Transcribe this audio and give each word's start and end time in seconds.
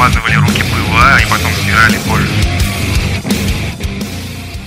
намазывали 0.00 0.34
руки 0.36 0.62
ПВА 0.62 1.20
и 1.20 1.30
потом 1.30 1.52
стирали 1.52 1.98
позже. 2.08 2.32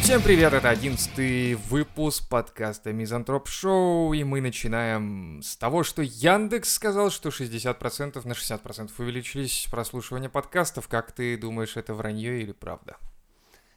Всем 0.04 0.22
привет, 0.22 0.54
это 0.54 0.70
одиннадцатый 0.70 1.56
выпуск 1.56 2.30
подкаста 2.30 2.94
Мизантроп 2.94 3.48
Шоу, 3.48 4.14
и 4.14 4.24
мы 4.24 4.42
начинаем 4.42 5.42
с 5.42 5.56
того, 5.56 5.84
что 5.84 6.04
Яндекс 6.04 6.74
сказал, 6.74 7.10
что 7.10 7.30
60% 7.30 8.28
на 8.28 8.34
60% 8.34 8.92
увеличились 9.00 9.68
прослушивания 9.72 10.30
подкастов. 10.30 10.88
Как 10.88 11.12
ты 11.12 11.36
думаешь, 11.36 11.78
это 11.78 11.96
вранье 11.96 12.44
или 12.44 12.52
правда? 12.52 12.98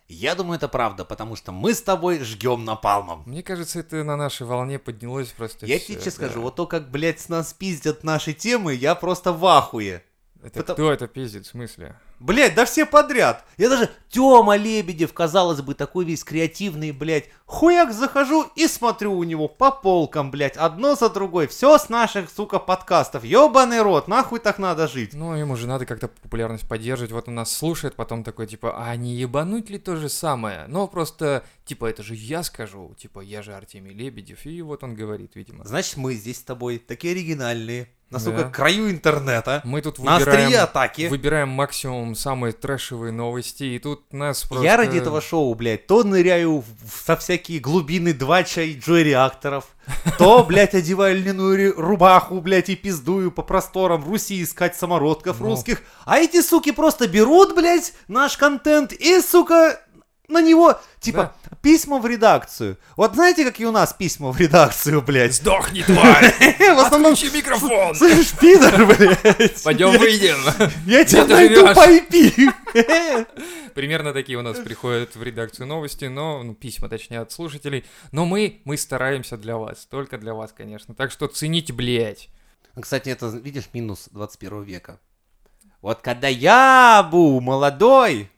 Я 0.08 0.34
думаю, 0.34 0.56
это 0.56 0.68
правда, 0.68 1.06
потому 1.06 1.36
что 1.36 1.52
мы 1.52 1.72
с 1.72 1.80
тобой 1.80 2.18
жгем 2.18 2.66
напалмом. 2.66 3.22
Мне 3.24 3.42
кажется, 3.42 3.80
это 3.80 4.04
на 4.04 4.16
нашей 4.16 4.46
волне 4.46 4.78
поднялось 4.78 5.28
просто 5.28 5.64
Я 5.64 5.78
всё, 5.78 5.94
тебе 5.94 6.04
честно 6.04 6.10
да. 6.10 6.26
скажу, 6.26 6.42
вот 6.42 6.56
то, 6.56 6.66
как, 6.66 6.90
блядь, 6.90 7.20
с 7.20 7.30
нас 7.30 7.54
пиздят 7.54 8.04
наши 8.04 8.34
темы, 8.34 8.74
я 8.74 8.94
просто 8.94 9.32
в 9.32 9.44
ахуе. 9.46 10.04
Это 10.46 10.60
потому- 10.60 10.74
кто 10.76 10.92
это 10.92 11.06
пиздит, 11.08 11.44
в 11.44 11.50
смысле? 11.50 11.96
Блядь, 12.20 12.54
да 12.54 12.64
все 12.64 12.86
подряд. 12.86 13.44
Я 13.58 13.68
даже 13.68 13.90
Тёма 14.08 14.56
Лебедев, 14.56 15.12
казалось 15.12 15.60
бы, 15.60 15.74
такой 15.74 16.04
весь 16.04 16.24
креативный, 16.24 16.92
блядь. 16.92 17.28
Хуяк 17.44 17.92
захожу 17.92 18.46
и 18.54 18.66
смотрю 18.68 19.12
у 19.14 19.24
него 19.24 19.48
по 19.48 19.70
полкам, 19.70 20.30
блядь, 20.30 20.56
одно 20.56 20.94
за 20.94 21.10
другой. 21.10 21.46
Все 21.46 21.76
с 21.76 21.88
наших, 21.88 22.30
сука, 22.30 22.58
подкастов. 22.58 23.24
Ёбаный 23.24 23.82
рот, 23.82 24.08
нахуй 24.08 24.38
так 24.38 24.58
надо 24.58 24.86
жить. 24.88 25.12
Ну, 25.14 25.34
ему 25.34 25.56
же 25.56 25.66
надо 25.66 25.84
как-то 25.84 26.08
популярность 26.08 26.66
поддерживать. 26.68 27.12
Вот 27.12 27.28
он 27.28 27.34
нас 27.34 27.52
слушает, 27.54 27.96
потом 27.96 28.24
такой, 28.24 28.46
типа, 28.46 28.74
а 28.82 28.96
не 28.96 29.14
ебануть 29.14 29.68
ли 29.68 29.78
то 29.78 29.96
же 29.96 30.08
самое? 30.08 30.64
Но 30.68 30.86
просто, 30.88 31.44
типа, 31.64 31.86
это 31.86 32.02
же 32.02 32.14
я 32.14 32.42
скажу, 32.42 32.94
типа, 32.96 33.20
я 33.20 33.42
же 33.42 33.52
Артемий 33.52 33.92
Лебедев, 33.92 34.46
и 34.46 34.62
вот 34.62 34.82
он 34.84 34.94
говорит, 34.94 35.32
видимо. 35.34 35.64
Значит, 35.64 35.96
мы 35.96 36.14
здесь 36.14 36.38
с 36.38 36.42
тобой 36.42 36.78
такие 36.78 37.12
оригинальные. 37.12 37.88
На, 38.08 38.20
Да. 38.20 38.44
краю 38.44 38.88
интернета. 38.90 39.60
Мы 39.64 39.82
тут 39.82 39.98
На 39.98 40.18
выбираем, 40.18 40.62
атаки. 40.62 41.08
выбираем 41.08 41.48
максимум 41.48 42.14
самые 42.14 42.52
трэшевые 42.52 43.10
новости, 43.12 43.64
и 43.64 43.78
тут 43.80 44.12
нас 44.12 44.44
просто... 44.44 44.64
Я 44.64 44.76
ради 44.76 44.98
этого 44.98 45.20
шоу, 45.20 45.52
блядь, 45.54 45.88
то 45.88 46.04
ныряю 46.04 46.62
со 47.04 47.16
всякие 47.16 47.58
глубины 47.58 48.12
двача 48.12 48.62
и 48.62 48.78
джой 48.78 49.02
реакторов, 49.02 49.64
то, 50.18 50.44
блядь, 50.44 50.74
одеваю 50.74 51.16
льняную 51.16 51.74
рубаху, 51.76 52.40
блядь, 52.40 52.68
и 52.68 52.76
пиздую 52.76 53.32
по 53.32 53.42
просторам 53.42 54.04
Руси 54.04 54.40
искать 54.40 54.76
самородков 54.76 55.40
Ну. 55.40 55.46
русских. 55.46 55.82
А 56.04 56.18
эти 56.18 56.42
суки 56.42 56.70
просто 56.70 57.08
берут, 57.08 57.56
блядь, 57.56 57.92
наш 58.06 58.36
контент 58.36 58.92
и, 58.92 59.20
сука, 59.20 59.80
на 60.28 60.40
него, 60.40 60.78
типа, 61.00 61.34
письма 61.62 61.98
в 61.98 62.06
редакцию. 62.06 62.78
Вот 62.96 63.14
знаете, 63.14 63.44
какие 63.44 63.66
у 63.66 63.72
нас 63.72 63.92
письма 63.92 64.32
в 64.32 64.40
редакцию, 64.40 65.02
блядь? 65.02 65.34
Сдохни, 65.34 65.82
тварь! 65.82 66.34
В 66.58 66.78
основном, 66.78 67.12
Отключи 67.12 67.36
микрофон! 67.36 67.94
слышишь, 67.94 68.32
пидор, 68.32 68.86
блядь. 68.86 69.62
Пойдем 69.62 69.90
выйдем! 69.98 70.36
Я 70.86 71.04
тебя 71.04 71.24
найду 71.26 71.66
по 71.74 71.88
IP. 71.88 73.26
Примерно 73.74 74.12
такие 74.12 74.38
у 74.38 74.42
нас 74.42 74.58
приходят 74.58 75.16
в 75.16 75.22
редакцию 75.22 75.66
новости, 75.66 76.06
но, 76.06 76.42
ну, 76.42 76.54
письма, 76.54 76.88
точнее, 76.88 77.20
от 77.20 77.32
слушателей. 77.32 77.84
Но 78.12 78.24
мы, 78.24 78.60
мы 78.64 78.76
стараемся 78.76 79.36
для 79.36 79.56
вас, 79.56 79.86
только 79.86 80.18
для 80.18 80.34
вас, 80.34 80.52
конечно. 80.52 80.94
Так 80.94 81.10
что 81.10 81.26
цените, 81.26 81.72
блядь. 81.72 82.28
Кстати, 82.80 83.08
это, 83.08 83.28
видишь, 83.28 83.68
минус 83.72 84.08
21 84.12 84.62
века. 84.62 84.98
Вот 85.82 86.00
когда 86.00 86.28
я 86.28 87.08
был 87.10 87.40
молодой, 87.40 88.30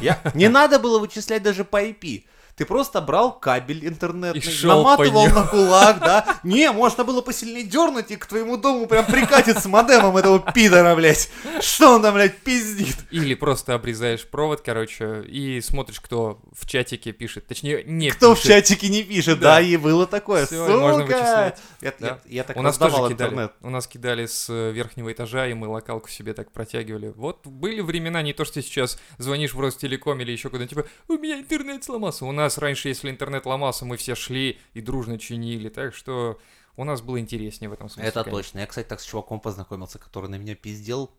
я... 0.00 0.20
не 0.34 0.48
надо 0.48 0.78
было 0.78 0.98
вычислять 0.98 1.42
даже 1.42 1.64
по 1.64 1.82
IP. 1.82 2.24
Ты 2.62 2.66
просто 2.66 3.00
брал 3.00 3.32
кабель 3.32 3.88
интернетный, 3.88 4.40
И 4.40 4.66
наматывал 4.66 5.26
на 5.26 5.44
кулак, 5.48 5.98
да? 5.98 6.38
Не, 6.44 6.70
можно 6.70 7.02
было 7.02 7.20
посильнее 7.20 7.64
дернуть, 7.64 8.12
и 8.12 8.16
к 8.16 8.24
твоему 8.26 8.56
дому 8.56 8.86
прям 8.86 9.04
прикатит 9.04 9.58
с 9.58 9.66
модемом 9.66 10.16
этого 10.16 10.38
пидора, 10.38 10.94
блядь. 10.94 11.28
Что 11.60 11.96
он 11.96 12.02
там, 12.02 12.14
блядь, 12.14 12.38
пиздит? 12.38 12.94
Или 13.10 13.34
просто 13.34 13.74
обрезаешь 13.74 14.24
провод, 14.24 14.60
короче, 14.60 15.22
и 15.22 15.60
смотришь, 15.60 15.98
кто 16.00 16.38
в 16.56 16.64
чатике 16.68 17.10
пишет. 17.10 17.48
Точнее, 17.48 17.82
не 17.82 18.10
Кто 18.10 18.36
в 18.36 18.38
пишет. 18.40 18.52
чатике 18.52 18.88
не 18.90 19.02
пишет, 19.02 19.40
Да. 19.40 19.56
да, 19.56 19.60
и 19.60 19.76
было 19.76 20.06
такое, 20.06 20.46
можно 20.52 21.00
сука. 21.00 21.16
вычислять. 21.16 21.58
Я, 21.80 21.94
Да. 21.98 22.06
я- 22.06 22.20
я 22.26 22.44
так 22.44 22.56
У 22.56 22.62
нас 22.62 22.78
тоже 22.78 22.94
кидали. 22.94 23.12
интернет. 23.14 23.52
У 23.60 23.70
нас 23.70 23.88
кидали 23.88 24.26
с 24.26 24.46
э, 24.48 24.70
верхнего 24.70 25.10
этажа, 25.12 25.48
и 25.48 25.54
мы 25.54 25.66
локалку 25.66 26.08
себе 26.08 26.32
так 26.32 26.52
протягивали. 26.52 27.12
Вот 27.16 27.44
были 27.44 27.80
времена, 27.80 28.22
не 28.22 28.32
то, 28.32 28.44
что 28.44 28.62
сейчас 28.62 29.00
звонишь 29.18 29.52
в 29.52 29.58
Ростелеком 29.60 30.20
или 30.20 30.30
еще 30.30 30.48
куда-нибудь, 30.48 30.70
типа, 30.70 30.86
у 31.08 31.14
меня 31.14 31.40
интернет 31.40 31.82
сломался. 31.82 32.24
У 32.24 32.30
нас 32.32 32.51
раньше, 32.58 32.88
если 32.88 33.10
интернет 33.10 33.46
ломался, 33.46 33.84
мы 33.84 33.96
все 33.96 34.14
шли 34.14 34.58
и 34.74 34.80
дружно 34.80 35.18
чинили. 35.18 35.68
Так 35.68 35.94
что 35.94 36.38
у 36.76 36.84
нас 36.84 37.02
было 37.02 37.18
интереснее 37.18 37.68
в 37.68 37.72
этом 37.72 37.88
смысле. 37.88 38.08
Это 38.08 38.24
конечно. 38.24 38.42
точно. 38.42 38.58
Я, 38.60 38.66
кстати, 38.66 38.86
так 38.86 39.00
с 39.00 39.04
чуваком 39.04 39.40
познакомился, 39.40 39.98
который 39.98 40.30
на 40.30 40.36
меня 40.36 40.54
пиздел, 40.54 41.10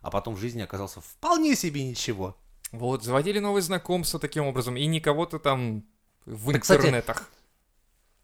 а 0.00 0.10
потом 0.10 0.34
в 0.34 0.38
жизни 0.38 0.62
оказался 0.62 1.00
вполне 1.00 1.54
себе 1.56 1.84
ничего. 1.84 2.36
Вот, 2.72 3.04
заводили 3.04 3.38
новые 3.38 3.62
знакомства 3.62 4.18
таким 4.18 4.44
образом, 4.46 4.76
и 4.76 4.86
не 4.86 5.00
кого-то 5.00 5.38
там 5.38 5.84
в 6.24 6.52
Так, 6.52 6.62
кстати, 6.62 6.78
интернетах. 6.80 7.30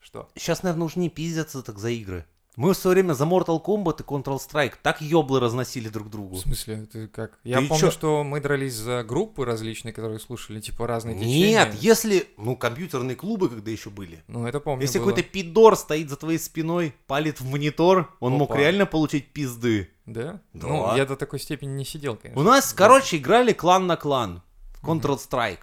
Что? 0.01 0.29
Сейчас, 0.35 0.63
наверное, 0.63 0.87
уже 0.87 0.99
не 0.99 1.11
пиздятся 1.11 1.63
так 1.63 1.79
за 1.79 1.91
игры. 1.91 2.27
Мы 2.57 2.75
в 2.75 2.77
свое 2.77 2.97
время 2.97 3.15
за 3.15 3.25
Mortal 3.25 3.63
Kombat 3.65 4.03
и 4.03 4.05
Counter-Strike 4.05 4.75
так 4.83 5.01
ёблы 5.01 5.41
разносили 5.41 5.89
друг 5.89 6.09
В 6.09 6.11
другу. 6.11 6.37
смысле, 6.37 6.87
ты 6.93 7.09
как? 7.09 7.39
Я 7.45 7.61
Ты 7.61 7.67
помню, 7.69 7.81
чё? 7.87 7.91
что 7.91 8.23
мы 8.25 8.41
дрались 8.43 8.75
за 8.75 9.03
группы 9.05 9.47
различные, 9.47 9.95
которые 9.95 10.19
слушали, 10.21 10.61
типа, 10.61 10.87
разные 10.87 11.15
Нет, 11.15 11.23
течения. 11.25 11.75
если... 11.81 12.29
Ну, 12.37 12.55
компьютерные 12.57 13.17
клубы 13.17 13.49
когда 13.49 13.71
еще 13.71 13.89
были. 13.89 14.23
Ну, 14.29 14.47
это 14.47 14.61
помню 14.61 14.83
Если 14.83 14.99
было. 14.99 15.09
какой-то 15.09 15.27
пидор 15.31 15.77
стоит 15.77 16.11
за 16.11 16.17
твоей 16.17 16.39
спиной, 16.39 16.95
палит 17.07 17.41
в 17.41 17.51
монитор, 17.51 18.15
он 18.21 18.33
мог 18.35 18.51
Опа. 18.51 18.61
реально 18.61 18.85
получить 18.85 19.33
пизды. 19.33 19.91
Да? 20.05 20.41
Да. 20.53 20.67
Ну, 20.67 20.95
я 20.97 21.07
до 21.07 21.17
такой 21.17 21.41
степени 21.41 21.71
не 21.71 21.87
сидел, 21.87 22.17
конечно. 22.17 22.39
У 22.39 22.45
нас, 22.45 22.71
Да. 22.73 22.77
короче, 22.77 23.17
играли 23.17 23.55
клан 23.55 23.87
на 23.87 23.97
клан 23.97 24.43
в 24.83 24.87
Counter-Strike. 24.91 25.61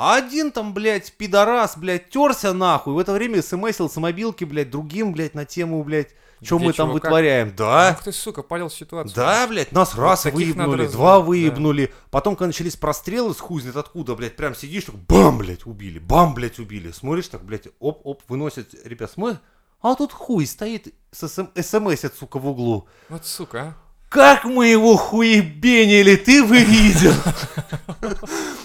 А 0.00 0.14
один 0.14 0.52
там, 0.52 0.74
блядь, 0.74 1.12
пидорас, 1.14 1.76
блядь, 1.76 2.08
терся 2.08 2.52
нахуй. 2.52 2.94
В 2.94 2.98
это 2.98 3.12
время 3.12 3.42
смсил 3.42 3.90
с 3.90 3.96
мобилки, 3.96 4.44
блядь, 4.44 4.70
другим, 4.70 5.12
блядь, 5.12 5.34
на 5.34 5.44
тему, 5.44 5.82
блядь, 5.82 6.10
что 6.40 6.60
мы 6.60 6.66
там 6.72 6.90
чего, 6.90 7.00
как? 7.00 7.10
вытворяем. 7.10 7.52
Да, 7.56 7.88
Ах 7.88 8.04
ты, 8.04 8.12
сука, 8.12 8.44
палил 8.44 8.70
ситуацию. 8.70 9.12
Да, 9.16 9.44
блядь, 9.48 9.72
нас 9.72 9.96
раз 9.96 10.22
таких 10.22 10.54
надо 10.54 10.70
выебнули, 10.70 10.82
раз- 10.84 10.92
два 10.92 11.14
да. 11.14 11.20
выебнули. 11.24 11.92
Потом, 12.12 12.36
когда 12.36 12.46
начались 12.46 12.76
прострелы 12.76 13.34
с 13.34 13.40
хуй 13.40 13.60
знает 13.60 13.76
откуда, 13.76 14.14
блядь, 14.14 14.36
прям 14.36 14.54
сидишь, 14.54 14.84
так 14.84 14.94
бам, 14.94 15.38
блядь, 15.38 15.66
убили, 15.66 15.98
бам, 15.98 16.32
блядь, 16.32 16.60
убили. 16.60 16.92
Смотришь, 16.92 17.26
так, 17.26 17.42
блядь, 17.42 17.66
оп-оп, 17.80 18.22
выносят, 18.28 18.74
ребят, 18.84 19.10
смотришь, 19.10 19.40
а 19.80 19.96
тут 19.96 20.12
хуй 20.12 20.46
стоит, 20.46 20.94
с 21.10 21.26
смс 21.26 22.04
сука, 22.16 22.38
в 22.38 22.46
углу. 22.46 22.86
Вот 23.08 23.26
сука, 23.26 23.60
а. 23.60 23.87
Как 24.08 24.44
мы 24.44 24.68
его 24.68 24.96
хуебенили, 24.96 26.16
ты 26.16 26.42
бы 26.44 26.58
видел. 26.62 27.12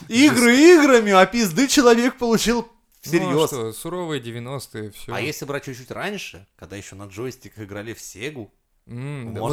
Игры 0.08 0.56
играми, 0.58 1.12
а 1.12 1.26
пизды 1.26 1.68
человек 1.68 2.18
получил 2.18 2.62
Ну, 2.62 2.68
а 2.68 3.02
всерьез. 3.02 3.48
что, 3.50 3.74
суровые 3.74 4.22
90-е, 4.22 4.92
все. 4.92 5.14
А 5.14 5.20
если 5.20 5.46
брать 5.46 5.66
чуть-чуть 5.66 5.92
раньше, 5.92 6.48
когда 6.56 6.76
еще 6.76 6.96
на 6.96 7.06
джойстиках 7.08 7.66
играли 7.66 7.94
в 7.94 8.00
Сегу, 8.02 8.54
вот 8.86 8.96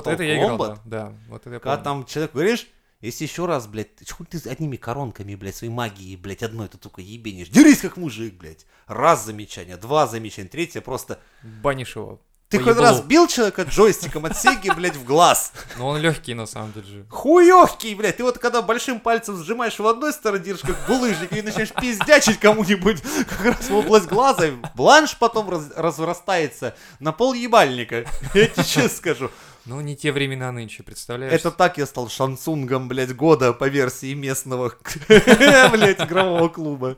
Mortal 0.04 0.12
это 0.12 0.22
я 0.22 0.36
играл, 0.38 0.58
Kombat? 0.58 0.78
да. 0.84 1.06
Да, 1.06 1.14
вот 1.28 1.40
это 1.42 1.50
я 1.54 1.58
Когда 1.60 1.76
помню. 1.76 1.84
там 1.84 2.06
человек 2.06 2.32
говоришь, 2.32 2.66
если 3.00 3.24
еще 3.24 3.46
раз, 3.46 3.66
блядь, 3.66 3.94
ты 3.96 4.04
чё 4.04 4.14
ты 4.28 4.38
одними 4.48 4.76
коронками, 4.76 5.34
блядь, 5.34 5.56
своей 5.56 5.72
магией, 5.72 6.16
блядь, 6.16 6.42
одной 6.42 6.68
ты 6.68 6.78
только 6.78 7.00
ебенишь. 7.00 7.48
Дерись 7.48 7.80
как 7.80 7.96
мужик, 7.96 8.34
блядь. 8.34 8.66
Раз 8.86 9.24
замечание, 9.24 9.76
два 9.76 10.06
замечания, 10.06 10.48
третье 10.48 10.80
просто... 10.80 11.18
Банишь 11.42 11.96
его. 11.96 12.20
Ты 12.50 12.58
хоть 12.58 12.70
еблу. 12.70 12.82
раз 12.82 13.00
бил 13.02 13.28
человека 13.28 13.62
джойстиком 13.62 14.24
от 14.26 14.36
Сеги, 14.36 14.74
блядь, 14.74 14.96
в 14.96 15.04
глаз? 15.04 15.52
Но 15.78 15.86
он 15.86 16.00
легкий, 16.00 16.34
на 16.34 16.46
самом 16.46 16.72
деле 16.72 16.86
же. 16.86 17.06
Хуёвкий, 17.08 17.94
блядь. 17.94 18.16
Ты 18.16 18.24
вот 18.24 18.38
когда 18.38 18.60
большим 18.60 18.98
пальцем 18.98 19.40
сжимаешь 19.40 19.78
в 19.78 19.86
одной 19.86 20.12
стороне, 20.12 20.42
держишь 20.42 20.66
как 20.66 20.76
булыжник, 20.88 21.32
и 21.32 21.42
начинаешь 21.42 21.72
пиздячить 21.72 22.40
кому-нибудь 22.40 23.02
как 23.28 23.44
раз 23.44 23.70
в 23.70 23.74
область 23.76 24.08
глаза, 24.08 24.48
бланш 24.74 25.16
потом 25.16 25.48
раз- 25.48 25.70
разрастается 25.76 26.74
на 26.98 27.12
пол 27.12 27.34
ебальника. 27.34 28.04
Я 28.34 28.46
тебе 28.48 28.64
честно 28.64 28.88
скажу. 28.88 29.30
Ну, 29.64 29.80
не 29.80 29.94
те 29.94 30.10
времена 30.10 30.50
нынче, 30.50 30.82
представляешь? 30.82 31.32
Это 31.32 31.52
так 31.52 31.78
я 31.78 31.86
стал 31.86 32.08
шансунгом, 32.08 32.88
блядь, 32.88 33.14
года 33.14 33.52
по 33.52 33.68
версии 33.68 34.12
местного, 34.14 34.74
блядь, 35.08 36.00
игрового 36.00 36.48
клуба. 36.48 36.96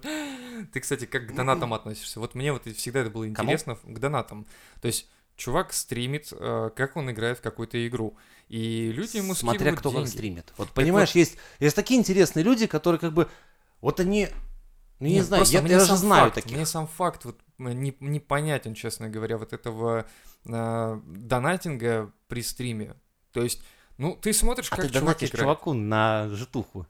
Ты, 0.72 0.80
кстати, 0.80 1.04
как 1.04 1.26
к 1.26 1.34
донатам 1.34 1.74
относишься? 1.74 2.20
Вот 2.20 2.34
мне 2.34 2.52
вот 2.52 2.66
всегда 2.74 3.00
это 3.00 3.10
было 3.10 3.28
интересно 3.28 3.76
к 3.84 3.98
донатам. 3.98 4.46
То 4.80 4.86
есть 4.86 5.08
чувак 5.42 5.72
стримит, 5.72 6.32
э, 6.32 6.70
как 6.76 6.96
он 6.96 7.10
играет 7.10 7.38
в 7.38 7.42
какую-то 7.42 7.84
игру. 7.88 8.16
И 8.48 8.92
люди 8.92 9.16
ему 9.16 9.34
Смотря 9.34 9.72
кто 9.72 9.90
как 9.90 9.98
деньги. 10.00 10.10
стримит. 10.10 10.52
Вот 10.56 10.68
понимаешь, 10.70 11.12
есть, 11.12 11.36
есть 11.58 11.74
такие 11.74 11.98
интересные 11.98 12.44
люди, 12.44 12.66
которые 12.66 13.00
как 13.00 13.12
бы, 13.12 13.28
вот 13.80 13.98
они, 13.98 14.28
ну 15.00 15.06
я 15.06 15.10
не 15.10 15.16
Нет, 15.16 15.26
знаю, 15.26 15.44
я, 15.46 15.60
я 15.60 15.68
даже 15.68 15.86
сам 15.86 15.96
знаю 15.96 16.24
факт, 16.26 16.34
таких. 16.36 16.56
Мне 16.56 16.66
сам 16.66 16.86
факт 16.86 17.24
вот 17.24 17.40
не, 17.58 17.96
непонятен, 17.98 18.74
честно 18.74 19.08
говоря, 19.08 19.36
вот 19.36 19.52
этого 19.52 20.06
э, 20.44 21.00
донатинга 21.06 22.12
при 22.28 22.42
стриме. 22.42 22.94
То 23.32 23.42
есть, 23.42 23.62
ну, 23.98 24.14
ты 24.16 24.32
смотришь, 24.32 24.68
А 24.70 24.76
как 24.76 24.86
ты 24.86 24.92
чувак 24.92 25.16
играет 25.16 25.32
чуваку 25.32 25.72
на 25.72 26.28
житуху. 26.28 26.86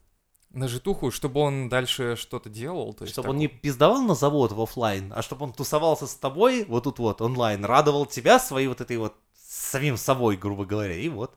На 0.53 0.67
житуху, 0.67 1.11
чтобы 1.11 1.41
он 1.41 1.67
дальше 1.67 2.15
что-то 2.15 2.49
делал. 2.49 2.93
То 2.93 3.03
есть 3.03 3.13
Чтобы 3.13 3.25
так 3.25 3.31
он 3.31 3.37
не 3.37 3.47
пиздовал 3.47 4.01
на 4.03 4.15
завод 4.15 4.51
в 4.51 4.61
оффлайн, 4.61 5.11
а 5.15 5.21
чтобы 5.21 5.45
он 5.45 5.53
тусовался 5.53 6.07
с 6.07 6.15
тобой 6.15 6.63
вот 6.65 6.83
тут 6.85 6.99
вот 6.99 7.21
онлайн, 7.21 7.65
радовал 7.65 8.05
тебя 8.05 8.39
своей 8.39 8.67
вот 8.67 8.79
этой 8.79 8.97
вот 8.97 9.15
самим 9.35 9.97
собой, 9.97 10.37
грубо 10.37 10.65
говоря, 10.65 10.95
и 10.95 11.09
вот. 11.09 11.35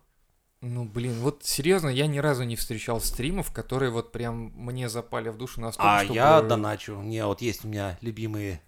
Ну, 0.60 0.84
блин, 0.84 1.14
вот 1.20 1.44
серьезно, 1.44 1.88
я 1.88 2.06
ни 2.06 2.18
разу 2.18 2.44
не 2.44 2.56
встречал 2.56 3.00
стримов, 3.00 3.52
которые 3.52 3.90
вот 3.90 4.12
прям 4.12 4.52
мне 4.54 4.88
запали 4.88 5.28
в 5.28 5.36
душу 5.36 5.60
настолько, 5.60 5.98
А 5.98 6.00
чтобы... 6.00 6.14
я 6.14 6.40
доначу. 6.42 7.00
Не, 7.00 7.26
вот 7.26 7.42
есть 7.42 7.64
у 7.64 7.68
меня 7.68 7.98
любимые 8.00 8.60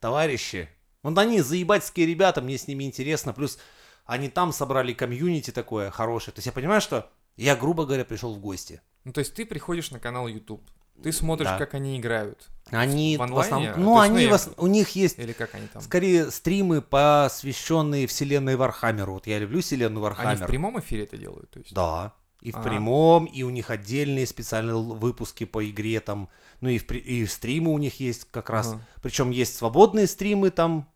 товарищи. 0.00 0.68
Вот 1.02 1.16
они 1.18 1.40
заебательские 1.40 2.06
ребята, 2.06 2.40
мне 2.40 2.56
с 2.56 2.66
ними 2.66 2.84
интересно. 2.84 3.32
Плюс 3.34 3.58
они 4.06 4.28
там 4.28 4.52
собрали 4.52 4.94
комьюнити 4.94 5.50
такое 5.50 5.90
хорошее. 5.90 6.34
То 6.34 6.38
есть 6.38 6.46
я 6.46 6.52
понимаю, 6.52 6.80
что 6.80 7.10
я, 7.36 7.56
грубо 7.56 7.84
говоря, 7.84 8.04
пришел 8.04 8.34
в 8.34 8.40
гости. 8.40 8.80
Ну, 9.04 9.12
то 9.12 9.20
есть 9.20 9.34
ты 9.34 9.44
приходишь 9.46 9.90
на 9.90 9.98
канал 10.00 10.28
YouTube, 10.28 10.62
ты 11.02 11.12
смотришь, 11.12 11.48
Да. 11.48 11.58
как 11.58 11.74
они 11.74 11.98
играют, 11.98 12.48
Они 12.70 13.16
В 13.16 13.20
в, 13.20 13.22
онлайне? 13.22 13.44
основном... 13.46 13.74
То 13.74 13.80
Ну, 13.80 13.84
ну, 13.94 13.98
они 14.00 14.26
в 14.26 14.32
ос- 14.32 14.50
у 14.56 14.66
них 14.66 14.90
есть 14.90 15.18
или 15.18 15.32
как 15.32 15.54
они 15.54 15.66
там? 15.66 15.82
скорее 15.82 16.30
стримы, 16.30 16.80
посвященные 17.28 18.06
вселенной 18.06 18.56
Warhammer 18.56 19.04
у. 19.04 19.14
Вот 19.14 19.26
я 19.26 19.38
люблю 19.38 19.60
вселенную 19.60 20.04
Они 20.06 20.14
в 20.14 20.16
Warhammer. 20.18 20.46
прямом 20.46 20.78
эфире 20.80 21.04
это 21.04 21.16
делают? 21.16 21.50
То 21.50 21.58
есть? 21.60 21.74
Да. 21.74 22.12
И 22.40 22.52
в 22.52 22.56
А. 22.56 22.62
прямом, 22.62 23.24
и 23.26 23.42
у 23.42 23.50
них 23.50 23.70
отдельные 23.70 24.26
специальные 24.26 24.76
выпуски 24.76 25.44
по 25.44 25.68
игре 25.68 26.00
там. 26.00 26.28
Ну 26.60 26.68
и, 26.68 26.78
в, 26.78 26.90
и 26.90 27.26
стримы 27.26 27.70
у 27.72 27.78
них 27.78 28.00
есть 28.00 28.26
как 28.30 28.50
раз. 28.50 28.72
Ага. 28.72 28.80
Причем 29.02 29.30
есть 29.30 29.56
свободные 29.56 30.06
стримы 30.06 30.50
там 30.50 30.88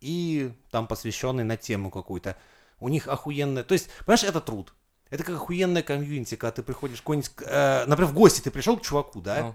и 0.00 0.50
там 0.70 0.86
посвященные 0.86 1.44
на 1.44 1.56
тему 1.56 1.90
какую-то. 1.90 2.36
У 2.80 2.88
них 2.88 3.06
охуенная... 3.08 3.64
То 3.64 3.72
есть, 3.74 3.88
понимаешь, 4.04 4.24
это 4.24 4.40
труд. 4.40 4.74
Это 5.14 5.22
как 5.22 5.36
охуенная 5.36 5.84
комьюнити, 5.84 6.34
когда 6.34 6.50
ты 6.50 6.64
приходишь 6.64 6.98
какой-нибудь... 6.98 7.30
э, 7.46 7.84
например, 7.86 8.10
в 8.10 8.14
гости 8.14 8.40
ты 8.40 8.50
пришел 8.50 8.76
к 8.76 8.82
чуваку, 8.82 9.20
да? 9.20 9.42
Ну. 9.42 9.54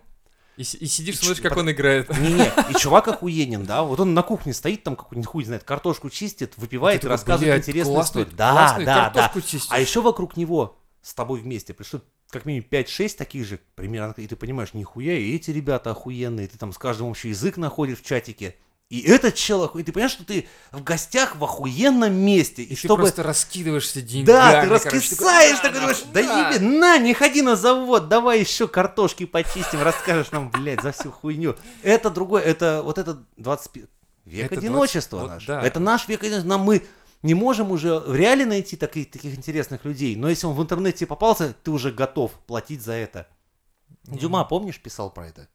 И, 0.56 0.62
и 0.62 0.86
сидишь, 0.88 1.16
И 1.16 1.18
смотришь, 1.18 1.42
как 1.42 1.50
под- 1.50 1.60
он 1.60 1.72
играет. 1.72 2.10
Не-не, 2.18 2.50
и 2.70 2.74
чувак 2.80 3.10
охуенен, 3.10 3.66
да? 3.66 3.84
Вот 3.84 4.00
он 4.00 4.14
на 4.14 4.24
кухне 4.24 4.54
стоит, 4.54 4.84
там 4.84 4.96
какой-нибудь 4.96 5.28
хуй 5.30 5.44
знает, 5.44 5.66
картошку 5.66 6.10
чистит, 6.10 6.54
выпивает 6.56 7.04
и 7.04 7.08
рассказывает 7.10 7.56
«Блядь, 7.56 7.68
интересные 7.68 7.96
классную- 7.96 8.24
истории. 8.24 8.38
Да, 8.38 8.52
классную 8.54 8.86
да, 8.86 9.10
да. 9.10 9.42
чистишь. 9.42 9.68
А 9.70 9.82
еще 9.82 10.02
вокруг 10.02 10.38
него 10.38 10.80
с 11.02 11.14
тобой 11.14 11.42
вместе 11.42 11.74
пришло 11.74 12.00
как 12.30 12.46
минимум 12.46 12.66
5-6 12.72 13.18
таких 13.18 13.46
же 13.46 13.60
примерно, 13.76 14.14
и 14.16 14.28
ты 14.28 14.38
понимаешь, 14.38 14.74
нихуя, 14.74 15.18
и 15.18 15.36
эти 15.36 15.52
ребята 15.52 15.92
охуенные, 15.92 16.48
ты 16.48 16.58
там 16.58 16.72
с 16.72 16.78
каждым 16.78 17.08
общий 17.08 17.30
язык 17.30 17.58
находишь 17.58 18.00
в 18.00 18.06
чатике. 18.06 18.56
И 18.90 19.02
этот 19.02 19.36
чел 19.36 19.64
охуенный, 19.64 19.86
ты 19.86 19.92
понимаешь, 19.92 20.14
что 20.14 20.26
ты 20.26 20.48
в 20.72 20.84
гостях 20.84 21.36
в 21.36 21.44
охуенном 21.44 22.12
месте, 22.12 22.64
и, 22.64 22.74
И 22.74 22.76
чтобы... 22.76 22.96
ты 22.96 23.02
просто 23.04 23.22
раскидываешься 23.24 24.02
деньгами. 24.02 24.26
Да, 24.26 24.62
ты 24.64 24.70
раскисаешь, 24.70 25.60
такой, 25.60 25.80
думаешь, 25.80 26.02
да, 26.12 26.24
да 26.24 26.54
еби, 26.54 26.66
на, 26.66 26.98
не 26.98 27.14
ходи 27.14 27.44
на 27.44 27.56
завод, 27.56 28.08
давай 28.08 28.40
еще 28.40 28.68
картошки 28.68 29.28
почистим, 29.28 29.84
расскажешь 29.84 30.32
нам, 30.32 30.50
блядь, 30.50 30.82
за 30.82 30.92
всю 30.92 31.12
хуйню. 31.12 31.56
Это 31.84 32.10
другое, 32.10 32.42
это 32.42 32.82
вот 32.84 32.98
это 32.98 33.24
20 33.38 33.76
век 34.26 34.46
Это 34.46 34.56
20 34.56 34.58
одиночества 34.58 35.18
вот 35.18 35.30
наш. 35.30 35.46
да. 35.46 35.62
Это 35.62 35.80
наш 35.80 36.08
век 36.08 36.24
одиночества. 36.24 36.50
Нам 36.50 36.62
мы 36.62 36.84
не 37.22 37.36
можем 37.36 37.70
уже 37.70 38.00
в 38.00 38.16
реале 38.16 38.48
найти 38.48 38.76
таких, 38.76 39.12
таких 39.12 39.36
интересных 39.36 39.86
людей, 39.86 40.16
но 40.16 40.30
если 40.30 40.48
он 40.48 40.56
в 40.56 40.62
интернете 40.64 41.06
попался, 41.06 41.54
ты 41.64 41.70
уже 41.70 41.92
готов 41.92 42.32
платить 42.48 42.82
за 42.82 42.94
это. 42.94 43.28
Дюма, 44.06 44.46
помнишь, 44.46 44.80
писал 44.82 45.12
про 45.12 45.28
это? 45.28 45.48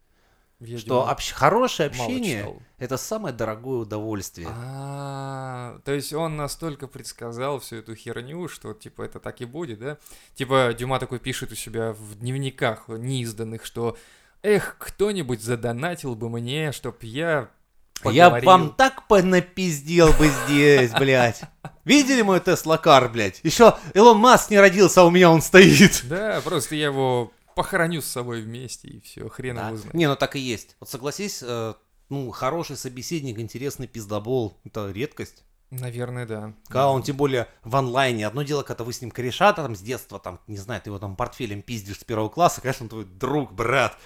Я 0.60 0.78
Что 0.78 0.88
думаю, 1.00 1.10
общ- 1.10 1.32
хорошее 1.32 1.88
общение 1.88 2.58
это 2.78 2.96
самое 2.96 3.34
дорогое 3.34 3.80
удовольствие. 3.80 4.48
А, 4.50 5.78
то 5.84 5.92
есть 5.92 6.12
он 6.12 6.36
настолько 6.36 6.86
предсказал 6.86 7.58
всю 7.60 7.76
эту 7.76 7.94
херню, 7.94 8.48
что 8.48 8.72
типа 8.72 9.02
это 9.02 9.20
так 9.20 9.40
и 9.40 9.44
будет, 9.44 9.80
да? 9.80 9.98
Типа 10.34 10.74
Дюма 10.78 10.98
такой 11.00 11.18
пишет 11.18 11.52
у 11.52 11.54
себя 11.54 11.92
в 11.92 12.14
дневниках 12.16 12.84
неизданных, 12.88 13.64
что 13.64 13.96
эх, 14.42 14.76
кто-нибудь 14.78 15.42
задонатил 15.42 16.14
бы 16.14 16.30
мне, 16.30 16.72
чтоб 16.72 17.02
я 17.02 17.48
Я 18.04 18.28
поговорил». 18.30 18.46
вам 18.46 18.74
так 18.74 19.06
понапиздел 19.08 20.12
бы 20.12 20.28
здесь, 20.46 20.92
блядь. 20.98 21.42
Видели 21.84 22.22
мой 22.22 22.40
Тесла 22.40 22.78
Кар, 22.78 23.08
блядь? 23.10 23.40
Еще 23.42 23.76
Илон 23.92 24.18
Маск 24.18 24.50
не 24.50 24.58
родился, 24.58 25.02
а 25.02 25.04
у 25.04 25.10
меня 25.10 25.30
он 25.30 25.42
стоит. 25.42 26.02
Да, 26.04 26.40
просто 26.42 26.74
я 26.76 26.86
его 26.86 27.32
похороню 27.54 28.00
с 28.02 28.06
собой 28.06 28.42
вместе, 28.42 28.88
и 28.88 29.00
все, 29.00 29.28
хрен 29.28 29.56
Да. 29.56 29.68
его 29.68 29.76
знает. 29.76 29.94
Не, 29.94 30.08
ну 30.08 30.16
так 30.16 30.36
и 30.36 30.40
есть. 30.40 30.76
Вот 30.80 30.88
согласись, 30.88 31.40
э, 31.42 31.74
ну, 32.08 32.30
хороший 32.30 32.76
собеседник, 32.76 33.38
интересный 33.38 33.86
пиздобол, 33.86 34.58
это 34.64 34.90
редкость. 34.90 35.44
Наверное, 35.70 36.24
да. 36.26 36.54
Когда 36.66 36.88
он 36.88 37.02
тем 37.02 37.16
более 37.16 37.48
в 37.64 37.74
онлайне. 37.74 38.26
Одно 38.26 38.42
дело, 38.42 38.62
когда 38.62 38.84
вы 38.84 38.92
с 38.92 39.00
ним 39.00 39.10
кореша 39.10 39.52
там 39.54 39.74
с 39.74 39.80
детства, 39.80 40.20
там, 40.20 40.38
не 40.46 40.56
знаю, 40.58 40.80
ты 40.80 40.90
его 40.90 40.98
там 40.98 41.16
портфелем 41.16 41.62
пиздишь 41.62 41.98
с 42.00 42.04
первого 42.04 42.28
класса, 42.28 42.60
конечно, 42.60 42.84
он 42.84 42.90
твой 42.90 43.04
друг, 43.04 43.52
брат. 43.52 43.96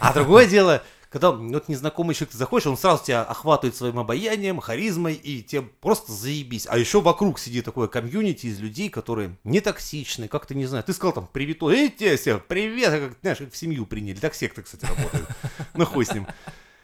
А 0.00 0.14
другое 0.14 0.46
дело, 0.46 0.82
когда 1.10 1.30
вот 1.30 1.68
незнакомый 1.68 2.14
человек 2.14 2.32
ты 2.32 2.38
заходишь, 2.38 2.66
он 2.66 2.76
сразу 2.76 3.04
тебя 3.04 3.22
охватывает 3.22 3.74
своим 3.74 3.98
обаянием, 3.98 4.60
харизмой, 4.60 5.14
и 5.14 5.42
тебе 5.42 5.62
просто 5.62 6.12
заебись. 6.12 6.66
А 6.68 6.76
еще 6.76 7.00
вокруг 7.00 7.38
сидит 7.38 7.64
такое 7.64 7.88
комьюнити 7.88 8.46
из 8.46 8.60
людей, 8.60 8.90
которые 8.90 9.36
не 9.44 9.60
токсичны, 9.60 10.28
как-то 10.28 10.54
не 10.54 10.66
знаю. 10.66 10.84
Ты 10.84 10.92
сказал 10.92 11.14
там 11.14 11.28
привет, 11.32 11.62
эй, 11.62 11.88
тебе 11.88 12.16
все, 12.16 12.38
привет, 12.38 12.92
а 12.92 13.08
как, 13.08 13.18
знаешь, 13.22 13.38
как 13.38 13.52
в 13.52 13.56
семью 13.56 13.86
приняли. 13.86 14.18
Так 14.18 14.34
секты, 14.34 14.62
кстати, 14.62 14.84
работают. 14.84 15.28
Ну 15.74 15.86
хуй 15.86 16.04
с 16.04 16.12
ним. 16.12 16.26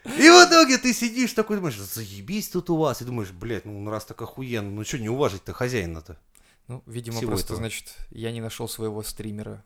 И 0.05 0.29
в 0.29 0.49
итоге 0.49 0.79
ты 0.79 0.93
сидишь 0.93 1.33
такой, 1.33 1.57
думаешь, 1.57 1.79
заебись 1.79 2.49
тут 2.49 2.71
у 2.71 2.77
вас. 2.77 3.03
И 3.03 3.05
думаешь, 3.05 3.31
блядь, 3.31 3.65
ну 3.65 3.91
раз 3.91 4.05
так 4.05 4.21
охуенно, 4.23 4.71
ну 4.71 4.85
что 4.85 4.99
не 4.99 5.09
уважить-то 5.09 5.53
хозяина-то? 5.53 6.19
Ну, 6.69 6.83
видимо, 6.87 7.17
всего 7.17 7.33
просто, 7.33 7.47
этого. 7.47 7.59
значит, 7.59 7.95
я 8.11 8.33
не 8.33 8.41
нашел 8.41 8.69
своего 8.69 9.03
стримера. 9.03 9.65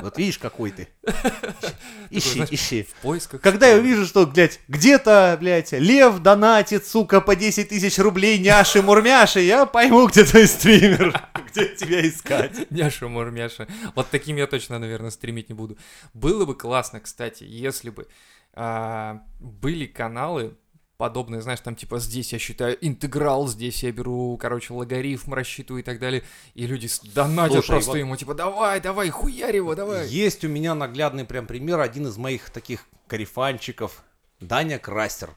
Вот 0.00 0.16
видишь, 0.16 0.38
какой 0.38 0.70
ты. 0.70 0.88
Ищи, 2.10 2.34
знаешь, 2.34 2.50
ищи. 2.50 2.84
В 2.84 2.94
поисках. 3.02 3.40
Когда 3.40 3.68
я 3.68 3.78
увижу, 3.78 4.06
что, 4.06 4.26
блядь, 4.26 4.60
где-то, 4.68 5.36
блядь, 5.40 5.72
лев 5.72 6.20
донатит, 6.20 6.86
сука, 6.86 7.20
по 7.20 7.36
10 7.36 7.68
тысяч 7.68 7.98
рублей 7.98 8.38
няши 8.38 8.80
мурмяши, 8.80 9.40
я 9.40 9.66
пойму, 9.66 10.06
где 10.06 10.24
твой 10.24 10.46
стример, 10.46 11.20
где 11.50 11.68
тебя 11.74 12.06
искать. 12.08 12.58
Няша 12.70 13.08
Мурмяша. 13.08 13.66
Вот 13.94 14.08
таким 14.10 14.36
я 14.36 14.46
точно, 14.46 14.78
наверное, 14.78 15.10
стримить 15.10 15.48
не 15.48 15.54
буду. 15.54 15.76
Было 16.14 16.44
бы 16.44 16.54
классно, 16.54 17.00
кстати, 17.00 17.44
если 17.44 17.90
бы 17.90 18.06
а, 18.54 19.22
были 19.40 19.86
каналы 19.86 20.56
подобные, 20.98 21.40
знаешь, 21.40 21.60
там 21.60 21.76
типа 21.76 22.00
здесь 22.00 22.32
я 22.32 22.40
считаю 22.40 22.76
интеграл, 22.84 23.46
здесь 23.46 23.84
я 23.84 23.92
беру, 23.92 24.36
короче, 24.36 24.74
логарифм 24.74 25.32
рассчитываю 25.32 25.80
и 25.80 25.84
так 25.84 26.00
далее, 26.00 26.24
и 26.54 26.66
люди 26.66 26.88
донатят 27.14 27.64
Слушай, 27.64 27.68
просто 27.68 27.90
вот- 27.92 27.98
ему, 27.98 28.16
типа, 28.16 28.34
давай, 28.34 28.80
давай, 28.80 29.08
хуярь 29.08 29.56
его, 29.56 29.76
давай. 29.76 30.08
Есть 30.08 30.44
у 30.44 30.48
меня 30.48 30.74
наглядный 30.74 31.24
прям 31.24 31.46
пример, 31.46 31.78
один 31.80 32.08
из 32.08 32.16
моих 32.16 32.50
таких 32.50 32.84
карифанчиков, 33.06 34.02
Даня 34.40 34.78
Крастер. 34.78 35.30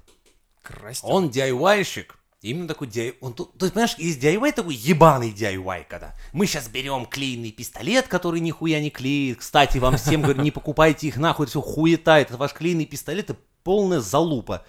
Красть. 0.64 1.02
Он 1.04 1.30
DIY-щик. 1.30 2.16
Именно 2.42 2.68
такой 2.68 2.88
DIY. 2.88 3.18
Он 3.22 3.34
тут, 3.34 3.56
то 3.56 3.66
есть, 3.66 3.74
понимаешь, 3.76 3.96
есть 4.00 4.20
DIY 4.20 4.54
такой 4.54 4.74
ебаный 4.74 5.32
DIY, 5.32 5.86
когда 5.88 6.16
мы 6.34 6.48
сейчас 6.48 6.70
берем 6.70 7.06
клеенный 7.06 7.52
пистолет, 7.52 8.08
который 8.08 8.40
нихуя 8.40 8.80
не 8.80 8.90
клеит. 8.90 9.40
Кстати, 9.40 9.78
вам 9.78 9.98
всем 9.98 10.24
говорю, 10.24 10.42
не 10.42 10.50
покупайте 10.50 11.08
их 11.08 11.18
нахуй, 11.18 11.46
это 11.46 11.52
все 11.52 11.62
хуета, 11.62 12.18
это 12.18 12.36
ваш 12.38 12.54
клеенный 12.54 12.88
пистолет, 12.88 13.30
это 13.30 13.40
полная 13.64 14.00
залупа. 14.00 14.66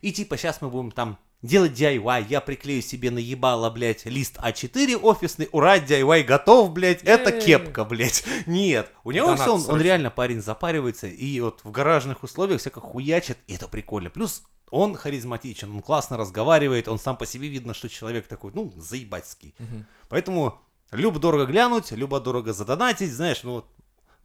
И 0.00 0.12
типа 0.12 0.36
сейчас 0.36 0.60
мы 0.60 0.68
будем 0.68 0.90
там 0.90 1.18
делать 1.42 1.72
DIY, 1.72 2.26
я 2.28 2.40
приклею 2.40 2.82
себе 2.82 3.10
на 3.10 3.18
ебало, 3.18 3.70
блядь, 3.70 4.04
лист 4.04 4.38
А4 4.38 4.96
офисный, 4.96 5.48
ура, 5.52 5.78
DIY 5.78 6.24
готов, 6.24 6.72
блядь, 6.72 7.02
это 7.02 7.32
кепка, 7.32 7.84
блядь. 7.84 8.24
Нет, 8.46 8.90
у 9.04 9.10
него 9.10 9.28
Донат 9.28 9.40
все, 9.40 9.54
он, 9.54 9.64
он 9.68 9.80
реально 9.80 10.10
парень 10.10 10.42
запаривается, 10.42 11.06
и 11.06 11.40
вот 11.40 11.60
в 11.64 11.70
гаражных 11.70 12.22
условиях 12.22 12.60
всяко 12.60 12.80
хуячит, 12.80 13.38
и 13.46 13.54
это 13.54 13.68
прикольно. 13.68 14.10
Плюс 14.10 14.42
он 14.70 14.94
харизматичен, 14.94 15.70
он 15.70 15.82
классно 15.82 16.16
разговаривает, 16.16 16.88
он 16.88 16.98
сам 16.98 17.16
по 17.16 17.26
себе 17.26 17.48
видно, 17.48 17.74
что 17.74 17.88
человек 17.88 18.26
такой, 18.26 18.52
ну, 18.54 18.72
заебательский. 18.76 19.54
Мгм. 19.58 19.86
Поэтому 20.08 20.60
любо-дорого 20.92 21.46
глянуть, 21.46 21.90
любо-дорого 21.90 22.52
задонатить, 22.52 23.12
знаешь, 23.12 23.42
ну, 23.42 23.54
вот 23.54 23.66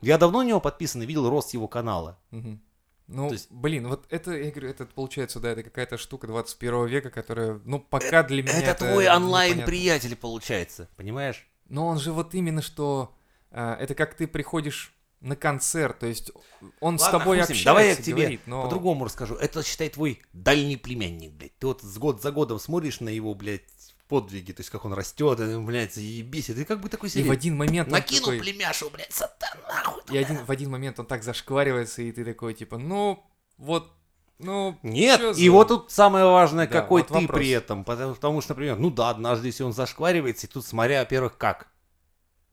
я 0.01 0.17
давно 0.17 0.43
на 0.43 0.47
него 0.47 0.59
подписан 0.59 1.01
и 1.01 1.05
видел 1.05 1.29
рост 1.29 1.53
его 1.53 1.67
канала. 1.67 2.19
Мгм. 2.31 2.61
Ну, 3.07 3.27
То 3.27 3.33
есть- 3.33 3.51
блин, 3.51 3.87
вот 3.87 4.05
это, 4.09 4.31
я 4.31 4.49
говорю, 4.51 4.69
это 4.69 4.85
получается, 4.85 5.39
да, 5.39 5.51
это 5.51 5.63
какая-то 5.63 5.97
штука 5.97 6.27
21 6.27 6.87
века, 6.87 7.11
которая, 7.11 7.59
ну, 7.63 7.79
пока 7.79 8.23
для 8.23 8.41
меня 8.41 8.53
Это, 8.61 8.75
твой 8.79 9.03
непонятно. 9.05 9.25
онлайн-приятель 9.25 10.15
получается, 10.15 10.89
понимаешь? 10.95 11.47
Но 11.69 11.87
он 11.87 11.99
же 11.99 12.11
вот 12.11 12.33
именно 12.33 12.61
что... 12.61 13.13
а, 13.51 13.75
это 13.79 13.93
как 13.95 14.15
ты 14.15 14.27
приходишь 14.27 14.91
на 15.21 15.35
концерт, 15.35 15.99
то 15.99 16.05
есть 16.07 16.31
он 16.79 16.99
с 16.99 17.03
Ладно, 17.03 17.19
тобой 17.19 17.37
с 17.37 17.39
ним, 17.39 17.43
общается, 17.43 17.65
Давай 17.65 17.87
я 17.89 17.95
к 17.95 18.01
тебе 18.01 18.15
говорит, 18.15 18.41
но... 18.45 18.63
по-другому 18.63 19.05
расскажу. 19.05 19.35
Это, 19.35 19.63
считай, 19.63 19.89
твой 19.89 20.21
дальний 20.33 20.77
племянник, 20.77 21.31
блядь. 21.31 21.57
Ты 21.57 21.67
вот 21.67 21.81
с 21.81 21.97
год 21.97 22.21
за 22.21 22.31
годом 22.31 22.59
смотришь 22.59 22.99
на 22.99 23.09
его, 23.09 23.33
блядь, 23.33 23.63
подвиги, 24.07 24.51
то 24.51 24.61
есть 24.61 24.69
как 24.69 24.85
он 24.85 24.93
растет, 24.93 25.39
и, 25.39 25.57
блядь, 25.57 25.93
заебись. 25.93 26.49
И 26.49 26.53
ты 26.53 26.65
как 26.65 26.79
бы 26.81 26.89
такой 26.89 27.09
И 27.09 27.23
в 27.23 27.31
один 27.31 27.57
момент 27.57 27.89
Накинул 27.89 28.25
такой... 28.25 28.39
племяшу, 28.39 28.89
блядь, 28.89 29.11
сатан, 29.11 29.57
нахуй. 29.67 30.01
И 30.11 30.17
один, 30.17 30.45
в 30.45 30.51
один 30.51 30.69
момент 30.71 30.99
он 30.99 31.05
так 31.05 31.23
зашкваривается, 31.23 32.01
и 32.01 32.11
ты 32.11 32.23
такой, 32.23 32.53
типа, 32.53 32.77
ну, 32.77 33.23
вот, 33.57 33.91
ну... 34.37 34.77
Нет, 34.83 35.37
и 35.37 35.49
вот 35.49 35.69
тут 35.69 35.91
самое 35.91 36.25
важное, 36.25 36.67
Да, 36.67 36.81
какой 36.81 37.01
вот 37.01 37.07
ты 37.07 37.13
вопрос. 37.13 37.37
при 37.37 37.49
этом. 37.49 37.83
Потому, 37.83 38.13
потому 38.15 38.41
что, 38.41 38.53
например, 38.53 38.77
ну 38.77 38.91
да, 38.91 39.09
однажды, 39.09 39.47
если 39.47 39.63
он 39.63 39.73
зашкваривается, 39.73 40.47
и 40.47 40.49
тут 40.49 40.65
смотря, 40.65 40.99
во-первых, 40.99 41.37
как. 41.37 41.67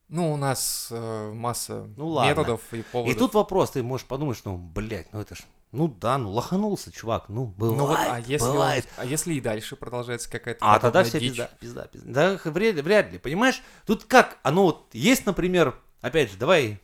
Ну, 0.08 0.32
у 0.32 0.36
нас 0.36 0.88
э, 0.90 1.32
масса 1.32 1.88
Ну 1.96 2.08
ладно. 2.08 2.28
методов 2.28 2.60
и 2.72 2.82
поводов. 2.82 3.16
И 3.16 3.18
тут 3.18 3.32
вопрос, 3.34 3.70
ты 3.70 3.82
можешь 3.82 4.06
подумать, 4.06 4.36
что, 4.36 4.54
блядь, 4.54 5.10
ну 5.12 5.20
это 5.20 5.34
ж 5.34 5.40
Ну 5.72 5.88
да, 5.88 6.18
ну 6.18 6.30
лоханулся, 6.30 6.92
чувак, 6.92 7.24
ну 7.28 7.46
бывает, 7.46 7.78
Ну 7.78 7.86
вот, 7.86 7.98
а 7.98 8.20
если, 8.20 8.44
он- 8.46 8.52
бывает. 8.52 8.86
а 8.98 9.06
если 9.06 9.32
и 9.34 9.40
дальше 9.40 9.74
продолжается 9.74 10.30
какая-то 10.30 10.58
А 10.60 10.78
тогда 10.78 11.02
дичь? 11.02 11.12
пизда, 11.12 11.50
пизда, 11.60 11.86
пизда. 11.86 12.08
Да 12.44 12.50
вряд, 12.50 12.74
вряд 12.76 13.10
ли, 13.10 13.18
понимаешь? 13.18 13.62
Тут 13.86 14.04
как, 14.04 14.36
оно 14.42 14.64
вот 14.64 14.88
есть, 14.92 15.24
например, 15.24 15.74
опять 16.02 16.30
же, 16.30 16.36
давай 16.36 16.78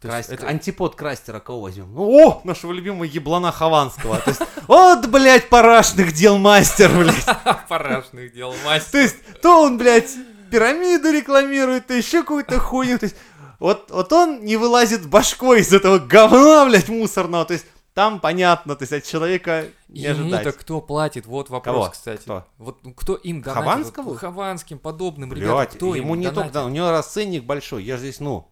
Красть- 0.00 0.30
это- 0.32 0.46
Антипод 0.48 0.96
Крастера 0.96 1.40
кого 1.40 1.60
возьмем? 1.60 1.94
Ну, 1.94 2.26
о, 2.26 2.40
нашего 2.44 2.72
любимого 2.72 3.04
еблана 3.04 3.52
Хованского. 3.52 4.16
То 4.20 4.30
есть, 4.30 4.40
вот, 4.66 5.06
блядь, 5.08 5.50
парашных 5.50 6.12
дел 6.12 6.38
мастер, 6.38 6.90
блядь. 6.96 7.26
Парашных 7.68 8.32
дел 8.32 8.54
мастер. 8.64 8.90
То 8.92 8.98
есть, 8.98 9.16
то 9.42 9.60
он, 9.62 9.76
блядь, 9.76 10.10
пирамиду 10.50 11.10
рекламирует, 11.12 11.86
то 11.86 11.92
еще 11.94 12.22
какую-то 12.22 12.58
хуйню. 12.58 12.98
То 12.98 13.04
есть, 13.04 13.16
вот, 13.58 13.90
вот 13.92 14.12
он 14.12 14.44
не 14.44 14.56
вылазит 14.56 15.06
башкой 15.06 15.60
из 15.60 15.72
этого 15.72 15.98
говна, 15.98 16.64
блядь, 16.64 16.88
мусорного. 16.88 17.44
То 17.44 17.52
есть, 17.52 17.66
там 17.94 18.20
понятно, 18.20 18.74
то 18.74 18.82
есть, 18.84 18.92
от 18.92 19.04
человека 19.04 19.66
не 19.88 20.02
Ему-то 20.02 20.52
кто 20.52 20.80
платит? 20.80 21.26
Вот 21.26 21.50
вопрос, 21.50 21.74
Кого? 21.74 21.90
кстати. 21.90 22.22
Кто? 22.22 22.46
Вот 22.58 22.78
ну, 22.84 22.94
кто 22.94 23.14
им 23.16 23.42
донатит? 23.42 23.64
Хованскому? 23.70 24.10
Вот 24.10 24.18
Хованским, 24.18 24.78
подобным 24.78 25.28
Блядь, 25.30 25.70
кто 25.76 25.94
ему 25.94 26.14
им 26.14 26.20
не 26.20 26.26
только, 26.26 26.36
донатит? 26.36 26.54
да, 26.54 26.64
у 26.64 26.68
него 26.70 26.90
расценник 26.90 27.44
большой. 27.44 27.84
Я 27.84 27.96
же 27.96 28.04
здесь, 28.04 28.20
ну, 28.20 28.48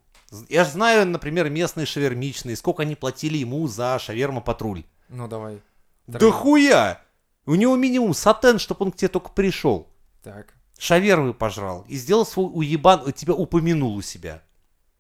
я 0.49 0.65
же 0.65 0.71
знаю, 0.73 1.07
например, 1.07 1.49
местные 1.51 1.87
шавермичные, 1.87 2.55
сколько 2.57 2.83
они 2.83 2.95
платили 2.97 3.39
ему 3.39 3.67
за 3.67 3.99
шаверма 3.99 4.41
патруль. 4.43 4.85
Ну, 5.09 5.27
давай. 5.27 5.61
Да 6.07 6.19
Дорогой. 6.19 6.39
хуя! 6.41 7.01
У 7.47 7.55
него 7.55 7.77
минимум 7.77 8.15
сатен, 8.15 8.59
чтобы 8.59 8.85
он 8.85 8.93
к 8.93 8.97
тебе 8.97 9.09
только 9.09 9.31
пришел. 9.31 9.89
Так, 10.23 10.55
Шавермы 10.79 11.35
пожрал 11.35 11.85
и 11.89 11.97
сделал 11.97 12.25
свой 12.27 12.47
уебан, 12.53 13.11
тебя 13.13 13.35
упомянул 13.35 13.97
у 13.97 14.03
себя. 14.03 14.43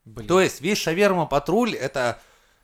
блин. 0.05 0.27
То 0.29 0.41
есть 0.41 0.61
весь 0.61 0.79
шаверма 0.79 1.27
патруль 1.27 1.75
это, 1.75 2.19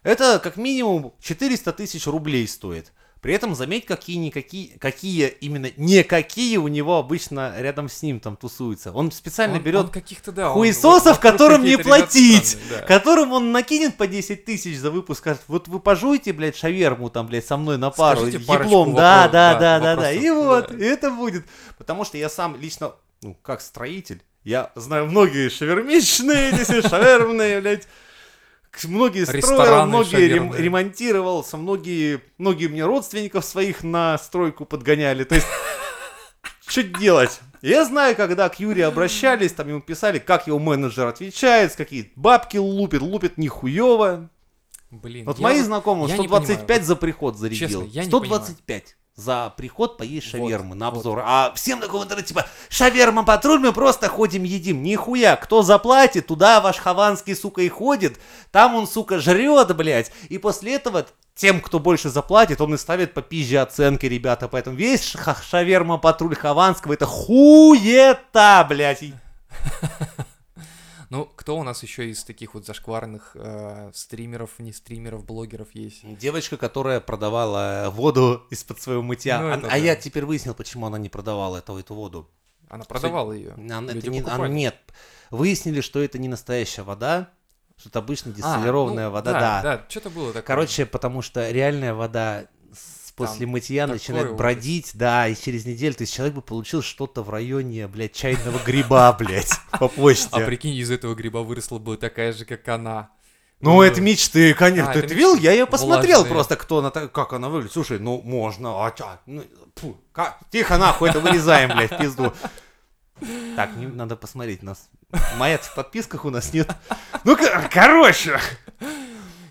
это 0.07 0.39
как 0.39 0.57
минимум 0.57 1.13
400 1.21 1.73
тысяч 1.73 2.07
рублей 2.07 2.47
стоит. 2.49 2.93
При 3.23 3.35
этом 3.35 3.57
заметь, 3.57 3.87
какие-никакие, 3.87 4.79
какие 4.79 5.29
именно 5.41 5.69
никакие 5.77 6.59
у 6.59 6.69
него 6.69 6.99
обычно 6.99 7.55
рядом 7.59 7.89
с 7.89 8.03
ним 8.03 8.21
там 8.21 8.37
тусуются. 8.37 8.93
Он 8.93 9.11
специально 9.11 9.57
Он- 9.57 9.63
берет 9.63 9.81
он 9.87 9.89
каких-то, 9.91 10.31
да, 10.31 10.49
он- 10.51 10.55
хуесосов, 10.55 11.17
вокруг 11.17 11.33
которым 11.33 11.65
не 11.65 11.77
платить, 11.77 12.47
странные, 12.51 12.81
да. 12.83 12.87
которым 12.87 13.33
он 13.33 13.51
накинет 13.53 13.97
по 13.97 14.07
10 14.07 14.45
тысяч 14.45 14.79
за 14.79 14.91
выпуск, 14.93 15.21
скажет, 15.21 15.43
вот 15.49 15.67
вы 15.67 15.81
пожуйте, 15.81 16.33
блядь, 16.33 16.57
шаверму 16.57 17.11
там, 17.11 17.27
блядь, 17.27 17.47
со 17.47 17.57
мной 17.57 17.79
на 17.79 17.91
пару, 17.91 18.21
Скажите 18.21 18.39
еблом, 18.53 18.95
да, 18.95 19.27
да, 19.29 19.55
да, 19.55 19.81
да, 19.81 19.97
да, 19.97 20.03
да, 20.03 20.13
и 20.13 20.31
вот, 20.31 20.69
да. 20.69 20.77
и 20.77 20.83
это 20.87 21.11
будет. 21.11 21.47
Потому 21.79 22.05
что 22.05 22.19
я 22.19 22.29
сам 22.29 22.55
лично, 22.61 22.93
ну, 23.23 23.35
как 23.43 23.61
строитель, 23.61 24.23
я 24.45 24.71
знаю 24.77 25.07
многие 25.07 25.49
шавермичные, 25.49 26.53
шавермные, 26.89 27.61
блядь, 27.61 27.89
многие 28.85 29.25
строил, 29.25 29.87
многие 29.87 30.28
рем- 30.28 30.54
ремонтировался, 30.54 31.56
многие, 31.56 32.21
многие 32.38 32.66
мне 32.68 32.85
родственников 32.85 33.45
своих 33.45 33.83
на 33.83 34.18
стройку 34.18 34.64
подгоняли, 34.64 35.25
то 35.25 35.35
есть 35.35 35.47
что 36.66 36.83
делать? 36.83 37.40
Я 37.62 37.85
знаю, 37.85 38.14
когда 38.14 38.49
к 38.49 38.61
Юре 38.61 38.85
обращались, 38.87 39.52
там 39.52 39.68
ему 39.68 39.80
писали, 39.80 40.18
как 40.18 40.47
его 40.47 40.59
менеджер 40.59 41.06
отвечает, 41.06 41.75
какие 41.75 42.12
бабки 42.14 42.59
лупит, 42.59 43.02
лупит 43.02 43.38
нихуево. 43.38 44.28
Блин, 44.90 45.25
Вот 45.25 45.38
мои 45.40 45.61
знакомые 45.61 46.09
я 46.11 46.16
не 46.16 46.26
125 46.28 46.66
понимаю. 46.66 46.85
за 46.85 46.97
приход 46.97 47.37
зарядил. 47.38 47.83
Честно, 47.83 47.85
я 47.92 48.02
не 48.04 48.09
125 48.09 48.96
за 49.16 49.52
приход 49.56 49.96
поесть 49.96 50.32
Вот, 50.35 50.42
шавермы 50.42 50.75
на 50.75 50.90
вот. 50.90 50.99
обзор. 50.99 51.23
А 51.25 51.52
всем 51.54 51.80
такого 51.80 52.04
интернете 52.04 52.28
типа 52.28 52.46
шаверма 52.68 53.25
патруль, 53.25 53.58
мы 53.61 53.73
просто 53.73 54.08
ходим 54.08 54.42
едим. 54.44 54.82
Нихуя, 54.82 55.37
кто 55.37 55.62
заплатит, 55.62 56.26
туда 56.26 56.61
ваш 56.61 56.76
Хованский, 56.76 57.35
сука, 57.35 57.62
и 57.62 57.68
ходит. 57.70 58.20
Там 58.50 58.75
он, 58.75 58.87
сука, 58.87 59.18
жрет, 59.18 59.75
блядь. 59.75 60.12
И 60.28 60.37
после 60.37 60.75
этого 60.75 61.06
тем, 61.35 61.61
кто 61.62 61.78
больше 61.80 62.11
заплатит, 62.11 62.61
он 62.61 62.75
и 62.75 62.78
ставит 62.78 63.14
по 63.14 63.23
пизже 63.23 63.58
оценки, 63.58 64.04
ребята. 64.06 64.49
Поэтому 64.49 64.76
весь 64.76 65.02
ша- 65.02 65.37
шаверма 65.49 65.96
патруль 65.96 66.37
Хованского 66.37 66.92
это 66.92 67.06
хуета, 67.06 68.66
блядь. 68.68 69.02
Ну, 71.11 71.25
кто 71.37 71.57
у 71.57 71.63
нас 71.63 71.83
еще 71.83 72.11
из 72.11 72.25
таких 72.25 72.55
вот 72.55 72.67
зашкварных 72.67 73.33
э, 73.35 73.91
стримеров, 73.95 74.59
не 74.59 74.73
стримеров, 74.73 75.25
блогеров 75.25 75.69
есть? 75.75 76.01
Девочка, 76.19 76.57
которая 76.57 77.01
продавала 77.01 77.89
воду 77.91 78.47
из-под 78.51 78.81
своего 78.81 79.03
мытья. 79.03 79.41
Ну, 79.41 79.51
а 79.51 79.55
а 79.55 79.59
да. 79.59 79.77
я 79.77 79.97
теперь 79.97 80.25
выяснил, 80.25 80.55
почему 80.55 80.87
она 80.87 80.99
не 80.99 81.09
продавала 81.09 81.59
эту, 81.59 81.77
эту 81.79 81.95
воду. 81.95 82.29
Она 82.69 82.85
продавала 82.85 83.33
ее. 83.33 83.53
Она- 83.53 83.93
это 83.93 84.11
не- 84.11 84.21
она- 84.21 84.49
нет. 84.49 84.77
Выяснили, 85.31 85.81
что 85.81 86.03
это 86.03 86.19
не 86.19 86.29
настоящая 86.29 86.83
вода, 86.83 87.31
что 87.77 87.89
это 87.89 87.99
обычно 87.99 88.33
А, 88.33 88.35
дистиллированная 88.35 89.07
ну, 89.07 89.13
вода, 89.13 89.33
да. 89.33 89.41
да. 89.41 89.63
Да, 89.77 89.85
что-то 89.89 90.11
было 90.11 90.29
такое. 90.29 90.43
Короче, 90.43 90.87
потому 90.87 91.23
что 91.23 91.51
реальная 91.51 91.95
вода 91.95 92.47
после 93.16 93.46
мытья 93.46 93.87
начинает 93.87 94.26
ужас. 94.26 94.38
бродить, 94.38 94.90
да, 94.94 95.26
и 95.28 95.35
через 95.35 95.64
неделю, 95.66 95.94
то 95.94 96.02
есть 96.02 96.14
человек 96.14 96.35
бы 96.37 96.42
получил 96.42 96.82
что-то 96.82 97.23
в 97.23 97.30
районе, 97.30 97.87
блядь, 97.88 98.12
чайного 98.12 98.58
гриба, 98.64 99.12
блядь, 99.18 99.52
по 99.73 99.87
а 99.87 99.88
почте. 99.88 100.44
прикинь, 100.44 100.75
из 100.75 100.90
этого 100.90 101.14
гриба 101.14 101.38
выросла 101.38 101.78
бы 101.78 101.96
такая 101.96 102.32
же, 102.32 102.44
как 102.44 102.68
она. 102.68 103.11
Ну, 103.61 103.80
это 103.80 104.02
мечты, 104.02 104.52
конечно. 104.52 104.90
А, 104.90 104.92
Ты 104.92 104.99
это 105.00 105.14
видел? 105.14 105.35
Я 105.35 105.52
ее 105.52 105.66
посмотрел 105.66 106.18
Влажные. 106.18 106.32
просто, 106.35 106.56
кто 106.56 106.78
она, 106.78 106.90
так- 106.90 107.11
как 107.11 107.32
она 107.32 107.49
выглядит. 107.49 107.73
Слушай, 107.73 107.99
ну, 107.99 108.20
можно, 108.23 108.85
а 108.87 108.90
чё? 108.90 109.18
Ну, 109.25 109.42
фу, 109.76 109.96
как? 110.12 110.38
Тихо, 110.50 110.76
нахуй, 110.76 111.08
это 111.08 111.20
вырезаем, 111.20 111.70
блядь, 111.75 111.90
в 111.90 111.96
пизду. 111.96 112.35
Так, 113.56 113.75
не, 113.76 113.87
надо 113.87 114.14
посмотреть 114.14 114.62
нас. 114.62 114.90
Моя 115.38 115.56
в 115.56 115.75
подписках 115.75 116.26
у 116.26 116.30
нас 116.30 116.52
нет. 116.52 116.70
Ну, 117.25 117.35
ко- 117.35 117.66
короче. 117.73 118.38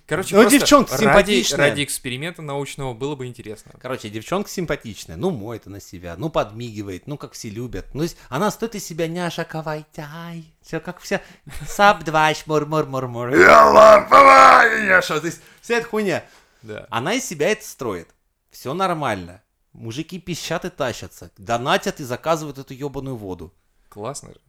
Короче, 0.08 0.36
Ну, 0.36 0.48
девчонка 0.48 0.92
ради, 0.92 1.04
симпатичная. 1.04 1.58
ради 1.58 1.84
эксперимента 1.84 2.44
научного 2.44 2.94
было 2.94 3.16
бы 3.16 3.26
интересно. 3.26 3.72
Короче, 3.82 4.10
девчонка 4.10 4.50
симпатичная, 4.50 5.16
ну, 5.16 5.32
моет 5.32 5.66
она 5.66 5.80
себя, 5.80 6.16
ну, 6.16 6.30
подмигивает, 6.30 7.08
ну, 7.08 7.18
как 7.18 7.34
все 7.34 7.50
любят. 7.50 7.88
Ну, 7.94 8.06
она 8.30 8.52
стоит 8.52 8.76
из 8.76 8.86
себя 8.86 9.08
няша 9.08 9.46
кавайтай. 9.46 10.46
Все 10.62 10.80
как 10.80 11.00
вся 11.00 11.22
саб 11.68 12.04
два 12.04 12.32
мур 12.46 12.66
мур 12.68 12.86
мур 12.86 13.08
мур 13.08 13.32
няша. 13.32 15.20
То 15.20 15.26
есть 15.26 15.42
вся 15.62 15.78
эта 15.78 15.88
хуйня. 15.88 16.24
Да. 16.62 16.86
Она 16.90 17.14
из 17.14 17.26
себя 17.26 17.50
это 17.50 17.66
строит. 17.66 18.10
Все 18.52 18.74
нормально. 18.74 19.42
Мужики 19.74 20.20
пищат 20.20 20.66
и 20.66 20.70
тащатся. 20.70 21.32
Донатят 21.38 22.00
и 22.00 22.04
заказывают 22.04 22.60
эту 22.60 22.74
ебаную 22.74 23.16
воду. 23.18 23.54
Классно 23.90 24.34
же. 24.34 24.40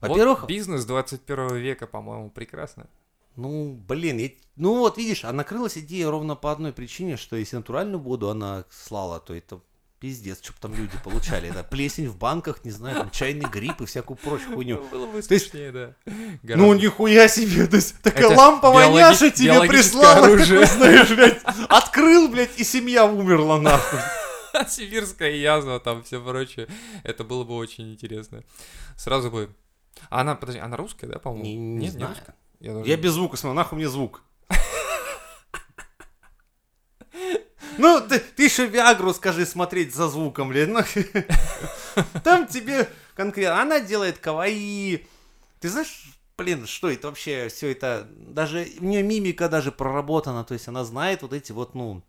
Во-первых, 0.00 0.40
Вот 0.42 0.48
бизнес 0.48 0.84
21 0.84 1.56
века, 1.56 1.86
по-моему, 1.86 2.30
прекрасно. 2.30 2.86
Ну, 3.38 3.72
блин, 3.88 4.18
и- 4.18 4.36
ну 4.56 4.78
вот 4.78 4.98
видишь, 4.98 5.24
а 5.24 5.32
накрылась 5.32 5.78
идея 5.78 6.10
ровно 6.10 6.34
по 6.34 6.52
одной 6.52 6.72
причине, 6.72 7.16
что 7.16 7.36
если 7.36 7.56
натуральную 7.56 8.00
воду 8.00 8.28
она 8.28 8.64
слала, 8.70 9.20
то 9.20 9.34
это 9.34 9.60
пиздец, 10.00 10.38
что 10.42 10.52
там 10.60 10.74
люди 10.74 10.92
получали. 11.02 11.48
Это 11.50 11.64
плесень 11.64 12.08
в 12.08 12.16
банках, 12.18 12.64
не 12.64 12.70
знаю, 12.70 12.96
там 12.96 13.10
чайный 13.10 13.48
гриб 13.50 13.80
и 13.80 13.86
всякую 13.86 14.16
прочую 14.16 14.54
хуйню. 14.54 14.84
Было 14.92 15.06
бы 15.06 15.22
смешнее, 15.22 15.72
да. 15.72 15.94
Ну, 16.06 16.38
Гораздо. 16.42 16.74
нихуя 16.74 17.28
себе, 17.28 17.66
то 17.66 17.76
есть 17.76 18.00
такая 18.02 18.28
ламповая 18.28 18.86
биологи- 18.88 18.98
няша 19.00 19.30
тебе 19.30 19.68
прислала, 19.68 20.24
оружие. 20.26 20.60
такой, 20.60 20.76
знаешь, 20.76 21.08
блядь, 21.10 21.42
открыл, 21.68 22.28
блядь, 22.28 22.58
и 22.60 22.64
семья 22.64 23.06
умерла 23.06 23.58
нахуй. 23.60 23.98
Сибирская 24.68 25.32
язва, 25.32 25.78
там 25.80 26.02
все 26.04 26.20
прочее. 26.20 26.68
Это 27.04 27.24
было 27.24 27.44
бы 27.44 27.54
очень 27.54 27.92
интересно. 27.92 28.42
Сразу 28.96 29.30
бы... 29.30 29.54
А 30.10 30.20
она, 30.20 30.34
подожди, 30.36 30.60
она 30.60 30.76
русская, 30.76 31.06
да, 31.08 31.18
по-моему? 31.18 31.44
Не, 31.44 31.56
не 31.56 31.78
Нет, 31.86 31.92
знаю. 31.92 32.14
русская? 32.14 32.34
Я, 32.60 32.74
даже- 32.74 32.88
Я 32.88 32.96
без 32.96 33.12
звука 33.12 33.36
смотрю, 33.36 33.54
нахуй 33.54 33.78
мне 33.78 33.88
звук. 33.88 34.22
Ну, 37.78 38.00
ты, 38.00 38.18
ты 38.18 38.44
еще 38.44 38.66
Виагру 38.66 39.14
скажи 39.14 39.46
смотреть 39.46 39.94
за 39.94 40.08
звуком, 40.08 40.48
блин. 40.48 40.72
ну. 40.72 40.80
Там 42.24 42.48
тебе 42.48 42.88
конкретно... 43.14 43.62
Она 43.62 43.78
делает 43.78 44.18
каваи. 44.18 45.06
Ты 45.60 45.68
знаешь, 45.68 46.18
блин, 46.36 46.66
что 46.66 46.90
это 46.90 47.06
вообще, 47.06 47.48
все 47.48 47.70
это... 47.70 48.08
Даже 48.10 48.66
у 48.80 48.84
нее 48.84 49.04
мимика 49.04 49.48
даже 49.48 49.70
проработана, 49.70 50.42
то 50.44 50.54
есть 50.54 50.66
она 50.66 50.84
знает 50.84 51.22
вот 51.22 51.32
эти 51.32 51.52
вот, 51.52 51.74
ну... 51.76 52.02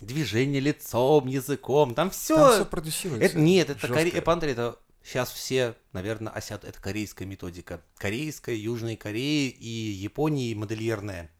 Движения 0.00 0.60
лицом, 0.60 1.26
языком, 1.26 1.94
там 1.94 2.10
все... 2.10 2.36
Там 2.36 2.52
все 2.52 2.64
продюсируется. 2.64 3.26
Это, 3.26 3.38
нет, 3.38 3.68
это, 3.68 3.86
коре... 3.88 4.22
Пантри, 4.22 4.52
это 4.52 4.78
сейчас 5.08 5.30
все, 5.32 5.74
наверное, 5.92 6.32
осят. 6.32 6.64
Это 6.64 6.80
корейская 6.80 7.24
методика. 7.24 7.82
Корейская, 7.96 8.54
Южной 8.54 8.96
Кореи 8.96 9.48
и 9.48 9.68
Японии 9.68 10.54
модельерная. 10.54 11.30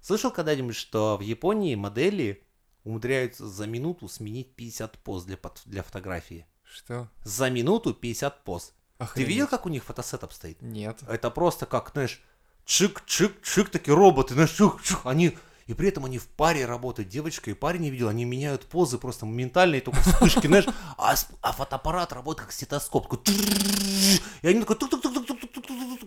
Слышал 0.00 0.30
когда-нибудь, 0.30 0.74
что 0.74 1.16
в 1.16 1.20
Японии 1.20 1.74
модели 1.76 2.44
умудряются 2.82 3.48
за 3.48 3.66
минуту 3.66 4.08
сменить 4.08 4.54
50 4.54 4.98
поз 4.98 5.24
для, 5.24 5.38
для 5.64 5.82
фотографии? 5.82 6.46
Что? 6.64 7.08
За 7.22 7.50
минуту 7.50 7.94
50 7.94 8.44
поз. 8.44 8.74
Ты 8.98 9.04
Охренеть. 9.04 9.28
видел, 9.28 9.46
как 9.46 9.66
у 9.66 9.68
них 9.68 9.84
фотосет 9.84 10.24
обстоит? 10.24 10.60
Нет. 10.60 11.00
Это 11.08 11.30
просто 11.30 11.66
как, 11.66 11.90
знаешь, 11.92 12.22
чик-чик-чик, 12.66 13.68
такие 13.70 13.94
роботы, 13.94 14.34
знаешь, 14.34 14.58
чик-чик, 14.58 15.00
они... 15.04 15.38
И 15.66 15.74
при 15.74 15.88
этом 15.88 16.04
они 16.04 16.18
в 16.18 16.26
паре 16.26 16.66
работают, 16.66 17.08
девочка 17.08 17.50
и 17.50 17.54
парень 17.54 17.82
не 17.82 17.90
видел, 17.90 18.08
они 18.08 18.24
меняют 18.24 18.66
позы 18.66 18.98
просто 18.98 19.24
моментально, 19.24 19.76
и 19.76 19.80
только 19.80 20.00
вспышки, 20.00 20.46
знаешь, 20.46 20.66
а, 20.98 21.14
а 21.40 21.52
фотоаппарат 21.52 22.12
работает 22.12 22.46
как 22.46 22.52
стетоскоп, 22.52 23.08
такой, 23.08 23.22
и 24.42 24.48
они 24.48 24.60
такой, 24.60 24.76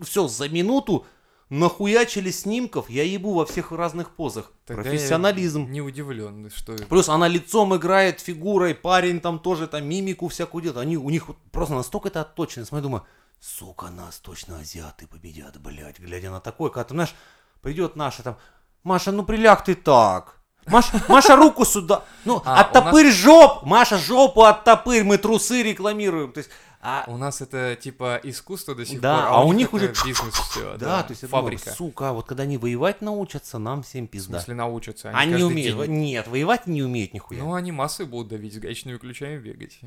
все, 0.03 0.27
за 0.27 0.47
минуту 0.49 1.05
нахуячили 1.49 2.29
снимков, 2.29 2.89
я 2.89 3.03
ебу 3.03 3.33
во 3.33 3.45
всех 3.45 3.71
разных 3.71 4.11
позах. 4.11 4.51
Тогда 4.65 4.83
Профессионализм. 4.83 5.71
Не 5.71 5.81
удивлен, 5.81 6.51
что... 6.53 6.75
Плюс 6.75 7.09
она 7.09 7.27
лицом 7.27 7.75
играет, 7.75 8.19
фигурой, 8.19 8.75
парень 8.75 9.21
там 9.21 9.39
тоже 9.39 9.67
там 9.67 9.87
мимику 9.87 10.27
всякую 10.27 10.61
делает. 10.61 10.81
Они, 10.81 10.97
у 10.97 11.09
них 11.09 11.29
просто 11.51 11.75
настолько 11.75 12.09
это 12.09 12.21
отточено. 12.21 12.65
Я 12.69 12.81
думаю, 12.81 13.05
сука, 13.39 13.89
нас 13.89 14.19
точно 14.19 14.59
азиаты 14.59 15.07
победят, 15.07 15.59
блядь. 15.59 15.99
Глядя 15.99 16.31
на 16.31 16.41
такое, 16.41 16.69
когда, 16.69 16.83
ты 16.83 16.93
знаешь, 16.93 17.15
придет 17.61 17.95
наша 17.95 18.23
там, 18.23 18.37
Маша, 18.83 19.11
ну 19.11 19.23
приляг 19.23 19.63
ты 19.63 19.75
так. 19.75 20.35
Маша, 20.65 21.01
Маша, 21.07 21.35
руку 21.37 21.63
сюда. 21.65 22.03
Ну, 22.25 22.41
А, 22.45 22.61
оттопырь 22.61 23.09
жоп. 23.09 23.63
Маша, 23.63 23.97
жопу 23.97 24.43
оттопырь. 24.43 25.03
Мы 25.03 25.17
трусы 25.17 25.63
рекламируем. 25.63 26.33
То 26.33 26.39
есть, 26.39 26.49
а, 26.81 27.05
У 27.07 27.15
нас 27.17 27.39
это 27.41 27.75
типа 27.77 28.19
искусство 28.23 28.75
до 28.75 28.85
сих 28.85 28.99
Да, 28.99 29.15
пор, 29.17 29.25
а 29.31 29.43
у 29.45 29.53
них 29.53 29.67
это 29.67 29.75
уже 29.77 29.87
бизнес 30.05 30.33
все, 30.51 30.77
да, 30.77 31.03
то 31.03 31.11
есть 31.11 31.21
думаю, 31.21 31.43
фабрика. 31.43 31.71
сука, 31.71 32.09
а 32.09 32.13
вот 32.13 32.25
когда 32.27 32.43
они 32.43 32.57
воевать 32.57 33.01
научатся, 33.01 33.59
нам 33.59 33.81
всем 33.81 34.07
В 34.07 34.11
пизда. 34.11 34.39
смысле 34.39 34.55
научатся, 34.55 35.09
они, 35.09 35.33
Они 35.35 35.43
умеют. 35.43 35.77
день- 35.79 35.91
Нет, 36.01 36.27
воевать 36.27 36.67
не 36.67 36.83
умеют 36.83 37.13
нихуя. 37.13 37.39
Ну, 37.43 37.53
они 37.53 37.71
массы 37.71 38.05
будут 38.05 38.27
давить, 38.27 38.53
с 38.53 38.57
гаечными 38.57 38.97
ключами 38.97 39.37
бегать. 39.37 39.79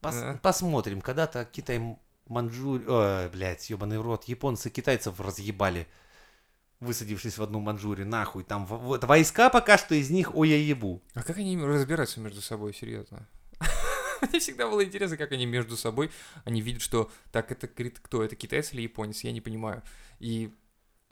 Пос- 0.00 0.20
Да. 0.20 0.38
Посмотрим, 0.40 1.00
когда-то 1.00 1.44
Китай, 1.44 1.80
Манчжурию, 2.28 2.90
ой, 2.92 3.28
блядь, 3.28 3.68
ебаный 3.70 3.98
в 3.98 4.02
рот, 4.02 4.24
японцы 4.24 4.70
китайцев 4.70 5.20
разъебали, 5.20 5.86
высадившись 6.82 7.38
в 7.38 7.42
одну 7.42 7.60
Манчжурию, 7.60 8.06
нахуй, 8.06 8.44
там 8.44 8.66
вот 8.66 9.04
войска 9.04 9.50
пока 9.50 9.78
что 9.78 9.94
из 9.94 10.10
них, 10.10 10.34
ой, 10.34 10.50
я 10.50 10.56
ебу. 10.56 11.02
А 11.14 11.22
как 11.22 11.38
они 11.38 11.56
разбираются 11.56 12.20
между 12.20 12.40
собой, 12.40 12.74
серьезно? 12.74 13.26
Мне 14.22 14.38
всегда 14.38 14.68
было 14.68 14.84
интересно, 14.84 15.16
как 15.16 15.32
они 15.32 15.46
между 15.46 15.76
собой, 15.76 16.10
они 16.44 16.60
видят, 16.60 16.82
что 16.82 17.10
так 17.30 17.50
это 17.50 17.66
кто, 17.66 18.22
это 18.22 18.36
китаец 18.36 18.72
или 18.72 18.82
японец, 18.82 19.24
я 19.24 19.32
не 19.32 19.40
понимаю. 19.40 19.82
И 20.20 20.52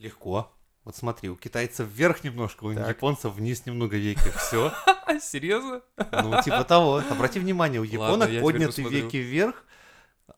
Легко. 0.00 0.50
Вот 0.84 0.96
смотри, 0.96 1.28
у 1.28 1.36
китайцев 1.36 1.86
вверх 1.86 2.24
немножко, 2.24 2.64
у 2.64 2.74
Так. 2.74 2.88
японцев 2.88 3.34
вниз 3.34 3.66
немного 3.66 3.98
веки, 3.98 4.32
все. 4.38 4.72
серьезно? 5.20 5.82
Ну, 6.10 6.42
типа 6.42 6.64
того. 6.64 7.02
Обрати 7.10 7.38
внимание, 7.38 7.82
у 7.82 7.84
японок 7.84 8.30
подняты 8.40 8.82
веки 8.82 9.18
вверх, 9.18 9.62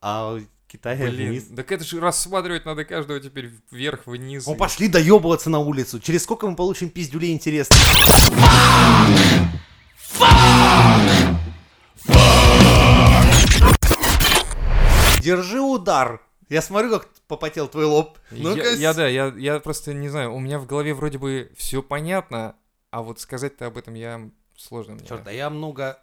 а 0.01 0.41
Китая 0.73 0.97
вниз. 1.11 1.45
Блин, 1.45 1.57
так 1.57 1.71
это 1.71 1.85
же 1.85 2.01
рассматривать 2.01 2.65
надо 2.65 2.87
каждого 2.87 3.21
теперь 3.21 3.51
вверх-вниз. 3.71 4.47
Ну, 4.47 4.55
пошли 4.55 4.89
доебываться 4.89 5.51
на 5.51 5.59
улицу. 5.59 6.01
Через 6.01 6.23
сколько 6.23 6.49
мы 6.49 6.57
получим 6.57 6.89
пиздюлей 6.89 7.31
интересно? 7.31 7.77
Держи 15.21 15.61
удар. 15.61 16.23
Я 16.49 16.63
смотрю, 16.63 16.91
как 16.93 17.09
попотел 17.29 17.69
твой 17.69 17.85
лоб. 17.85 18.19
Ну-ка, 18.31 18.63
Я, 18.63 18.71
я, 18.71 18.95
да, 18.95 19.07
я, 19.07 19.27
я 19.37 19.61
просто 19.61 19.93
не 19.93 20.09
знаю, 20.09 20.33
у 20.33 20.41
меня 20.41 20.59
в 20.59 20.65
голове 20.65 20.95
вроде 20.95 21.19
бы 21.19 21.53
все 21.55 21.83
понятно, 21.83 22.57
а 22.91 23.03
вот 23.03 23.21
сказать-то 23.21 23.67
об 23.67 23.77
этом 23.77 23.93
я 23.93 24.31
сложно. 24.57 24.99
Черт, 25.07 25.27
а 25.27 25.33
я 25.33 25.51
много... 25.51 25.99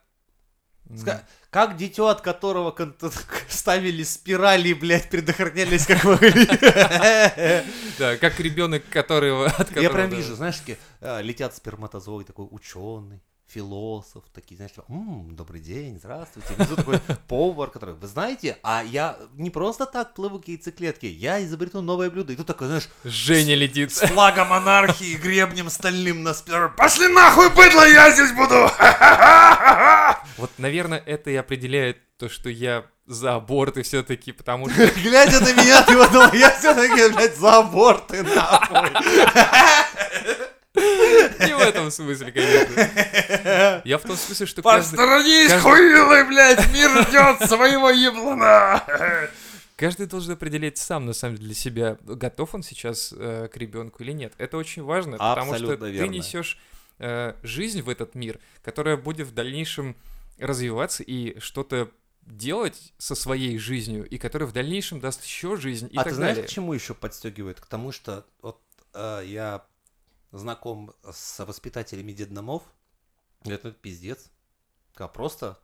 Ска- 0.89 1.22
Как 1.51 1.77
дитё, 1.77 2.08
от 2.08 2.22
которого 2.22 2.72
кон- 2.72 2.96
ставили 3.50 4.03
спирали, 4.03 4.74
блядь, 4.74 5.10
предохранялись 5.10 5.86
как 5.86 6.03
могли. 6.03 6.46
Да, 8.00 8.17
как 8.17 8.39
ребенок, 8.39 8.84
которого... 8.89 9.48
от 9.48 9.75
Я 9.75 9.89
прям 9.89 10.10
вижу, 10.10 10.36
знаешь, 10.36 10.62
а, 11.01 11.22
летят 11.22 11.55
сперматозоиды, 11.55 12.25
такой 12.25 12.48
ученый, 12.50 13.22
философ, 13.50 14.24
такие, 14.34 14.56
знаешь, 14.56 14.72
типа, 14.72 14.86
«М, 14.89 15.36
добрый 15.36 15.60
день, 15.60 15.98
здравствуйте. 16.00 16.53
Внизу 16.56 16.75
такой 16.75 17.00
повар, 17.27 17.70
который, 17.70 17.96
вы 17.96 18.08
знаете, 18.08 18.58
а 18.63 18.84
я 18.84 19.18
не 19.34 19.50
просто 19.50 19.86
так 19.86 20.13
плыву 20.13 20.39
к 20.39 20.48
яйцеклетке, 20.48 21.10
я 21.10 21.44
изобрету 21.44 21.82
новое 21.82 22.10
блюдо. 22.10 22.34
И 22.34 22.36
тут 22.36 22.48
такой, 22.48 22.68
знаешь, 22.68 22.89
Женя 23.03 23.56
летит. 23.56 23.91
с 23.91 24.00
флагом 24.08 24.50
монархии, 24.50 25.15
гребнем 25.15 25.70
стальным 25.70 26.24
на 26.24 26.34
спир. 26.34 26.70
Пошли 26.77 27.08
нахуй, 27.08 27.50
быдло, 27.50 27.88
я 27.88 28.12
здесь 28.12 28.31
буду! 28.33 28.70
Вот, 30.38 30.51
наверное, 30.57 31.00
это 31.05 31.31
и 31.31 31.35
определяет 31.35 31.98
то, 32.18 32.29
что 32.29 32.50
я 32.50 32.85
за 33.05 33.35
аборты 33.35 33.81
все-таки, 33.83 34.31
потому 34.31 34.70
что... 34.70 34.88
Глядя 35.03 35.42
на 35.42 35.53
меня, 35.53 35.83
ты 35.83 35.98
вот 35.98 36.12
думал, 36.12 36.31
я 36.33 36.51
все-таки, 36.51 37.14
блядь, 37.14 37.35
за 37.35 37.57
аборты, 37.57 38.24
нахуй. 38.24 38.90
Не 41.39 41.55
в 41.55 41.59
этом 41.59 41.92
смысле, 41.92 42.31
конечно. 42.31 43.81
Я 43.85 43.98
в 43.98 44.03
том 44.03 44.15
смысле, 44.15 44.46
что 44.46 44.61
каждый, 44.61 44.98
Посторонись, 44.98 45.50
каждый- 45.50 45.61
хуилы, 45.61 46.25
блядь, 46.25 46.74
мир 46.74 46.89
ждет 47.07 47.50
своего 47.50 47.89
еблана. 47.89 48.83
каждый 49.75 50.07
должен 50.07 50.33
определять 50.33 50.77
сам, 50.77 51.05
на 51.05 51.13
самом 51.13 51.35
деле, 51.35 51.48
для 51.48 51.55
себя, 51.55 51.98
готов 52.01 52.55
он 52.55 52.63
сейчас 52.63 53.13
э, 53.15 53.48
к 53.51 53.57
ребенку 53.57 54.03
или 54.03 54.11
нет. 54.11 54.33
Это 54.37 54.57
очень 54.57 54.83
важно, 54.83 55.18
потому 55.18 55.55
что 55.55 55.77
ты 55.77 56.07
несешь 56.07 56.57
э, 57.00 57.33
жизнь 57.44 57.81
в 57.81 57.89
этот 57.89 58.15
мир, 58.15 58.39
которая 58.61 58.98
будет 58.98 59.27
в 59.27 59.33
дальнейшем 59.33 59.96
развиваться 60.37 61.03
и 61.03 61.37
что-то 61.39 61.89
делать 62.22 62.94
со 62.98 63.15
своей 63.15 63.57
жизнью, 63.57 64.07
и 64.07 64.18
которая 64.18 64.48
в 64.48 64.53
дальнейшем 64.53 65.00
даст 65.00 65.24
еще 65.25 65.57
жизнь 65.57 65.89
и 65.92 65.98
а 65.98 66.03
так 66.03 66.09
ты 66.09 66.15
знаешь, 66.15 66.35
далее. 66.35 66.48
к 66.48 66.51
чему 66.51 66.74
еще 66.74 66.94
подстегивает? 66.94 67.59
К 67.59 67.65
тому, 67.65 67.92
что 67.92 68.25
вот 68.42 68.61
э, 68.94 69.24
я 69.25 69.63
знаком 70.31 70.94
с 71.11 71.44
воспитателями 71.46 72.11
детдомов. 72.11 72.63
Это 73.46 73.72
пиздец. 73.72 74.31
Как 74.94 75.13
просто 75.13 75.59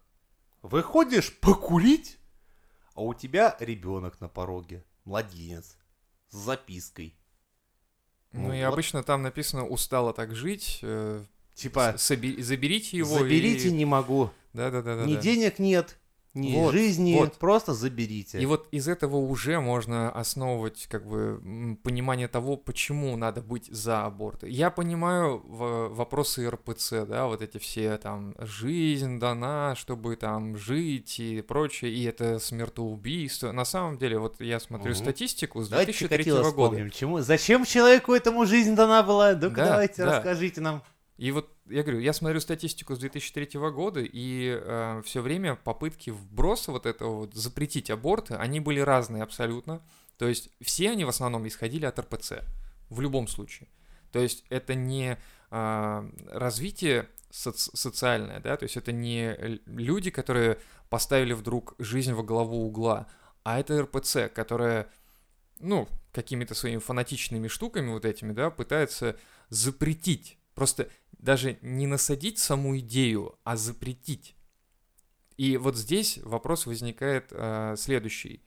выходишь 0.62 1.38
покурить, 1.39 2.17
а 2.93 3.01
у 3.01 3.13
тебя 3.13 3.56
ребенок 3.60 4.21
на 4.21 4.30
пороге, 4.30 4.84
младенец, 5.04 5.78
с 6.30 6.36
запиской. 6.38 7.15
Ну 8.32 8.47
Ну 8.47 8.54
и 8.54 8.63
вот. 8.63 8.73
обычно 8.73 9.04
там 9.04 9.21
написано 9.21 9.65
«устала 9.65 10.13
так 10.13 10.36
жить», 10.36 10.80
э, 10.82 11.23
Типа, 11.56 11.95
соби- 11.97 12.41
заберите 12.41 12.97
его 12.97 13.17
заберите, 13.17 13.69
и... 13.69 13.71
не 13.71 13.86
могу. 13.86 14.30
Да-да-да. 14.51 15.06
ни 15.06 15.15
денег 15.15 15.58
нет, 15.58 15.97
ни 16.36 16.54
Вот, 16.56 16.74
жизни, 16.74 17.15
вот. 17.17 17.34
просто 17.38 17.74
заберите. 17.74 18.39
И 18.39 18.45
вот 18.45 18.67
из 18.71 18.88
этого 18.88 19.15
уже 19.15 19.60
можно 19.60 20.12
основывать 20.12 20.88
как 20.89 21.08
бы 21.08 21.78
понимание 21.84 22.28
того, 22.28 22.58
почему 22.58 23.15
надо 23.17 23.41
быть 23.41 23.67
за 23.71 24.06
аборты. 24.06 24.50
Я 24.50 24.69
понимаю 24.69 25.41
вопросы 25.48 26.50
РПЦ, 26.50 27.06
да, 27.08 27.26
вот 27.28 27.41
эти 27.41 27.58
все 27.58 27.98
там 27.98 28.36
жизнь 28.39 29.19
дана, 29.19 29.76
чтобы 29.76 30.15
там 30.17 30.58
жить 30.58 31.19
и 31.19 31.41
прочее, 31.41 31.91
и 31.93 32.04
это 32.04 32.39
смертоубийство. 32.39 33.52
На 33.52 33.65
самом 33.65 33.98
деле, 33.98 34.19
вот 34.19 34.41
я 34.41 34.60
смотрю 34.60 34.91
Мгм. 34.91 34.95
статистику 35.00 35.63
с 35.63 35.69
Давайте 35.69 35.91
2003 35.93 36.17
Чикатило 36.24 36.38
года. 36.39 36.50
вспомним. 36.50 36.89
Чему, 36.91 37.21
зачем 37.21 37.65
человеку 37.65 38.13
этому 38.13 38.45
жизнь 38.45 38.76
дана 38.76 39.04
была? 39.04 39.34
Ну-ка 39.34 39.50
Да, 39.56 39.65
давайте, 39.69 40.04
да. 40.06 40.17
расскажите 40.17 40.62
нам. 40.62 40.84
И 41.17 41.32
вот 41.32 41.49
я 41.67 41.84
говорю, 41.84 41.99
я 41.99 42.13
смотрю 42.13 42.39
статистику 42.39 42.95
с 42.95 42.99
2003 42.99 43.60
года, 43.71 44.01
и 44.04 45.01
все 45.06 45.21
время 45.21 45.56
попытки 45.56 46.10
вброса 46.10 46.71
вот 46.71 46.86
этого 46.86 47.19
вот 47.19 47.34
запретить 47.34 47.89
аборты, 47.89 48.36
они 48.36 48.60
были 48.60 48.80
разные 48.82 49.23
абсолютно. 49.23 49.82
То 50.17 50.28
есть 50.28 50.49
все 50.62 50.91
они 50.91 51.06
в 51.06 51.10
основном 51.10 51.47
исходили 51.47 51.86
от 51.86 51.99
РПЦ, 51.99 52.43
в 52.89 53.01
любом 53.01 53.28
случае. 53.28 53.69
То 54.12 54.19
есть 54.19 54.45
это 54.49 54.75
не 54.75 55.17
а, 55.51 56.10
развитие 56.28 57.10
соц- 57.32 57.69
социальное, 57.73 58.39
да, 58.39 58.56
то 58.58 58.63
есть 58.63 58.78
это 58.78 58.91
не 58.91 59.60
люди, 59.65 60.10
которые 60.10 60.58
поставили 60.89 61.34
вдруг 61.34 61.75
жизнь 61.80 62.13
во 62.13 62.23
главу 62.23 62.65
угла, 62.65 63.08
а 63.43 63.60
это 63.60 63.82
РПЦ, 63.82 64.30
которая, 64.34 64.89
ну, 65.60 65.88
какими-то 66.13 66.56
своими 66.56 66.80
фанатичными 66.80 67.47
штуками 67.47 67.89
вот 67.89 68.06
этими, 68.06 68.32
да, 68.32 68.49
пытается 68.49 69.17
запретить. 69.49 70.39
Просто 70.56 70.89
даже 71.20 71.58
не 71.62 71.86
насадить 71.86 72.39
саму 72.39 72.78
идею, 72.80 73.38
а 73.44 73.56
запретить. 73.56 74.36
И 75.38 75.58
вот 75.58 75.76
здесь 75.76 76.18
вопрос 76.24 76.65
возникает 76.65 77.28
э, 77.32 77.76
следующий. 77.78 78.44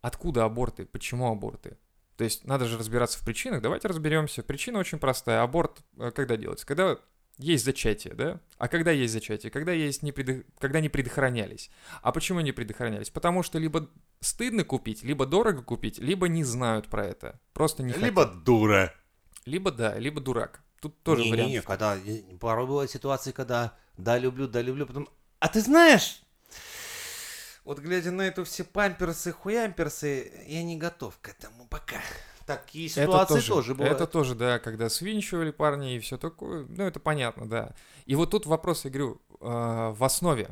Откуда 0.00 0.44
аборты? 0.44 0.84
Почему 0.84 1.30
аборты? 1.30 1.78
То 2.16 2.24
есть 2.24 2.44
надо 2.44 2.66
же 2.66 2.76
разбираться 2.76 3.18
в 3.18 3.24
причинах. 3.24 3.62
Давайте 3.62 3.88
разберемся. 3.88 4.42
Причина 4.42 4.78
очень 4.78 4.98
простая. 4.98 5.42
Аборт 5.42 5.82
э, 5.96 6.10
когда 6.10 6.36
делается? 6.36 6.66
Когда 6.66 6.98
есть 7.38 7.64
зачатие, 7.64 8.14
да? 8.14 8.40
А 8.58 8.68
когда 8.68 8.90
есть 8.90 9.12
зачатие? 9.12 9.50
Когда, 9.50 9.72
есть 9.72 10.02
не 10.02 10.10
предох- 10.10 10.44
когда 10.58 10.80
не 10.80 10.88
предохранялись. 10.88 11.70
А 12.02 12.10
почему 12.10 12.40
не 12.40 12.52
предохранялись? 12.52 13.10
Потому 13.10 13.42
что 13.42 13.58
либо 13.58 13.88
стыдно 14.20 14.64
купить, 14.64 15.02
либо 15.04 15.26
дорого 15.26 15.62
купить, 15.62 15.98
либо 15.98 16.28
не 16.28 16.42
знают 16.42 16.88
про 16.88 17.06
это. 17.06 17.40
Просто 17.52 17.82
не 17.82 17.92
хотят. 17.92 18.04
Либо 18.04 18.26
дура. 18.26 18.92
Либо 19.46 19.70
да, 19.70 19.98
либо 19.98 20.20
дурак. 20.20 20.63
Тут 20.84 21.02
тоже 21.02 21.22
не, 21.24 21.30
вариант. 21.30 21.48
Не, 21.48 21.54
не, 21.54 21.62
когда 21.62 21.96
порой 22.38 22.66
бывают 22.66 22.90
ситуации, 22.90 23.32
когда 23.32 23.74
да, 23.96 24.18
люблю, 24.18 24.46
да, 24.46 24.60
люблю, 24.60 24.86
потом. 24.86 25.08
А 25.38 25.48
ты 25.48 25.62
знаешь, 25.62 26.22
вот 27.64 27.78
глядя 27.78 28.10
на 28.10 28.20
эту 28.20 28.44
все 28.44 28.64
памперсы, 28.64 29.32
хуямперсы, 29.32 30.44
я 30.46 30.62
не 30.62 30.76
готов 30.76 31.18
к 31.22 31.28
этому 31.30 31.66
пока. 31.68 32.02
Такие 32.44 32.90
ситуации 32.90 33.40
тоже, 33.40 33.74
бывают. 33.74 33.96
Это 33.96 34.06
тоже, 34.06 34.34
да, 34.34 34.58
когда 34.58 34.90
свинчивали 34.90 35.52
парни 35.52 35.96
и 35.96 36.00
все 36.00 36.18
такое. 36.18 36.66
Ну, 36.68 36.84
это 36.84 37.00
понятно, 37.00 37.48
да. 37.48 37.74
И 38.04 38.14
вот 38.14 38.32
тут 38.32 38.44
вопрос, 38.44 38.84
я 38.84 38.90
говорю, 38.90 39.22
э, 39.40 39.46
в 39.96 40.04
основе. 40.04 40.50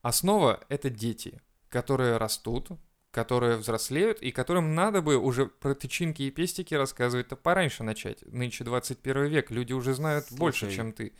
Основа— 0.00 0.64
это 0.70 0.88
дети, 0.88 1.42
которые 1.68 2.16
растут, 2.16 2.70
которые 3.18 3.56
взрослеют 3.56 4.22
и 4.22 4.30
которым 4.30 4.76
надо 4.76 5.02
бы 5.02 5.16
уже 5.16 5.46
про 5.46 5.74
тычинки 5.74 6.22
и 6.22 6.30
пестики 6.30 6.74
рассказывать-то 6.74 7.34
пораньше 7.34 7.82
начать. 7.82 8.18
Нынче 8.26 8.62
21 8.62 9.24
век, 9.24 9.50
люди 9.50 9.72
уже 9.72 9.92
знают 9.92 10.26
больше, 10.30 10.66
Слушай, 10.66 10.76
чем 10.76 10.92
ты. 10.92 11.12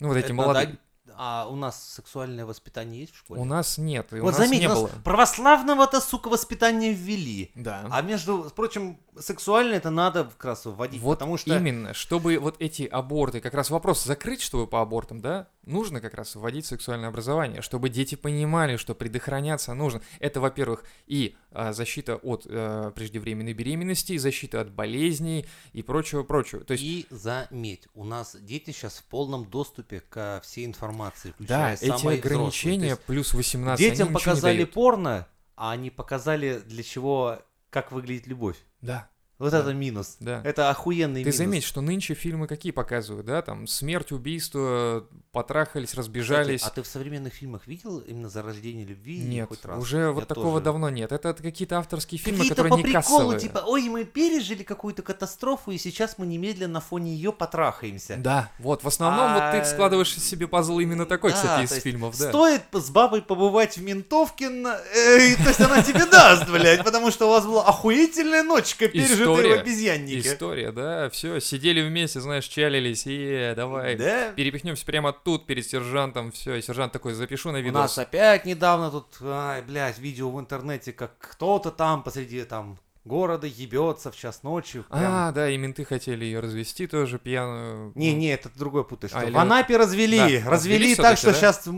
Ну, 0.00 0.08
вот 0.08 0.18
эти 0.18 0.32
молодые. 0.32 0.66
надо- 0.66 0.78
А 1.16 1.48
у 1.48 1.56
нас 1.56 1.82
сексуальное 1.94 2.44
воспитание 2.46 3.00
есть 3.00 3.14
в 3.14 3.18
школе? 3.18 3.40
У 3.40 3.44
нас 3.44 3.76
нет, 3.78 4.12
и 4.12 4.16
у 4.20 4.22
вот 4.24 4.30
нас 4.32 4.36
заметь, 4.38 4.60
не 4.60 4.66
у 4.66 4.70
нас 4.70 4.78
было. 4.80 4.90
православного-то, 5.02 6.00
сука, 6.00 6.28
воспитания 6.28 6.92
ввели. 6.92 7.50
Да. 7.54 7.86
А 7.90 8.02
между 8.02 8.50
прочим, 8.54 8.98
сексуальное 9.18 9.78
это 9.78 9.90
надо 9.90 10.24
как 10.24 10.44
раз 10.44 10.64
вводить, 10.64 11.00
Вот 11.00 11.18
потому 11.18 11.38
что... 11.38 11.56
именно, 11.56 11.92
чтобы 11.94 12.38
вот 12.38 12.56
эти 12.60 12.82
аборты, 12.84 13.40
как 13.40 13.54
раз 13.54 13.70
вопрос 13.70 14.04
закрыть, 14.04 14.42
чтобы 14.42 14.66
по 14.66 14.80
абортам, 14.80 15.20
да, 15.20 15.48
нужно 15.64 16.00
как 16.00 16.14
раз 16.14 16.34
вводить 16.34 16.66
сексуальное 16.66 17.08
образование, 17.08 17.62
чтобы 17.62 17.88
дети 17.88 18.14
понимали, 18.14 18.76
что 18.76 18.94
предохраняться 18.94 19.74
нужно. 19.74 20.02
Это, 20.18 20.40
во-первых, 20.40 20.84
и 21.06 21.36
а, 21.50 21.72
защита 21.72 22.16
от 22.16 22.46
а, 22.48 22.90
преждевременной 22.90 23.52
беременности, 23.52 24.12
и 24.12 24.18
защита 24.18 24.60
от 24.60 24.70
болезней 24.70 25.46
и 25.72 25.82
прочего-прочего. 25.82 26.64
То 26.64 26.72
есть, 26.72 26.84
И 26.84 27.06
заметь, 27.10 27.88
у 27.94 28.04
нас 28.04 28.36
дети 28.40 28.70
сейчас 28.70 28.98
в 28.98 29.04
полном 29.04 29.48
доступе 29.48 30.00
ко 30.00 30.40
всей 30.44 30.66
информации, 30.66 31.34
да, 31.38 31.74
включая 31.74 31.74
эти 31.74 31.86
самой 31.86 32.18
ограничения 32.18 32.96
плюс 32.96 33.34
18, 33.34 33.80
есть 33.80 33.98
детям 33.98 34.12
показали 34.12 34.64
порно, 34.64 35.28
а 35.56 35.72
они 35.72 35.90
показали 35.90 36.58
для 36.58 36.82
чего, 36.82 37.38
как 37.70 37.92
выглядит 37.92 38.26
любовь. 38.26 38.56
Да, 38.80 39.08
Вот 39.42 39.50
Да. 39.50 39.58
это 39.60 39.72
минус. 39.74 40.16
да. 40.20 40.40
Это 40.44 40.70
охуенный 40.70 41.22
Ты 41.22 41.30
минус. 41.30 41.36
заметь, 41.36 41.64
что 41.64 41.80
нынче 41.80 42.14
фильмы 42.14 42.46
какие 42.46 42.70
показывают, 42.70 43.26
да, 43.26 43.42
там 43.42 43.66
смерть, 43.66 44.12
убийство, 44.12 45.04
потрахались, 45.32 45.88
Кстати, 45.88 45.98
разбежались. 45.98 46.62
а 46.62 46.70
ты 46.70 46.82
в 46.82 46.86
современных 46.86 47.32
фильмах 47.34 47.66
видел 47.66 47.98
именно 47.98 48.28
зарождение 48.28 48.84
любви 48.86 49.18
Нет, 49.18 49.48
хоть 49.48 49.64
раз? 49.64 49.82
уже 49.82 49.98
Я 49.98 50.10
вот 50.12 50.28
такого 50.28 50.52
тоже. 50.52 50.64
давно 50.64 50.90
нет. 50.90 51.10
Это 51.10 51.34
какие-то 51.34 51.78
авторские 51.78 52.18
фильмы, 52.18 52.38
Какие-то 52.40 52.54
которые 52.56 52.70
по 52.72 52.76
не 52.76 52.82
приколу, 52.84 53.02
кассовые. 53.32 53.40
типа, 53.40 53.62
ой, 53.66 53.88
мы 53.88 54.04
пережили 54.04 54.62
какую-то 54.62 55.02
катастрофу, 55.02 55.70
и 55.70 55.78
сейчас 55.78 56.18
мы 56.18 56.26
немедленно 56.26 56.74
на 56.74 56.80
фоне 56.80 57.12
ее 57.14 57.32
потрахаемся. 57.32 58.16
Да, 58.18 58.50
вот, 58.58 58.84
в 58.84 58.86
основном 58.88 59.32
вот 59.34 59.42
А, 59.42 59.58
ты 59.58 59.64
складываешь 59.68 60.14
себе 60.14 60.46
пазл 60.46 60.78
именно 60.78 61.06
такой, 61.06 61.30
Да, 61.32 61.36
кстати, 61.36 61.64
из 61.64 61.82
фильмов, 61.82 62.16
да. 62.18 62.28
Стоит 62.28 62.62
с 62.72 62.90
бабой 62.90 63.22
побывать 63.22 63.76
в 63.76 63.82
ментовке, 63.82 64.44
э, 64.46 65.36
то 65.36 65.48
есть 65.48 65.60
она 65.60 65.82
тебе 65.82 66.06
даст, 66.06 66.48
блядь, 66.48 66.84
потому 66.84 67.10
что 67.10 67.26
у 67.26 67.30
вас 67.30 67.44
была 67.44 67.64
охуительная 67.66 68.42
ночка, 68.42 68.86
пережитая 69.36 69.56
в 69.58 69.58
История. 69.58 69.60
обезьяннике. 69.60 70.28
История, 70.28 70.72
да, 70.72 71.10
все, 71.10 71.40
сидели 71.40 71.80
вместе, 71.80 72.20
знаешь, 72.20 72.44
чалились, 72.46 73.04
и 73.06 73.52
давай, 73.56 73.96
Да? 73.96 74.32
перепихнемся 74.32 74.84
прямо 74.86 75.12
тут 75.12 75.46
перед 75.46 75.66
сержантом, 75.66 76.32
все, 76.32 76.54
и 76.56 76.62
сержант 76.62 76.92
такой, 76.92 77.14
запишу 77.14 77.52
на 77.52 77.58
У 77.58 77.62
видос. 77.62 77.74
нас 77.80 77.98
опять 77.98 78.44
недавно 78.44 78.90
тут, 78.90 79.06
ай, 79.22 79.62
блядь, 79.62 79.98
видео 79.98 80.30
в 80.30 80.38
интернете, 80.40 80.92
как 80.92 81.16
кто-то 81.18 81.70
там 81.70 82.02
посреди 82.02 82.44
там 82.44 82.78
города 83.04 83.46
ебется 83.46 84.10
в 84.10 84.16
час 84.16 84.42
ночи. 84.42 84.82
прям. 84.82 85.12
А, 85.12 85.32
да, 85.32 85.50
и 85.50 85.56
менты 85.56 85.84
хотели 85.84 86.24
ее 86.24 86.40
развести 86.40 86.86
тоже 86.86 87.18
пьяную. 87.18 87.92
Не, 87.94 88.14
не, 88.14 88.28
это 88.28 88.50
другое 88.54 88.84
путаешь. 88.84 89.12
А, 89.14 89.24
или 89.24 89.32
в 89.32 89.38
Анапе 89.38 89.76
развели. 89.76 90.18
Да, 90.18 90.24
развели 90.24 90.48
развели 90.50 90.94
так, 90.96 91.18
что 91.18 91.32
да? 91.32 91.34
сейчас. 91.34 91.68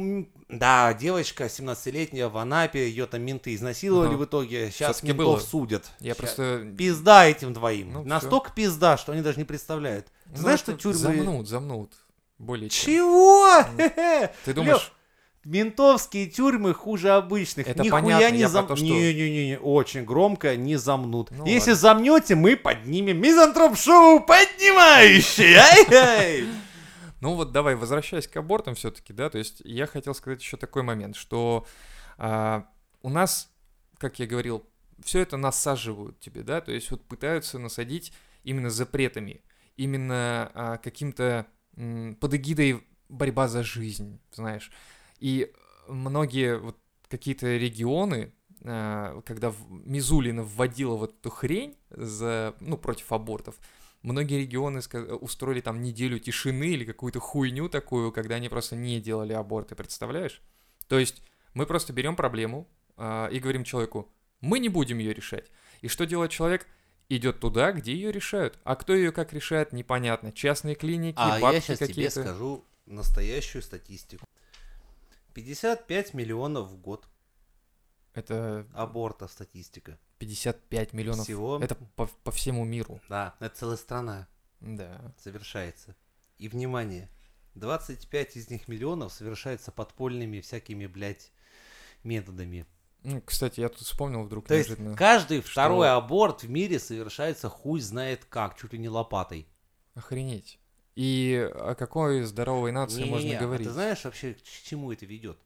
Да, 0.49 0.93
девочка 0.95 1.45
17-летняя 1.45 2.29
в 2.29 2.37
Анапе, 2.37 2.89
ее 2.89 3.07
там 3.07 3.23
менты 3.23 3.55
изнасиловали 3.55 4.11
Ага. 4.11 4.17
в 4.19 4.25
итоге. 4.27 4.71
Сейчас 4.71 4.97
Всё-таки 4.97 5.13
ментов 5.13 5.27
было. 5.27 5.39
судят. 5.39 5.85
Я 6.01 6.13
Ща- 6.13 6.19
просто... 6.19 6.75
Пизда 6.77 7.27
этим 7.27 7.53
двоим. 7.53 7.93
Ну. 7.93 8.05
Настолько 8.05 8.53
пизда, 8.53 8.97
что 8.97 9.13
они 9.13 9.23
даже 9.23 9.39
не 9.39 9.45
представляют. 9.45 10.07
Ты 10.25 10.31
ну, 10.33 10.37
знаешь, 10.37 10.61
что 10.61 10.75
тюрьмы... 10.75 10.99
Замнут, 10.99 11.49
замнут. 11.49 11.93
Более 12.39 12.69
чем. 12.69 12.85
Чего? 12.85 13.65
Ну. 13.77 13.91
Ты 14.45 14.53
думаешь, 14.53 14.93
Ментовские 15.45 16.27
тюрьмы 16.27 16.73
хуже 16.75 17.11
обычных. 17.11 17.69
Это 17.69 17.83
Нихуя 17.83 18.03
понятно, 18.03 18.35
не 18.35 18.41
я 18.41 18.49
зам... 18.49 18.67
про 18.67 18.75
то, 18.75 18.77
что- 18.77 18.85
Не-не-не, 18.87 19.59
очень 19.59 20.05
громко 20.05 20.57
не 20.57 20.77
замнут. 20.77 21.31
Ну 21.31 21.45
Если 21.47 21.71
ладно. 21.71 21.81
замнете, 21.81 22.35
мы 22.35 22.57
поднимем 22.57 23.21
мизантроп-шоу 23.21 24.21
поднимающий. 24.21 25.55
Ай-яй! 25.55 26.49
Ну 27.21 27.35
вот 27.35 27.53
давай, 27.53 27.75
возвращаясь 27.75 28.27
к 28.29 28.37
абортам 28.37 28.75
все-таки, 28.75 29.13
да, 29.13 29.31
то 29.31 29.39
есть 29.39 29.63
я 29.65 29.87
хотел 29.87 30.15
сказать 30.15 30.43
еще 30.43 30.57
такой 30.57 30.83
момент, 30.83 31.17
что 31.17 31.67
а, 32.19 32.67
у 33.03 33.09
нас, 33.09 33.51
как 33.99 34.19
я 34.19 34.27
говорил, 34.27 34.67
все 35.03 35.21
это 35.21 35.37
насаживают 35.37 36.21
тебе, 36.21 36.43
да, 36.43 36.61
то 36.61 36.71
есть 36.73 36.91
вот 36.91 37.03
пытаются 37.07 37.59
насадить 37.59 38.13
именно 38.43 38.69
запретами, 38.71 39.43
именно 39.77 40.51
а, 40.55 40.77
каким-то 40.77 41.47
под 42.21 42.35
эгидой 42.35 42.85
борьба 43.09 43.49
за 43.49 43.63
жизнь, 43.63 44.21
знаешь. 44.33 44.71
И 45.25 45.51
многие 45.89 46.59
вот 46.59 46.77
какие-то 47.09 47.57
регионы, 47.57 48.35
а, 48.63 49.23
когда 49.25 49.55
Мизулина 49.71 50.43
вводила 50.43 50.97
вот 50.97 51.15
эту 51.19 51.31
хрень 51.31 51.79
за, 51.89 52.55
ну, 52.61 52.77
против 52.77 53.11
абортов, 53.11 53.57
Многие 54.03 54.41
регионы 54.43 54.81
ска- 54.81 55.15
устроили 55.15 55.63
там 55.63 55.81
неделю 55.81 56.19
тишины 56.19 56.65
или 56.65 56.85
какую-то 56.85 57.21
хуйню 57.21 57.71
такую, 57.71 58.13
когда 58.13 58.35
они 58.35 58.51
просто 58.51 58.77
не 58.77 59.01
делали 59.01 59.33
аборты, 59.33 59.75
представляешь? 59.75 60.43
То 60.89 60.99
есть 60.99 61.23
мы 61.55 61.65
просто 61.65 61.95
берем 61.95 62.15
проблему 62.15 62.69
а, 62.99 63.29
и 63.29 63.39
говорим 63.39 63.65
человеку, 63.65 64.13
мы 64.43 64.59
не 64.59 64.69
будем 64.69 64.99
ее 64.99 65.15
решать. 65.15 65.51
И 65.81 65.89
что 65.89 66.05
делает 66.05 66.33
человек? 66.33 66.67
Идет 67.09 67.41
туда, 67.41 67.73
где 67.73 67.95
ее 67.95 68.13
решают. 68.13 68.59
А 68.63 68.77
кто 68.77 68.95
ее 68.95 69.11
как 69.11 69.33
решает, 69.33 69.73
непонятно. 69.73 70.33
Частные 70.33 70.75
клиники, 70.75 71.17
А 71.17 71.37
я 71.37 71.41
бабки 71.41 71.61
сейчас 71.61 71.79
тебе 71.79 71.89
какие-то. 71.89 72.21
скажу 72.25 72.65
настоящую 72.85 73.63
статистику. 73.63 74.27
55 75.35 76.15
миллионов 76.15 76.69
в 76.71 76.77
год 76.77 77.09
Это 78.15 78.67
абортов 78.73 79.31
статистика. 79.33 79.99
55 80.19 80.93
миллионов. 80.93 81.25
Всего. 81.25 81.59
Это 81.61 81.75
по, 81.75 82.07
по 82.07 82.31
всему 82.31 82.65
миру. 82.65 83.01
Да, 83.09 83.35
это 83.41 83.57
целая 83.57 83.77
страна 83.77 84.29
Да. 84.61 85.13
совершается. 85.19 85.97
И 86.39 86.49
внимание, 86.49 87.11
25 87.57 88.37
из 88.37 88.49
них 88.51 88.69
миллионов 88.69 89.13
совершается 89.13 89.73
подпольными 89.73 90.41
всякими, 90.41 90.87
блядь, 90.87 91.33
методами. 92.05 92.67
Ну, 93.03 93.21
кстати, 93.21 93.61
я 93.61 93.69
тут 93.69 93.81
вспомнил 93.83 94.23
вдруг 94.25 94.47
То 94.47 94.55
есть 94.55 94.71
неожиданно. 94.71 94.97
каждый 94.97 95.43
что- 95.43 95.51
второй 95.51 95.91
аборт 95.91 96.43
в 96.43 96.49
мире 96.49 96.79
совершается 96.79 97.49
хуй 97.51 97.81
знает 97.81 98.25
как, 98.25 98.57
чуть 98.57 98.73
ли 98.73 98.79
не 98.79 98.89
лопатой. 98.89 99.47
Охренеть. 99.95 100.59
И 100.97 101.51
о 101.55 101.75
какой 101.75 102.23
здоровой 102.23 102.71
нации 102.71 103.03
Не-не-не, 103.03 103.11
можно 103.11 103.37
а 103.37 103.41
говорить? 103.41 103.67
ты 103.67 103.73
знаешь 103.73 104.05
вообще, 104.05 104.35
к 104.35 104.43
чему 104.43 104.93
это 104.93 105.07
ведет? 105.07 105.39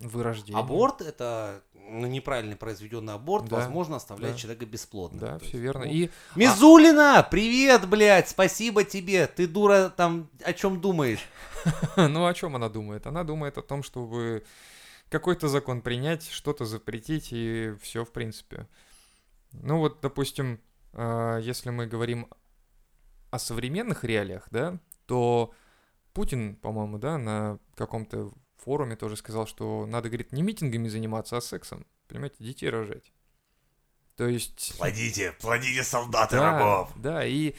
Вырождение. 0.00 0.58
Аборт 0.58 1.02
это 1.02 1.62
ну, 1.72 2.06
неправильно 2.06 2.56
произведенный 2.56 3.14
аборт, 3.14 3.46
Да, 3.46 3.56
возможно, 3.56 3.96
оставляет 3.96 4.36
да. 4.36 4.40
человека 4.40 4.66
бесплодным. 4.66 5.20
Да, 5.20 5.38
все 5.38 5.48
есть, 5.48 5.60
верно. 5.60 5.84
ну, 5.84 5.90
И 5.90 6.10
Мизулина, 6.34 7.26
привет, 7.30 7.88
блядь, 7.88 8.28
спасибо 8.28 8.84
тебе. 8.84 9.26
Ты 9.26 9.46
дура 9.46 9.92
там 9.94 10.30
о 10.44 10.52
чем 10.52 10.80
думаешь? 10.80 11.20
ну 11.96 12.26
о 12.26 12.34
чем 12.34 12.56
она 12.56 12.68
думает? 12.68 13.06
Она 13.06 13.24
думает 13.24 13.58
о 13.58 13.62
том, 13.62 13.82
чтобы 13.82 14.44
какой-то 15.10 15.48
закон 15.48 15.82
принять, 15.82 16.28
что-то 16.28 16.64
запретить 16.64 17.28
и 17.30 17.74
все 17.80 18.04
в 18.04 18.10
принципе. 18.10 18.66
Ну 19.52 19.78
вот, 19.78 20.00
допустим, 20.00 20.60
э, 20.92 21.40
если 21.42 21.70
мы 21.70 21.86
говорим 21.86 22.28
о 23.30 23.38
современных 23.38 24.04
реалиях, 24.04 24.48
да, 24.50 24.78
то 25.06 25.52
Путин, 26.12 26.56
по-моему, 26.56 26.98
да, 26.98 27.18
на 27.18 27.58
каком-то 27.74 28.32
форуме 28.64 28.96
тоже 28.96 29.16
сказал, 29.16 29.46
что 29.46 29.86
надо, 29.86 30.08
говорит, 30.08 30.32
не 30.32 30.42
митингами 30.42 30.88
заниматься, 30.88 31.36
а 31.36 31.40
сексом. 31.40 31.86
Понимаете, 32.08 32.36
детей 32.38 32.70
рожать. 32.70 33.12
То 34.16 34.26
есть... 34.28 34.74
Плодите, 34.78 35.32
плодите 35.40 35.82
солдаты 35.82 36.36
Да, 36.36 36.52
рабов. 36.52 36.92
да, 36.96 37.26
и 37.26 37.54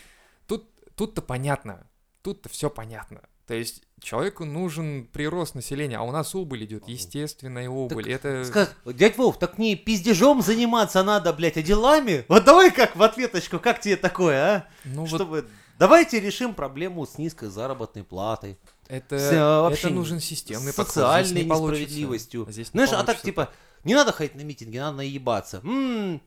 тут, 0.47 0.69
тут-то 0.95 1.21
понятно, 1.21 1.87
тут-то 2.21 2.47
все 2.49 2.69
понятно. 2.69 3.21
То 3.45 3.53
есть 3.53 3.83
человеку 4.01 4.45
нужен 4.45 5.05
прирост 5.05 5.53
населения, 5.53 5.97
а 5.97 6.01
у 6.03 6.11
нас 6.11 6.33
убыль 6.33 6.65
идет, 6.65 6.87
естественная 6.87 7.69
убыль. 7.69 8.11
Это 8.11 8.43
Сказ- 8.45 8.73
Дядь 8.85 9.17
Вов, 9.17 9.37
так 9.37 9.57
не 9.59 9.75
пиздежом 9.75 10.41
заниматься 10.41 11.03
надо, 11.03 11.31
блядь, 11.33 11.57
а 11.57 11.61
делами? 11.61 12.25
Вот 12.27 12.43
давай 12.45 12.71
как 12.71 12.95
в 12.95 13.03
ответочку, 13.03 13.59
как 13.59 13.81
тебе 13.81 13.97
такое, 13.97 14.43
а? 14.43 14.67
ну 14.85 15.01
вот 15.05 15.09
Чтобы... 15.09 15.47
Давайте 15.77 16.19
решим 16.19 16.53
проблему 16.53 17.05
с 17.05 17.17
низкой 17.17 17.49
заработной 17.49 18.03
платой, 18.03 18.57
это, 18.87 19.17
с, 19.19 19.31
вообще 19.61 19.87
это 19.87 19.95
нужен 19.95 20.19
системный 20.19 20.73
подход. 20.73 20.93
социальной 20.93 21.43
не 21.43 21.49
получится. 21.49 21.81
несправедливостью. 21.81 22.45
Здесь 22.49 22.67
не 22.67 22.71
Знаешь, 22.71 22.89
а 22.91 22.97
так 22.97 23.05
получится. 23.05 23.25
типа, 23.25 23.49
не 23.83 23.93
надо 23.93 24.11
ходить 24.13 24.35
на 24.35 24.41
митинги, 24.41 24.77
надо 24.77 24.97
наебаться. 24.97 25.61
М, 25.63 26.21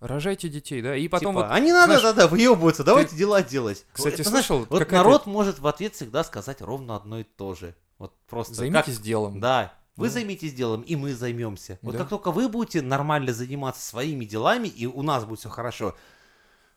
Рожайте 0.00 0.48
детей, 0.50 0.82
да, 0.82 0.94
и 0.94 1.08
потом 1.08 1.34
типа, 1.34 1.46
вот, 1.46 1.52
а 1.54 1.58
не 1.58 1.72
надо 1.72 1.86
знаешь, 1.98 2.02
тогда 2.02 2.28
выебываться, 2.28 2.84
давайте 2.84 3.16
дела 3.16 3.42
делать. 3.42 3.86
Кстати, 3.92 4.14
Это, 4.20 4.24
знаешь, 4.28 4.46
слышал, 4.46 4.66
вот 4.68 4.78
какая-то- 4.80 4.94
народ 5.04 5.26
может 5.26 5.58
в 5.58 5.66
ответ 5.66 5.94
всегда 5.94 6.22
сказать 6.22 6.60
ровно 6.60 6.96
одно 6.96 7.20
и 7.20 7.24
то 7.24 7.54
же. 7.54 7.74
Вот 7.98 8.14
просто 8.28 8.52
как- 8.52 8.58
займитесь 8.58 8.98
делом. 9.00 9.40
Да, 9.40 9.72
вы 9.96 10.08
Да. 10.08 10.12
займитесь 10.14 10.52
делом, 10.52 10.82
и 10.82 10.96
мы 10.96 11.14
займемся. 11.14 11.78
Вот 11.80 11.92
Да. 11.92 11.98
как 12.00 12.10
только 12.10 12.30
вы 12.30 12.48
будете 12.50 12.82
нормально 12.82 13.32
заниматься 13.32 13.80
своими 13.86 14.26
делами, 14.26 14.68
и 14.68 14.84
у 14.86 15.00
нас 15.02 15.24
будет 15.24 15.40
все 15.40 15.48
хорошо, 15.48 15.94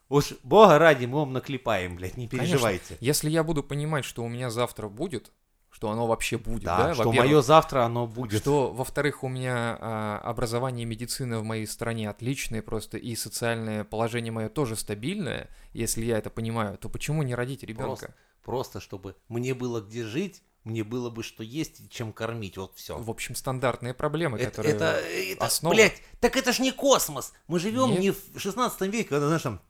уж 0.09 0.33
бога 0.43 0.77
ради, 0.77 1.05
мы 1.05 1.19
вам 1.19 1.33
наклепаем, 1.33 1.95
блядь, 1.95 2.17
не 2.17 2.27
Конечно. 2.27 2.49
переживайте. 2.51 2.97
Если 2.99 3.29
я 3.29 3.43
буду 3.43 3.63
понимать, 3.63 4.05
что 4.05 4.23
у 4.23 4.27
меня 4.27 4.49
завтра 4.49 4.87
будет, 4.89 5.31
что 5.71 5.89
оно 5.91 6.07
вообще 6.07 6.37
будет, 6.37 6.63
Да, 6.63 6.87
да, 6.87 6.93
что 6.95 7.11
мое 7.11 7.41
завтра 7.41 7.83
оно 7.85 8.07
будет. 8.07 8.41
Что, 8.41 8.71
во-вторых, 8.71 9.23
у 9.23 9.27
меня 9.27 9.77
а, 9.79 10.21
образование 10.23 10.83
и 10.83 10.85
медицина 10.85 11.39
в 11.39 11.43
моей 11.43 11.67
стране 11.67 12.09
отличные 12.09 12.61
просто, 12.61 12.97
и 12.97 13.15
социальное 13.15 13.83
положение 13.83 14.31
мое 14.31 14.49
тоже 14.49 14.75
стабильное, 14.75 15.49
если 15.73 16.03
я 16.03 16.17
это 16.17 16.29
понимаю, 16.29 16.77
то 16.77 16.89
почему 16.89 17.23
не 17.23 17.35
родить 17.35 17.63
ребенка? 17.63 18.15
Просто 18.43 18.79
чтобы 18.79 19.15
мне 19.27 19.53
было 19.53 19.79
где 19.79 20.03
жить, 20.03 20.41
мне 20.63 20.83
было 20.83 21.09
бы 21.09 21.23
что 21.23 21.43
есть 21.43 21.79
и 21.81 21.89
чем 21.89 22.11
кормить, 22.13 22.57
вот 22.57 22.75
все. 22.75 22.97
В 22.97 23.09
общем, 23.09 23.35
стандартные 23.35 23.93
проблемы, 23.93 24.37
Это, 24.37 24.49
которые... 24.49 24.75
это, 24.75 24.85
это 24.85 25.45
основа. 25.45 25.73
блядь, 25.73 26.01
так 26.19 26.35
это 26.35 26.51
ж 26.51 26.59
не 26.59 26.71
космос. 26.71 27.33
Мы 27.47 27.59
живем 27.59 27.91
Нет. 27.91 27.99
не 27.99 28.11
в 28.11 28.39
16 28.39 28.81
веке, 28.91 29.09
когда, 29.09 29.27
знаешь, 29.27 29.43
там 29.43 29.61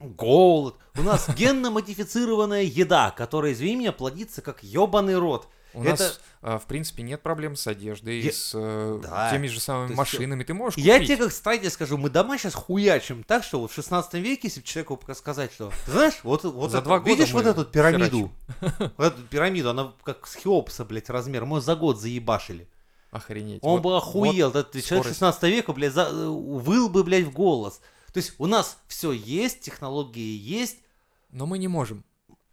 голод. 0.00 0.76
У 0.96 1.02
нас 1.02 1.28
генно-модифицированная 1.36 2.62
еда, 2.62 3.10
которая, 3.10 3.52
извини 3.52 3.76
меня, 3.76 3.92
плодится 3.92 4.42
как 4.42 4.62
ебаный 4.62 5.18
рот. 5.18 5.48
У 5.76 5.82
это- 5.82 6.04
нас, 6.40 6.60
в 6.62 6.66
принципе, 6.68 7.02
нет 7.02 7.20
проблем 7.20 7.56
с 7.56 7.66
одеждой, 7.66 8.20
Я- 8.20 8.30
с 8.32 8.52
э, 8.54 9.00
Да. 9.02 9.28
теми 9.32 9.48
же 9.48 9.58
самыми 9.58 9.88
То 9.88 9.92
есть, 9.92 9.98
машинами. 9.98 10.44
Ты 10.44 10.54
можешь 10.54 10.78
Я 10.78 10.94
купить. 10.94 11.08
тебе 11.08 11.16
как 11.24 11.32
строитель 11.32 11.70
скажу, 11.70 11.98
мы 11.98 12.10
дома 12.10 12.38
сейчас 12.38 12.54
хуячим 12.54 13.24
так, 13.24 13.42
что 13.42 13.58
вот 13.58 13.72
в 13.72 13.74
16 13.74 14.20
веке, 14.20 14.42
если 14.46 14.60
бы 14.60 14.66
человеку 14.66 15.00
сказать, 15.14 15.52
что, 15.52 15.72
ты 15.86 15.90
знаешь, 15.90 16.20
вот, 16.22 16.44
вот 16.44 16.70
За 16.70 16.78
это- 16.78 16.84
два 16.86 16.98
видишь 17.00 17.32
вот 17.32 17.44
эту 17.46 17.64
пирамиду? 17.64 18.30
Вот 18.60 19.00
эту 19.14 19.22
пирамиду, 19.22 19.70
она 19.70 19.92
как 20.04 20.28
с 20.28 20.36
Хеопса, 20.36 20.84
блядь, 20.84 21.10
размер, 21.10 21.44
мы 21.44 21.60
за 21.60 21.74
год 21.74 21.98
заебашили. 22.00 22.68
Охренеть. 23.10 23.58
Он 23.62 23.74
Вот- 23.80 23.82
бы 23.82 23.96
охуел, 23.96 24.50
этот 24.50 24.72
человек 24.72 24.86
скорость. 24.86 25.08
16 25.10 25.50
века, 25.50 25.72
блядь, 25.72 25.92
за- 25.92 26.08
э, 26.10 26.26
выл 26.28 26.88
бы, 26.88 27.02
блядь, 27.04 27.24
в 27.24 27.32
голос. 27.32 27.80
То 28.14 28.18
есть 28.18 28.34
у 28.38 28.46
нас 28.46 28.78
все 28.86 29.10
есть, 29.10 29.60
технологии 29.60 30.38
есть. 30.38 30.78
Но 31.30 31.46
мы 31.46 31.58
не 31.58 31.66
можем 31.66 32.04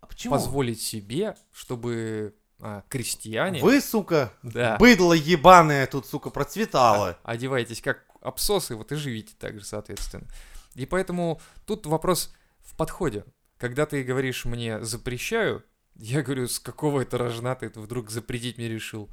А 0.01 0.07
почему? 0.07 0.33
позволить 0.33 0.81
себе, 0.81 1.37
чтобы 1.53 2.33
а, 2.59 2.83
крестьяне... 2.89 3.61
Вы, 3.61 3.79
сука, 3.79 4.33
Да. 4.41 4.77
быдло 4.77 5.13
ебаное 5.13 5.85
тут, 5.85 6.07
сука, 6.07 6.31
процветало. 6.31 7.19
одеваетесь 7.21 7.79
как 7.79 8.03
обсосы, 8.21 8.75
вот 8.75 8.91
и 8.91 8.95
живите 8.95 9.35
так 9.37 9.59
же, 9.59 9.63
соответственно. 9.65 10.25
И 10.73 10.87
поэтому 10.87 11.39
тут 11.67 11.85
вопрос 11.85 12.33
в 12.61 12.75
подходе. 12.75 13.23
Когда 13.59 13.85
ты 13.85 14.01
говоришь 14.03 14.45
мне 14.45 14.83
«запрещаю», 14.83 15.63
я 15.93 16.23
говорю, 16.23 16.47
с 16.47 16.57
какого 16.57 17.01
это 17.01 17.19
рожна 17.19 17.53
ты 17.53 17.69
вдруг 17.79 18.09
запретить 18.09 18.57
мне 18.57 18.67
решил? 18.67 19.11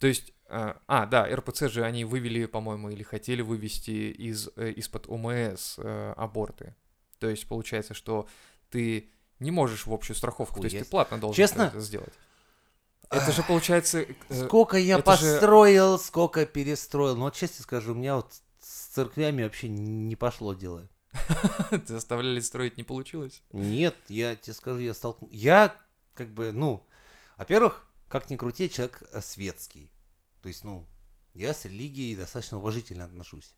То 0.00 0.06
есть, 0.06 0.32
а, 0.48 0.80
а, 0.88 1.06
да, 1.06 1.24
РПЦ 1.26 1.68
же 1.68 1.84
они 1.84 2.04
вывели, 2.04 2.46
по-моему, 2.46 2.90
или 2.90 3.02
хотели 3.02 3.42
вывести 3.42 4.10
из, 4.10 4.48
э, 4.56 4.70
из-под 4.72 5.06
ОМС 5.08 5.74
э, 5.78 6.14
аборты. 6.16 6.74
То 7.18 7.28
есть, 7.28 7.46
получается, 7.46 7.94
что 7.94 8.26
ты 8.70 9.10
не 9.38 9.50
можешь 9.50 9.86
в 9.86 9.92
общую 9.92 10.16
страховку, 10.16 10.60
то 10.60 10.66
есть 10.66 10.78
ты 10.78 10.84
платно 10.84 11.20
должен 11.20 11.36
Честно? 11.36 11.62
это 11.64 11.80
сделать. 11.80 12.12
Это 13.10 13.30
же 13.32 13.42
получается... 13.42 14.00
э, 14.00 14.46
Сколько 14.46 14.78
я 14.78 14.98
это 14.98 15.16
же- 15.16 15.32
построил, 15.32 15.98
сколько 15.98 16.46
перестроил. 16.46 17.16
Ну, 17.16 17.22
вот 17.24 17.34
честно 17.34 17.62
скажу, 17.62 17.92
у 17.92 17.96
меня 17.96 18.16
вот 18.16 18.32
с 18.60 18.86
церквями 18.94 19.42
вообще 19.42 19.68
не 19.68 20.16
пошло 20.16 20.54
дело. 20.54 20.88
заставляли 21.86 22.40
строить, 22.40 22.76
не 22.76 22.84
получилось? 22.84 23.42
Нет, 23.52 23.96
я 24.08 24.36
тебе 24.36 24.54
скажу, 24.54 24.78
я 24.78 24.94
столкнулся. 24.94 25.36
Я, 25.36 25.74
как 26.14 26.28
бы, 26.28 26.52
ну, 26.52 26.86
во-первых, 27.36 27.84
как 28.10 28.28
ни 28.28 28.36
крути, 28.36 28.68
человек 28.68 29.02
э, 29.12 29.20
светский. 29.22 29.90
То 30.42 30.48
есть, 30.48 30.64
ну, 30.64 30.84
я 31.32 31.54
с 31.54 31.64
религией 31.64 32.16
достаточно 32.16 32.58
уважительно 32.58 33.04
отношусь. 33.04 33.54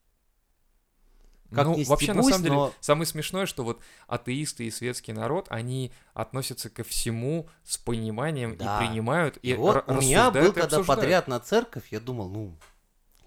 Как 1.50 1.66
ну, 1.66 1.82
вообще, 1.84 2.12
на 2.12 2.22
стебусь, 2.22 2.30
самом 2.32 2.42
деле, 2.44 2.54
но- 2.54 2.74
самое 2.80 3.06
смешное, 3.06 3.46
что 3.46 3.64
вот 3.64 3.82
атеисты 4.06 4.64
и 4.64 4.70
светский 4.70 5.12
народ, 5.12 5.46
они 5.50 5.92
относятся 6.14 6.70
ко 6.70 6.84
всему 6.84 7.48
с 7.64 7.76
пониманием 7.78 8.56
Да. 8.56 8.76
и 8.76 8.86
принимают, 8.86 9.38
и, 9.42 9.50
И 9.50 9.54
вот 9.54 9.84
у 9.86 9.94
меня 9.94 10.30
был, 10.30 10.52
когда 10.52 10.82
подряд 10.82 11.28
на 11.28 11.40
церковь, 11.40 11.88
я 11.90 12.00
думал, 12.00 12.28
ну, 12.28 12.56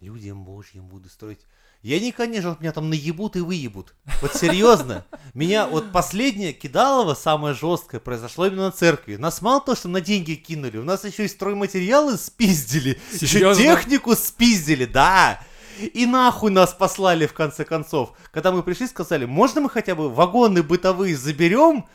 людям 0.01 0.43
божьим 0.43 0.87
буду 0.87 1.09
строить. 1.09 1.41
Я 1.85 1.99
не, 1.99 2.11
конечно, 2.11 2.49
вот 2.49 2.61
меня 2.61 2.71
там 2.71 2.89
наебут 2.89 3.35
и 3.35 3.41
выебут. 3.41 3.93
Вот 4.19 4.33
серьезно. 4.33 5.05
Меня 5.35 5.67
вот 5.67 5.91
последнее 5.91 6.51
кидалово, 6.51 7.13
самое 7.13 7.53
жесткое, 7.53 8.01
произошло 8.01 8.47
именно 8.47 8.63
на 8.63 8.71
церкви. 8.71 9.17
Нас 9.17 9.39
мало 9.39 9.61
то, 9.61 9.75
что 9.75 9.87
на 9.87 10.01
деньги 10.01 10.33
кинули, 10.33 10.77
у 10.79 10.83
нас 10.83 11.05
еще 11.05 11.25
и 11.25 11.27
стройматериалы 11.27 12.17
спиздили. 12.17 12.99
Еще 13.13 13.27
Серьезно? 13.27 13.61
технику 13.61 14.15
спиздили, 14.15 14.85
да. 14.85 15.39
И 15.79 16.07
нахуй 16.07 16.49
нас 16.49 16.73
послали 16.73 17.27
в 17.27 17.33
конце 17.33 17.65
концов. 17.65 18.13
Когда 18.31 18.51
мы 18.51 18.63
пришли, 18.63 18.87
сказали, 18.87 19.25
можно 19.25 19.61
мы 19.61 19.69
хотя 19.69 19.93
бы 19.93 20.09
вагоны 20.09 20.63
бытовые 20.63 21.15
заберем? 21.15 21.85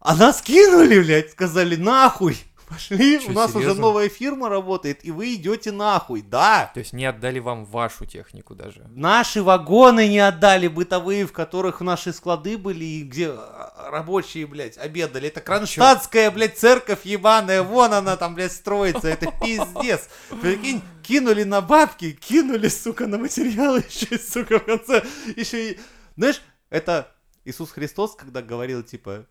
А 0.00 0.16
нас 0.16 0.42
кинули, 0.42 0.98
блядь, 0.98 1.30
сказали, 1.30 1.76
нахуй. 1.76 2.36
Пошли, 2.68 3.20
Чё, 3.20 3.30
у 3.30 3.32
нас 3.32 3.50
уже 3.50 3.60
серьезно? 3.60 3.82
новая 3.82 4.08
фирма 4.08 4.48
работает, 4.48 5.04
и 5.04 5.10
вы 5.10 5.34
идете 5.34 5.72
нахуй, 5.72 6.22
да. 6.22 6.70
То 6.74 6.80
есть 6.80 6.92
не 6.92 7.06
отдали 7.06 7.38
вам 7.38 7.64
вашу 7.64 8.04
технику 8.04 8.54
даже. 8.54 8.86
Наши 8.90 9.42
вагоны 9.42 10.08
не 10.08 10.18
отдали 10.18 10.68
бытовые, 10.68 11.26
в 11.26 11.32
которых 11.32 11.80
наши 11.80 12.12
склады 12.12 12.58
были, 12.58 12.84
и 12.84 13.02
где 13.04 13.30
а, 13.30 13.88
рабочие, 13.90 14.46
блядь, 14.46 14.76
обедали. 14.76 15.28
Это 15.28 15.40
кронштадтская, 15.40 16.30
блядь, 16.30 16.58
церковь 16.58 17.04
ебаная, 17.04 17.62
вон 17.62 17.94
она 17.94 18.16
там, 18.16 18.34
блядь, 18.34 18.52
строится, 18.52 19.08
это 19.08 19.32
пиздец. 19.40 20.08
Прикинь, 20.42 20.82
кинули 21.02 21.44
на 21.44 21.60
бабки, 21.60 22.12
кинули, 22.12 22.68
сука, 22.68 23.06
на 23.06 23.18
материалы 23.18 23.82
еще, 23.88 24.18
сука, 24.18 24.58
в 24.58 24.64
конце, 24.64 25.04
еще 25.36 25.70
и... 25.72 25.80
Знаешь, 26.16 26.42
это 26.68 27.14
Иисус 27.44 27.70
Христос, 27.70 28.14
когда 28.14 28.42
говорил, 28.42 28.82
типа, 28.82 29.24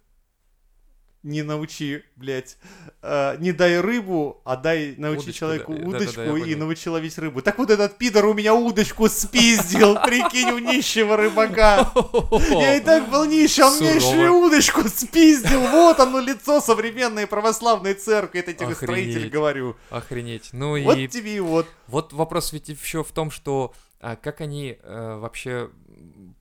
не 1.28 1.44
научи, 1.44 2.04
блядь, 2.16 2.58
э, 3.02 3.36
не 3.40 3.52
дай 3.52 3.80
рыбу, 3.80 4.42
а 4.46 4.56
дай 4.56 4.96
научи 4.98 5.24
Удочку, 5.24 5.40
человеку 5.40 5.74
да, 5.74 5.78
да, 5.78 5.84
да, 5.84 5.92
да, 5.92 5.98
удочку 5.98 6.36
и 6.38 6.56
научи 6.56 6.90
ловить 6.90 7.18
рыбу. 7.18 7.42
Так 7.42 7.58
вот 7.58 7.70
этот 7.70 7.98
пидор 7.98 8.26
у 8.26 8.34
меня 8.34 8.54
удочку 8.54 9.10
спиздил, 9.10 9.96
прикинь, 10.06 10.52
у 10.52 10.60
нищего 10.60 11.18
рыбака. 11.18 11.92
Я 12.50 12.78
и 12.78 12.80
так 12.80 13.10
был 13.10 13.26
нищий, 13.26 13.62
а 13.62 13.68
он 13.68 13.78
мне 13.78 13.96
еще 13.96 14.26
и 14.26 14.30
удочку 14.30 14.88
спиздил. 14.88 15.60
Вот 15.68 16.00
оно 16.00 16.20
лицо 16.20 16.62
современной 16.62 17.28
православной 17.28 17.94
церкви, 17.94 18.40
это 18.40 18.54
тебе 18.54 18.74
строитель 18.74 19.30
говорю. 19.30 19.76
Охренеть. 19.90 20.50
Ну 20.54 20.82
Вот 20.82 20.98
и 20.98 21.08
тебе 21.08 21.36
и 21.36 21.40
вот. 21.40 21.68
вот 21.88 22.13
вопрос 22.13 22.54
ведь 22.54 22.70
еще 22.70 23.04
в 23.04 23.12
том, 23.12 23.32
что 23.32 23.74
а, 24.00 24.16
как 24.16 24.42
они 24.42 24.78
э, 24.82 25.18
вообще, 25.18 25.72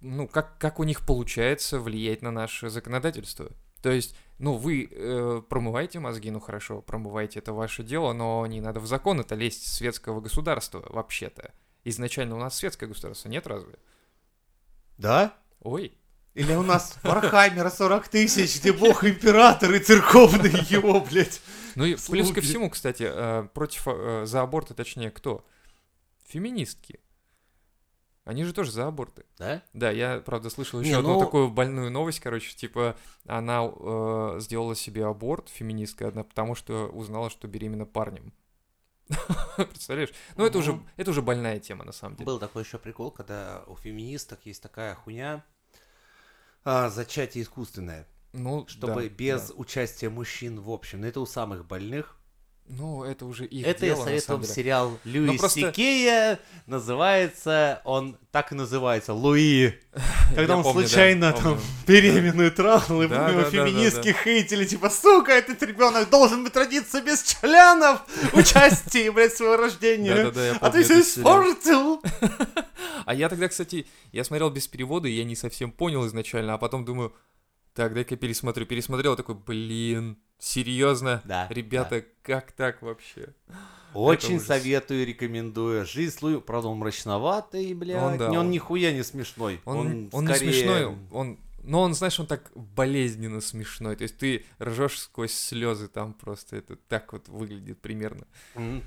ну, 0.01 0.29
как, 0.29 0.59
как 0.59 0.79
у 0.79 0.85
них 0.85 1.05
получается 1.05 1.81
влиять 1.81 2.23
на 2.23 2.31
наше 2.31 2.71
законодательство? 2.71 3.51
То 3.83 3.91
есть, 3.91 4.17
ну, 4.39 4.55
вы 4.55 4.89
э, 4.91 5.43
промываете 5.49 5.99
мозги, 6.01 6.31
ну 6.31 6.41
хорошо, 6.41 6.83
промываете, 6.83 7.39
это 7.39 7.53
ваше 7.53 7.83
дело, 7.83 8.13
но 8.13 8.47
не 8.47 8.61
надо 8.61 8.81
в 8.81 8.87
закон 8.87 9.21
это 9.21 9.35
лезть 9.35 9.67
светского 9.67 10.21
государства 10.21 10.85
вообще-то. 10.89 11.53
Изначально 11.85 12.35
у 12.37 12.39
нас 12.39 12.57
светское 12.57 12.89
государство, 12.89 13.29
нет 13.29 13.47
разве? 13.47 13.75
Да? 14.99 15.35
Ой, 15.61 15.97
Или 16.35 16.55
у 16.55 16.63
нас 16.63 16.99
Warhammer 17.03 17.64
а 17.64 17.71
40 17.71 18.09
тысяч, 18.09 18.61
где 18.61 18.73
бог 18.73 19.05
император 19.05 19.73
и 19.73 19.79
церковный 19.79 20.51
его, 20.69 21.01
блядь. 21.01 21.41
Ну 21.75 21.85
и 21.85 21.95
плюс 21.95 22.29
ко 22.29 22.35
Слуги. 22.35 22.41
всему, 22.41 22.71
кстати, 22.71 23.07
э, 23.09 23.49
против, 23.55 23.83
э, 23.87 24.25
за 24.27 24.43
аборты, 24.43 24.75
точнее, 24.75 25.11
кто? 25.11 25.47
Феминистки. 26.29 27.01
Они 28.27 28.43
же 28.43 28.53
тоже 28.53 28.73
за 28.73 28.89
аборты. 28.89 29.25
Да? 29.39 29.63
Да, 29.73 29.89
я, 29.93 30.19
правда, 30.19 30.51
слышал 30.51 30.81
Не, 30.81 30.89
еще 30.89 30.99
одну 30.99 31.15
ну- 31.15 31.21
такую 31.21 31.49
больную 31.49 31.93
новость, 31.93 32.19
короче, 32.19 32.55
типа, 32.57 32.97
она 33.25 33.65
э, 33.65 34.37
сделала 34.41 34.75
себе 34.75 35.07
аборт, 35.07 35.49
феминистка 35.49 36.09
одна, 36.09 36.25
потому 36.25 36.57
что 36.57 36.89
узнала, 36.89 37.31
что 37.31 37.47
беременна 37.47 37.87
парнем. 37.87 38.33
Представляешь? 39.57 40.11
Ну, 40.37 40.45
это 40.45 40.59
уже, 40.59 40.73
Мгм. 40.73 40.89
это 40.97 41.11
уже 41.13 41.23
больная 41.23 41.61
тема, 41.61 41.85
на 41.85 41.93
самом 41.93 42.17
деле. 42.17 42.27
Был 42.27 42.41
такой 42.41 42.65
еще 42.65 42.79
прикол, 42.79 43.13
когда 43.13 43.63
у 43.69 43.77
феминисток 43.77 44.41
есть 44.45 44.61
такая 44.61 44.97
хуйня, 44.97 45.45
а, 46.65 46.91
зачатие 46.91 47.45
искусственное, 47.45 48.09
Ну, 48.33 48.67
чтобы 48.67 49.03
да, 49.05 49.09
без 49.09 49.51
да. 49.51 49.55
участия 49.57 50.09
мужчин 50.11 50.61
в 50.61 50.69
общем. 50.71 51.03
Но 51.03 51.07
это 51.07 51.21
у 51.21 51.27
самых 51.27 51.65
больных. 51.65 52.19
Ну, 52.69 53.05
это 53.05 53.27
уже 53.27 53.45
их 53.47 53.65
это 53.67 53.83
дело, 53.87 53.99
я 53.99 54.05
советую 54.05 54.39
вам 54.39 54.47
сериал 54.47 54.99
Льюис 55.05 55.39
просто- 55.39 55.61
Сикея. 55.61 56.41
Называется, 56.67 57.81
он 57.85 58.19
так 58.33 58.51
и 58.51 58.55
называется, 58.57 59.13
Луи. 59.13 59.75
Когда 60.35 60.55
Я 60.55 60.57
он 60.59 60.65
помню, 60.65 60.83
да, 60.83 60.89
случайно 60.89 61.33
там 61.33 61.43
помню. 61.43 61.61
беременную 61.87 62.51
трахнул, 62.51 63.03
и 63.03 63.07
Да, 63.09 63.29
его 63.29 63.43
да, 63.43 63.45
да, 63.45 63.51
феминистки 63.51 64.13
хейтили, 64.25 64.65
типа, 64.65 64.91
сука, 64.91 65.33
этот 65.33 65.63
ребенок 65.63 66.11
должен 66.11 66.43
быть 66.43 66.57
родиться 66.57 67.01
без 67.01 67.23
членов 67.23 68.03
участия, 68.33 69.13
блядь, 69.13 69.35
своего 69.35 69.57
рождения. 69.57 70.33
А 70.61 70.71
ты 70.71 70.83
все 70.83 71.01
испортил. 71.01 72.03
А 73.05 73.15
я 73.15 73.29
тогда, 73.29 73.47
кстати, 73.47 73.87
я 74.11 74.25
смотрел 74.25 74.51
без 74.51 74.67
перевода, 74.67 75.07
и 75.07 75.13
я 75.13 75.23
не 75.23 75.37
совсем 75.37 75.71
понял 75.71 76.05
изначально, 76.09 76.55
а 76.55 76.59
потом 76.59 76.85
думаю, 76.85 77.15
так, 77.73 77.95
дай-ка 77.95 78.17
пересмотрю. 78.17 78.67
Пересмотрел, 78.67 79.15
такой, 79.15 79.37
блин, 79.37 80.19
серьезно? 80.39 81.23
Да, 81.25 81.47
Ребята, 81.51 82.05
как 82.23 82.53
так 82.53 82.83
вообще? 82.83 83.29
Очень 83.95 84.41
советую, 84.41 85.07
рекомендую. 85.07 85.87
Жизнь 85.87 86.19
Луи, 86.21 86.39
правда, 86.41 86.69
он 86.69 86.79
мрачноватый, 86.79 87.73
блядь. 87.75 88.03
Он, 88.03 88.19
да, 88.19 88.29
не, 88.29 88.37
он 88.37 88.47
он- 88.47 88.51
нихуя 88.53 88.93
не 88.93 89.03
смешной. 89.03 89.61
Он, 89.65 90.09
он, 90.13 90.25
не 90.27 90.35
скорее- 90.35 90.53
смешной, 90.53 90.85
он 91.11 91.39
но 91.69 91.81
он, 91.83 91.95
знаешь, 91.95 92.21
он 92.21 92.29
так 92.29 92.53
болезненно 92.55 93.41
смешной. 93.41 93.97
То 93.97 94.03
есть 94.03 94.17
ты 94.19 94.45
ржешь 94.63 95.01
сквозь 95.01 95.33
слезы 95.33 95.89
там 95.89 96.13
просто. 96.15 96.55
Это 96.57 96.77
так 96.77 97.13
вот 97.13 97.27
выглядит 97.29 97.81
примерно. 97.81 98.25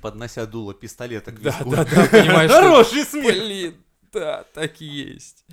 Поднося 0.00 0.46
дуло 0.46 0.72
пистолета 0.72 1.30
к 1.30 1.42
Да, 1.42 1.50
виску. 1.50 1.70
да, 1.72 1.84
да, 1.84 2.06
понимаешь, 2.10 2.50
что- 2.50 2.60
Хороший 2.62 3.04
смех. 3.04 3.34
Блин, 3.34 3.74
да, 4.12 4.44
так 4.54 4.80
и 4.80 4.86
есть. 4.86 5.44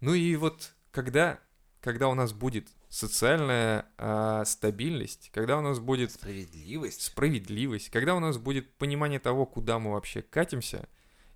Ну 0.00 0.14
и 0.14 0.36
вот 0.36 0.70
когда, 0.92 1.40
когда 1.80 2.06
у 2.08 2.14
нас 2.14 2.32
будет 2.32 2.68
социальная 2.88 3.86
а, 3.98 4.44
стабильность, 4.44 5.30
когда 5.32 5.58
у 5.58 5.60
нас 5.60 5.78
будет 5.78 6.12
Справедливость. 6.12 7.02
справедливость, 7.02 7.90
когда 7.90 8.14
у 8.14 8.20
нас 8.20 8.38
будет 8.38 8.74
понимание 8.76 9.20
того, 9.20 9.46
куда 9.46 9.78
мы 9.78 9.92
вообще 9.92 10.22
катимся, 10.22 10.88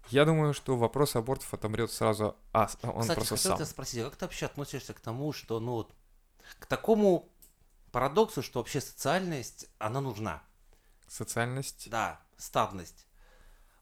я 0.09 0.25
думаю, 0.25 0.55
что 0.55 0.77
вопрос 0.77 1.15
абортов 1.17 1.53
отомрет 1.55 1.91
сразу, 1.93 2.37
а 2.53 2.69
он 2.83 3.03
Кстати, 3.03 3.17
просто 3.19 3.37
хотел 3.37 3.51
сам. 3.51 3.57
тебя 3.59 3.67
спросить, 3.67 4.01
а 4.01 4.05
как 4.05 4.17
ты 4.17 4.25
вообще 4.25 4.47
относишься 4.47 4.95
к 4.95 5.01
тому, 5.01 5.33
что, 5.33 5.61
ну 5.61 5.73
вот, 5.73 5.95
к 6.59 6.67
такому 6.67 7.33
парадоксу, 7.93 8.43
что 8.43 8.59
вообще 8.61 8.81
социальность, 8.81 9.69
она 9.79 10.01
нужна? 10.01 10.43
Социальность. 11.07 11.88
Да, 11.91 12.21
стадность. 12.37 13.07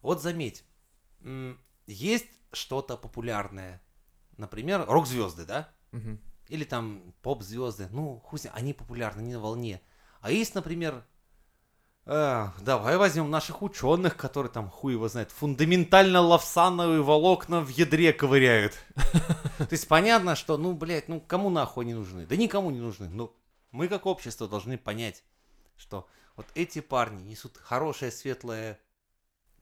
Вот 0.02 0.20
заметь, 0.22 0.64
есть 1.86 2.28
что-то 2.52 2.96
популярное, 2.96 3.80
например, 4.36 4.84
рок-звезды, 4.86 5.44
да? 5.46 5.72
Мгм. 5.92 6.20
Или 6.50 6.64
там 6.64 7.14
поп-звезды, 7.22 7.88
ну, 7.92 8.20
хуй 8.24 8.40
они 8.52 8.72
популярны, 8.72 9.20
они 9.20 9.32
на 9.32 9.40
волне. 9.40 9.80
А 10.20 10.32
есть, 10.32 10.54
например, 10.54 11.04
э, 12.06 12.48
давай 12.60 12.96
возьмем 12.96 13.30
наших 13.30 13.62
ученых, 13.62 14.16
которые 14.16 14.50
там, 14.50 14.68
хуй 14.68 14.92
его 14.94 15.08
знает, 15.08 15.30
фундаментально 15.30 16.20
лавсановые 16.20 17.02
волокна 17.02 17.60
в 17.60 17.68
ядре 17.68 18.12
ковыряют. 18.12 18.74
То 19.58 19.68
есть 19.70 19.86
понятно, 19.86 20.34
что, 20.34 20.58
ну, 20.58 20.74
блядь, 20.74 21.08
ну, 21.08 21.20
кому 21.20 21.50
нахуй 21.50 21.84
они 21.84 21.94
нужны? 21.94 22.26
Да 22.26 22.34
никому 22.34 22.70
не 22.70 22.80
нужны. 22.80 23.08
Ну, 23.08 23.32
мы 23.70 23.86
как 23.86 24.06
общество 24.06 24.48
должны 24.48 24.76
понять, 24.76 25.22
что 25.76 26.08
вот 26.36 26.46
эти 26.56 26.80
парни 26.80 27.22
несут 27.22 27.56
хорошее, 27.58 28.10
светлое 28.10 28.80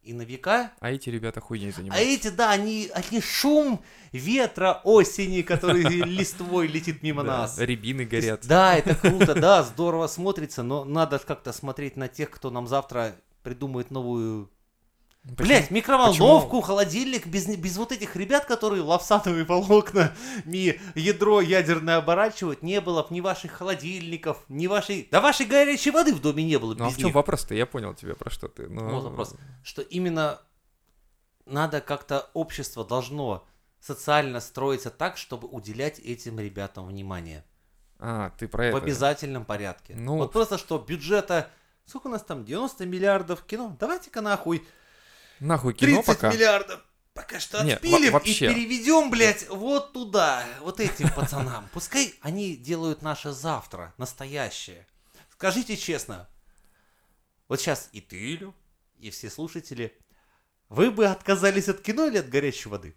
и 0.03 0.13
на 0.13 0.23
века, 0.23 0.73
А 0.81 0.91
эти 0.91 1.11
ребята 1.11 1.41
хуйней 1.41 1.71
а 1.71 1.73
занимаются. 1.73 2.09
эти, 2.09 2.29
да, 2.29 2.51
они, 2.51 2.91
они 2.95 3.21
шум 3.21 3.83
ветра 4.13 4.81
осени, 4.85 5.43
который 5.43 5.83
листвой 6.05 6.67
летит 6.67 7.03
мимо 7.03 7.23
нас. 7.23 7.59
Рябины 7.59 8.05
горят. 8.05 8.47
Да, 8.47 8.75
это 8.77 8.95
круто, 8.95 9.35
да, 9.35 9.63
здорово 9.63 10.07
смотрится, 10.07 10.63
но 10.63 10.85
надо 10.85 11.19
как-то 11.19 11.53
смотреть 11.53 11.97
на 11.97 12.09
тех, 12.09 12.31
кто 12.31 12.51
нам 12.51 12.67
завтра 12.67 13.17
придумает 13.43 13.91
новую... 13.91 14.51
Почему? 15.37 15.47
Блять, 15.49 15.71
микроволновку, 15.71 16.61
холодильник, 16.61 17.27
без, 17.27 17.47
без 17.47 17.77
вот 17.77 17.93
этих 17.93 18.17
ребят, 18.17 18.47
которые 18.47 18.83
лавсановые 18.83 19.45
волокна, 19.49 20.15
ми 20.45 20.81
ядро 20.95 21.41
ядерное 21.41 21.99
оборачивают, 21.99 22.63
не 22.63 22.81
было 22.81 23.03
б 23.03 23.09
ни 23.11 23.21
ваших 23.21 23.53
холодильников, 23.53 24.39
ни 24.49 24.67
вашей... 24.67 25.09
Да 25.11 25.21
вашей 25.21 25.47
горячей 25.47 25.91
воды 25.91 26.15
в 26.15 26.21
доме 26.21 26.45
не 26.45 26.59
было 26.59 26.75
Ну 26.75 26.87
а 26.87 26.91
в 26.91 26.97
чем 26.97 27.07
них. 27.07 27.15
вопрос-то? 27.15 27.55
Я 27.55 27.67
понял 27.67 27.95
тебя, 27.95 28.15
про 28.15 28.31
что 28.31 28.49
ты. 28.49 28.69
Ну, 28.69 28.89
Вот 28.89 29.05
вопрос. 29.05 29.35
Что 29.63 29.83
именно 29.83 30.41
надо 31.47 31.81
как-то 31.81 32.31
общество 32.35 32.85
должно 32.85 33.47
социально 33.81 34.41
строиться 34.41 34.91
так, 34.91 35.17
чтобы 35.17 35.47
уделять 35.49 35.99
этим 35.99 36.41
ребятам 36.41 36.87
внимание. 36.87 37.45
А, 37.99 38.31
ты 38.39 38.49
про 38.49 38.65
В 38.65 38.67
это. 38.69 38.77
обязательном 38.79 39.45
порядке. 39.45 39.95
Ну- 39.97 40.17
Вот 40.17 40.33
просто 40.33 40.59
что 40.59 40.79
бюджета... 40.79 41.51
Сколько 41.85 42.09
у 42.09 42.11
нас 42.11 42.23
там? 42.23 42.45
90 42.45 42.85
миллиардов 42.87 43.43
кино? 43.45 43.75
Давайте-ка 43.81 44.21
нахуй 44.21 44.67
Нахуй 45.41 45.75
кино 45.75 46.03
30 46.03 46.07
пока. 46.07 46.33
миллиардов 46.33 46.81
пока 47.15 47.41
что 47.41 47.61
отпилим 47.61 48.13
во- 48.13 48.19
вообще. 48.19 48.51
и 48.51 48.55
переведем, 48.55 49.11
блядь, 49.11 49.49
вот 49.49 49.93
туда, 49.93 50.45
вот 50.61 50.79
этим 50.81 51.09
пацанам. 51.11 51.69
Пускай 51.73 52.15
они 52.23 52.57
делают 52.57 53.03
наше 53.03 53.33
завтра, 53.33 53.93
настоящее. 53.99 54.87
Скажите 55.33 55.77
честно, 55.77 56.29
вот 57.49 57.61
сейчас 57.61 57.89
и 57.93 58.01
ты, 58.01 58.35
Илю, 58.35 58.55
и 58.99 59.11
все 59.11 59.31
слушатели, 59.31 59.97
вы 60.69 60.91
бы 60.91 61.07
отказались 61.07 61.69
от 61.69 61.81
кино 61.81 62.07
или 62.07 62.19
от 62.19 62.29
горячей 62.29 62.69
воды? 62.69 62.95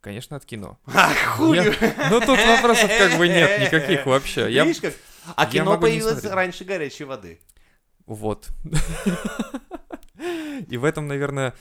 Конечно, 0.00 0.36
от 0.36 0.44
кино. 0.44 0.78
А, 0.86 1.14
хуй! 1.36 1.56
Я- 1.56 2.08
Ну 2.10 2.20
тут 2.20 2.38
вопросов 2.38 2.90
как 2.98 3.16
бы 3.16 3.26
нет 3.28 3.60
никаких 3.62 4.04
вообще. 4.04 4.52
Я... 4.52 4.64
Видишь 4.64 4.82
как? 4.82 4.94
А 5.36 5.46
кино 5.46 5.78
появилось 5.78 6.22
раньше 6.24 6.64
горячей 6.64 7.04
воды. 7.04 7.40
Вот. 8.04 8.48
И 10.68 10.76
в 10.76 10.84
этом, 10.84 11.06
наверное, 11.06 11.54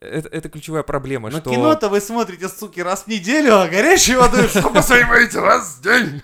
это, 0.00 0.28
это 0.28 0.48
ключевая 0.48 0.82
проблема, 0.82 1.30
Но 1.30 1.40
что... 1.40 1.50
кино-то 1.50 1.88
вы 1.88 2.00
смотрите, 2.00 2.48
суки, 2.48 2.80
раз 2.80 3.04
в 3.04 3.06
неделю, 3.08 3.58
а 3.58 3.68
горячей 3.68 4.16
воды 4.16 4.48
что 4.48 4.70
посмотрите 4.70 5.40
раз 5.40 5.76
в 5.76 5.82
день. 5.82 6.22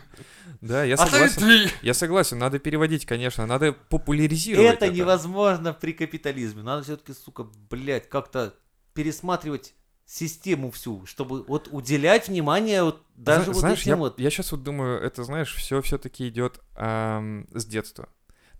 Да, 0.60 0.84
я 0.84 0.96
согласен. 0.96 1.70
Я 1.82 1.94
согласен, 1.94 2.38
надо 2.38 2.58
переводить, 2.58 3.06
конечно, 3.06 3.46
надо 3.46 3.72
популяризировать 3.72 4.74
Это 4.74 4.88
невозможно 4.88 5.72
при 5.72 5.92
капитализме. 5.92 6.62
Надо 6.62 6.82
все-таки, 6.82 7.12
сука, 7.12 7.46
блядь, 7.70 8.08
как-то 8.08 8.54
пересматривать 8.94 9.74
систему 10.06 10.70
всю, 10.70 11.04
чтобы 11.04 11.42
вот 11.44 11.68
уделять 11.70 12.28
внимание 12.28 12.84
вот 12.84 13.02
даже 13.16 13.44
Зна- 13.44 13.52
вот 13.52 13.60
знаешь, 13.60 13.80
этим 13.80 13.90
я, 13.90 13.96
вот. 13.96 14.20
я 14.20 14.30
сейчас 14.30 14.52
вот 14.52 14.62
думаю, 14.62 15.00
это, 15.00 15.24
знаешь, 15.24 15.54
все 15.54 15.82
все-таки 15.82 16.28
идет 16.28 16.60
ам, 16.74 17.46
с 17.52 17.66
детства. 17.66 18.08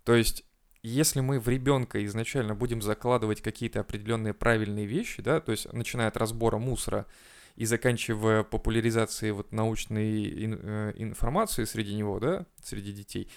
То 0.04 0.14
есть, 0.14 0.44
если 0.88 1.20
мы 1.20 1.40
в 1.40 1.48
ребенка 1.48 2.04
изначально 2.06 2.54
будем 2.54 2.80
закладывать 2.80 3.40
какие-то 3.40 3.80
определенные 3.80 4.34
правильные 4.34 4.86
вещи, 4.86 5.20
да, 5.20 5.40
то 5.40 5.50
есть 5.50 5.72
начиная 5.72 6.06
от 6.06 6.16
разбора 6.16 6.58
мусора 6.58 7.06
и 7.56 7.64
заканчивая 7.64 8.44
популяризацией 8.44 9.32
вот 9.32 9.50
научной 9.50 10.44
ин- 10.44 10.60
э, 10.62 10.92
информации 10.96 11.64
среди 11.64 11.94
него, 11.94 12.20
да, 12.20 12.46
среди 12.62 12.92
детей, 12.92 13.28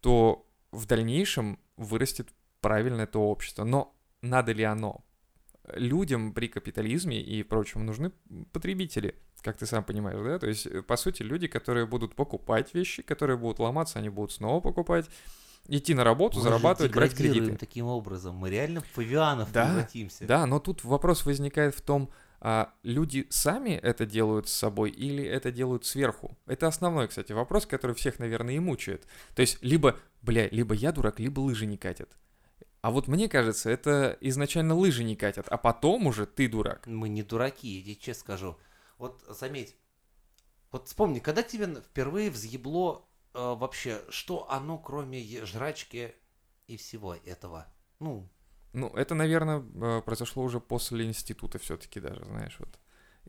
то 0.00 0.46
в 0.70 0.84
дальнейшем 0.86 1.58
вырастет 1.78 2.28
правильное 2.60 3.06
то 3.06 3.20
общество. 3.22 3.64
Но 3.64 3.96
надо 4.20 4.52
ли 4.52 4.64
оно? 4.64 5.02
Людям 5.74 6.34
при 6.34 6.48
капитализме 6.48 7.22
и 7.22 7.42
прочем 7.42 7.86
нужны 7.86 8.12
потребители, 8.52 9.14
как 9.40 9.56
ты 9.56 9.64
сам 9.64 9.82
понимаешь, 9.82 10.22
да? 10.22 10.38
То 10.38 10.46
есть, 10.46 10.66
э, 10.66 10.82
по 10.82 10.96
сути, 10.96 11.22
люди, 11.22 11.46
которые 11.46 11.86
будут 11.86 12.14
покупать 12.14 12.74
вещи, 12.74 13.02
которые 13.02 13.38
будут 13.38 13.60
ломаться, 13.60 13.98
они 13.98 14.10
будут 14.10 14.32
снова 14.32 14.60
покупать, 14.60 15.08
идти 15.68 15.94
на 15.94 16.02
работу, 16.04 16.38
Мы 16.38 16.42
зарабатывать, 16.42 16.92
брать 16.92 17.14
кредиты. 17.14 17.56
таким 17.56 17.86
образом. 17.86 18.34
Мы 18.36 18.50
реально 18.50 18.80
в 18.80 18.86
павианов 18.88 19.52
Да, 19.52 19.66
превратимся. 19.66 20.26
Да, 20.26 20.46
но 20.46 20.58
тут 20.58 20.82
вопрос 20.84 21.24
возникает 21.26 21.74
в 21.74 21.82
том, 21.82 22.10
а 22.40 22.72
люди 22.82 23.26
сами 23.30 23.70
это 23.70 24.06
делают 24.06 24.48
с 24.48 24.52
собой 24.52 24.90
или 24.90 25.24
это 25.24 25.50
делают 25.50 25.84
сверху? 25.84 26.36
Это 26.46 26.66
основной, 26.68 27.08
кстати, 27.08 27.32
вопрос, 27.32 27.66
который 27.66 27.94
всех, 27.96 28.18
наверное, 28.18 28.54
и 28.54 28.58
мучает. 28.58 29.06
То 29.34 29.42
есть, 29.42 29.58
либо, 29.62 29.96
бля, 30.22 30.48
либо 30.48 30.74
я 30.74 30.92
дурак, 30.92 31.18
либо 31.20 31.40
лыжи 31.40 31.66
не 31.66 31.76
катят. 31.76 32.16
А 32.80 32.92
вот 32.92 33.08
мне 33.08 33.28
кажется, 33.28 33.70
это 33.70 34.16
изначально 34.20 34.74
лыжи 34.76 35.02
не 35.02 35.16
катят, 35.16 35.48
а 35.48 35.56
потом 35.56 36.06
уже 36.06 36.26
ты 36.26 36.48
дурак. 36.48 36.86
Мы 36.86 37.08
не 37.08 37.24
дураки, 37.24 37.68
я 37.68 37.82
тебе 37.82 37.96
честно 37.96 38.20
скажу. 38.20 38.56
Вот 38.98 39.24
заметь, 39.28 39.74
вот 40.70 40.86
вспомни, 40.86 41.18
когда 41.18 41.42
тебе 41.42 41.66
впервые 41.80 42.30
взъебло 42.30 43.07
вообще, 43.34 44.00
что 44.08 44.50
оно 44.50 44.78
кроме 44.78 45.22
жрачки 45.44 46.14
и 46.66 46.76
всего 46.76 47.14
этого? 47.14 47.66
Ну, 48.00 48.28
Ну, 48.72 48.88
это, 48.88 49.14
наверное, 49.14 49.62
э, 49.62 50.02
произошло 50.02 50.42
уже 50.42 50.60
после 50.60 51.04
института 51.06 51.58
все-таки 51.58 52.00
даже, 52.00 52.24
знаешь, 52.24 52.56
вот. 52.58 52.68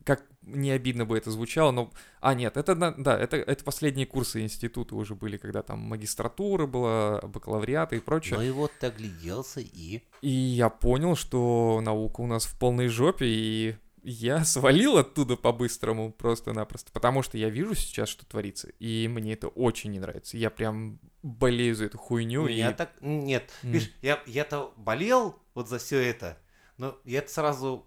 Как 0.05 0.25
не 0.41 0.71
обидно 0.71 1.05
бы 1.05 1.17
это 1.17 1.29
звучало, 1.31 1.71
но... 1.71 1.91
А, 2.21 2.33
нет, 2.33 2.55
это, 2.55 2.75
да, 2.75 3.17
это, 3.17 3.35
это 3.35 3.63
последние 3.63 4.05
курсы 4.05 4.41
института 4.41 4.95
уже 4.95 5.13
были, 5.15 5.37
когда 5.37 5.61
там 5.61 5.79
магистратура 5.79 6.67
была, 6.67 7.19
бакалавриат 7.21 7.93
и 7.93 7.99
прочее. 7.99 8.37
ну 8.37 8.43
и 8.43 8.51
вот 8.51 8.71
ты 8.79 8.87
огляделся 8.87 9.59
и... 9.59 10.01
И 10.21 10.29
я 10.29 10.69
понял, 10.69 11.15
что 11.15 11.81
наука 11.81 12.21
у 12.21 12.27
нас 12.27 12.45
в 12.45 12.57
полной 12.57 12.87
жопе, 12.87 13.25
и 13.25 13.75
я 14.03 14.43
свалил 14.45 14.97
оттуда 14.97 15.35
по-быстрому 15.35 16.11
просто-напросто, 16.11 16.91
потому 16.91 17.21
что 17.23 17.37
я 17.37 17.49
вижу 17.49 17.75
сейчас, 17.75 18.09
что 18.09 18.25
творится, 18.25 18.69
и 18.79 19.07
мне 19.07 19.33
это 19.33 19.47
очень 19.47 19.91
не 19.91 19.99
нравится. 19.99 20.37
Я 20.37 20.49
прям 20.49 20.99
болею 21.21 21.75
за 21.75 21.85
эту 21.85 21.97
хуйню. 21.97 22.43
У 22.43 22.47
и... 22.47 22.61
так... 22.73 22.93
Нет, 23.01 23.51
М. 23.63 23.71
видишь, 23.71 23.91
я, 24.01 24.19
я-то 24.25 24.73
болел 24.77 25.41
вот 25.53 25.69
за 25.69 25.79
все 25.79 25.99
это, 25.99 26.37
но 26.77 26.97
я 27.03 27.25
сразу... 27.27 27.85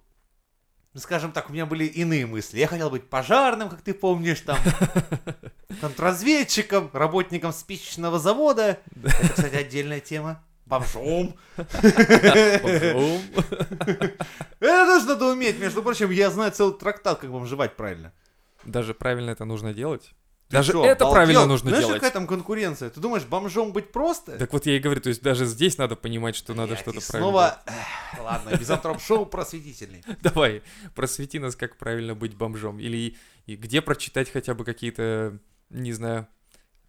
Ну, 0.94 1.00
скажем 1.00 1.32
так, 1.32 1.48
у 1.48 1.54
меня 1.54 1.64
были 1.64 1.86
иные 1.86 2.26
мысли. 2.26 2.58
Я 2.58 2.66
хотел 2.66 2.90
быть 2.90 3.08
пожарным, 3.08 3.70
как 3.70 3.80
ты 3.80 3.94
помнишь, 3.94 4.40
там, 4.40 4.58
контрразведчиком, 5.80 6.90
работником 6.92 7.52
спичечного 7.54 8.18
завода. 8.18 8.78
Это, 9.02 9.28
кстати, 9.30 9.54
отдельная 9.54 10.00
тема. 10.00 10.44
Бомжом. 10.72 11.34
Бомжом. 11.56 13.20
Это 14.60 14.86
тоже 14.86 15.06
надо 15.06 15.26
уметь. 15.26 15.58
Между 15.58 15.82
прочим, 15.82 16.10
я 16.10 16.30
знаю 16.30 16.52
целый 16.52 16.74
трактат, 16.78 17.18
как 17.20 17.30
бомжевать 17.30 17.76
правильно. 17.76 18.12
Даже 18.64 18.94
правильно 18.94 19.30
это 19.30 19.44
нужно 19.44 19.74
делать. 19.74 20.14
Ты 20.48 20.56
Даже 20.58 20.72
чё, 20.72 20.84
это 20.84 21.04
обалдел? 21.04 21.12
правильно 21.12 21.46
нужно 21.46 21.70
Знаешь, 21.70 21.84
делать. 21.86 22.00
какая 22.00 22.12
там 22.12 22.26
конкуренция? 22.26 22.90
Ты 22.90 23.00
думаешь, 23.00 23.24
бомжом 23.24 23.72
быть 23.72 23.90
просто? 23.90 24.38
Так 24.38 24.52
вот 24.52 24.66
я 24.66 24.76
и 24.76 24.78
говорю, 24.80 25.00
то 25.00 25.08
есть 25.08 25.22
даже 25.22 25.46
здесь 25.46 25.78
надо 25.78 25.96
понимать, 25.96 26.36
что 26.36 26.52
надо 26.54 26.68
Блядь, 26.74 26.80
что-то 26.80 27.00
правильно 27.06 27.30
снова... 27.30 27.62
Эх, 27.66 28.20
Ладно, 28.22 28.50
мизантроп-шоу 28.58 29.26
просветительный. 29.26 30.02
делать. 30.02 30.20
Давай, 30.22 30.62
просвети 30.94 31.38
нас, 31.38 31.56
как 31.56 31.76
правильно 31.78 32.14
быть 32.14 32.34
бомжом. 32.34 32.78
Или 32.80 33.16
и 33.46 33.56
где 33.56 33.80
прочитать 33.82 34.30
хотя 34.30 34.54
бы 34.54 34.64
какие-то 34.64 35.38
Не 35.70 35.92
знаю. 35.92 36.28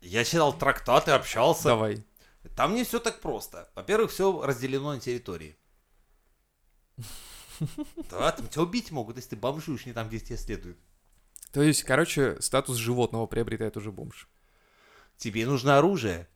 Я 0.02 0.24
читал 0.26 0.52
трактаты, 0.54 1.12
общался. 1.12 1.64
Давай. 1.70 2.04
Там 2.56 2.76
не 2.76 2.84
все 2.84 3.00
так 3.00 3.20
просто. 3.22 3.70
Во-первых, 3.76 4.12
все 4.12 4.42
разделено 4.46 4.94
на 4.94 5.00
территории. 5.00 5.56
Да, 8.10 8.32
там 8.32 8.48
тебя 8.48 8.64
убить 8.64 8.92
могут, 8.92 9.16
если 9.18 9.32
ты 9.32 9.36
бомжуешь 9.36 9.86
не 9.86 9.94
там, 9.94 10.08
где 10.10 10.20
тебе 10.20 10.38
следует. 10.38 10.78
То 11.52 11.62
есть, 11.62 11.84
короче, 11.84 12.42
статус 12.42 12.78
животного 12.78 13.28
приобретает 13.28 13.78
уже 13.78 13.92
бомж. 13.92 14.28
Тебе 15.18 15.46
нужно 15.46 15.78
оружие. 15.78 16.28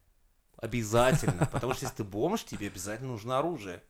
Обязательно. 0.58 1.48
Потому 1.52 1.74
что 1.74 1.86
если 1.86 1.98
ты 1.98 2.04
бомж, 2.04 2.44
тебе 2.44 2.68
обязательно 2.68 3.10
нужно 3.10 3.40
оружие. 3.40 3.84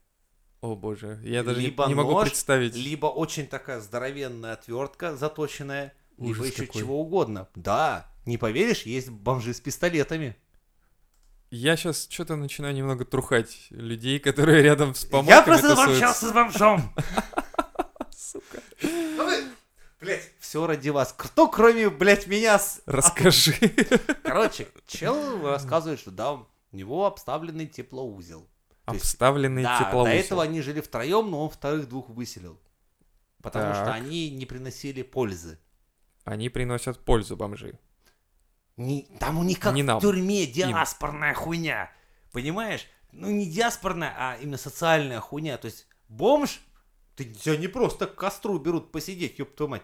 О 0.61 0.76
боже, 0.76 1.20
я 1.24 1.43
даже 1.43 1.59
не- 1.59 1.68
Либо 1.68 1.86
не 1.86 1.93
могу 1.95 2.11
нож, 2.13 2.30
представить. 2.30 2.76
Либо 2.76 3.05
очень 3.07 3.45
такая 3.45 3.80
здоровенная 3.80 4.53
отвертка 4.53 5.15
заточенная, 5.15 5.93
либо 6.18 6.32
Ужас 6.32 6.47
еще 6.47 6.65
какой. 6.65 6.82
чего 6.82 6.99
угодно. 7.01 7.47
Да, 7.53 8.11
не 8.26 8.38
поверишь, 8.38 8.82
есть 8.84 9.09
бомжи 9.09 9.53
с 9.53 9.61
пистолетами. 9.61 10.36
Я 11.49 11.77
сейчас 11.77 12.07
что-то 12.09 12.35
начинаю 12.35 12.73
немного 12.75 13.05
трухать 13.05 13.67
людей, 13.69 14.19
которые 14.19 14.61
рядом 14.61 14.93
с 14.93 15.05
помойками 15.05 15.35
Я 15.37 15.43
просто 15.43 15.69
тусуются. 15.69 15.93
общался 15.93 16.27
с 16.29 16.31
бомжом. 16.33 16.93
Сука. 18.11 18.61
Блять, 19.99 20.31
все 20.39 20.67
ради 20.67 20.89
вас. 20.89 21.13
Кто 21.17 21.47
кроме, 21.47 21.89
блять, 21.89 22.27
меня 22.27 22.59
с... 22.59 22.81
Расскажи. 22.85 23.53
Короче, 24.23 24.67
чел 24.85 25.41
рассказывает, 25.47 25.99
что 25.99 26.11
да, 26.11 26.33
у 26.33 26.47
него 26.71 27.05
обставленный 27.05 27.65
теплоузел. 27.65 28.47
То 28.85 28.93
есть, 28.93 29.05
Обставленный 29.05 29.63
Да, 29.63 29.89
до 29.91 30.05
этого 30.07 30.43
они 30.43 30.61
жили 30.61 30.81
втроем, 30.81 31.31
но 31.31 31.43
он 31.45 31.49
вторых 31.49 31.89
двух 31.89 32.09
выселил. 32.09 32.59
Потому 33.41 33.73
что 33.73 33.85
Так. 33.85 33.95
они 33.95 34.29
не 34.29 34.45
приносили 34.45 35.01
пользы. 35.01 35.59
Они 36.25 36.49
приносят 36.49 36.99
пользу 36.99 37.35
бомжи. 37.35 37.79
Не, 38.78 39.07
там 39.19 39.39
у 39.39 39.43
них 39.43 39.59
как 39.59 39.73
Не 39.73 39.84
нам. 39.84 39.99
в 39.99 40.01
тюрьме 40.01 40.45
диаспорная 40.45 41.34
хуйня. 41.34 41.91
Понимаешь? 42.32 42.86
Ну 43.11 43.30
не 43.32 43.47
диаспорная, 43.49 44.13
а 44.17 44.38
именно 44.39 44.57
социальная 44.57 45.19
хуйня. 45.19 45.57
То 45.57 45.65
есть 45.65 45.88
бомж, 46.07 46.61
ты, 47.15 47.25
тебя 47.25 47.57
не 47.57 47.67
просто 47.67 48.05
к 48.05 48.15
костру 48.15 48.59
берут 48.59 48.91
посидеть, 48.91 49.39
ёб 49.39 49.55
твою 49.55 49.71
мать. 49.71 49.84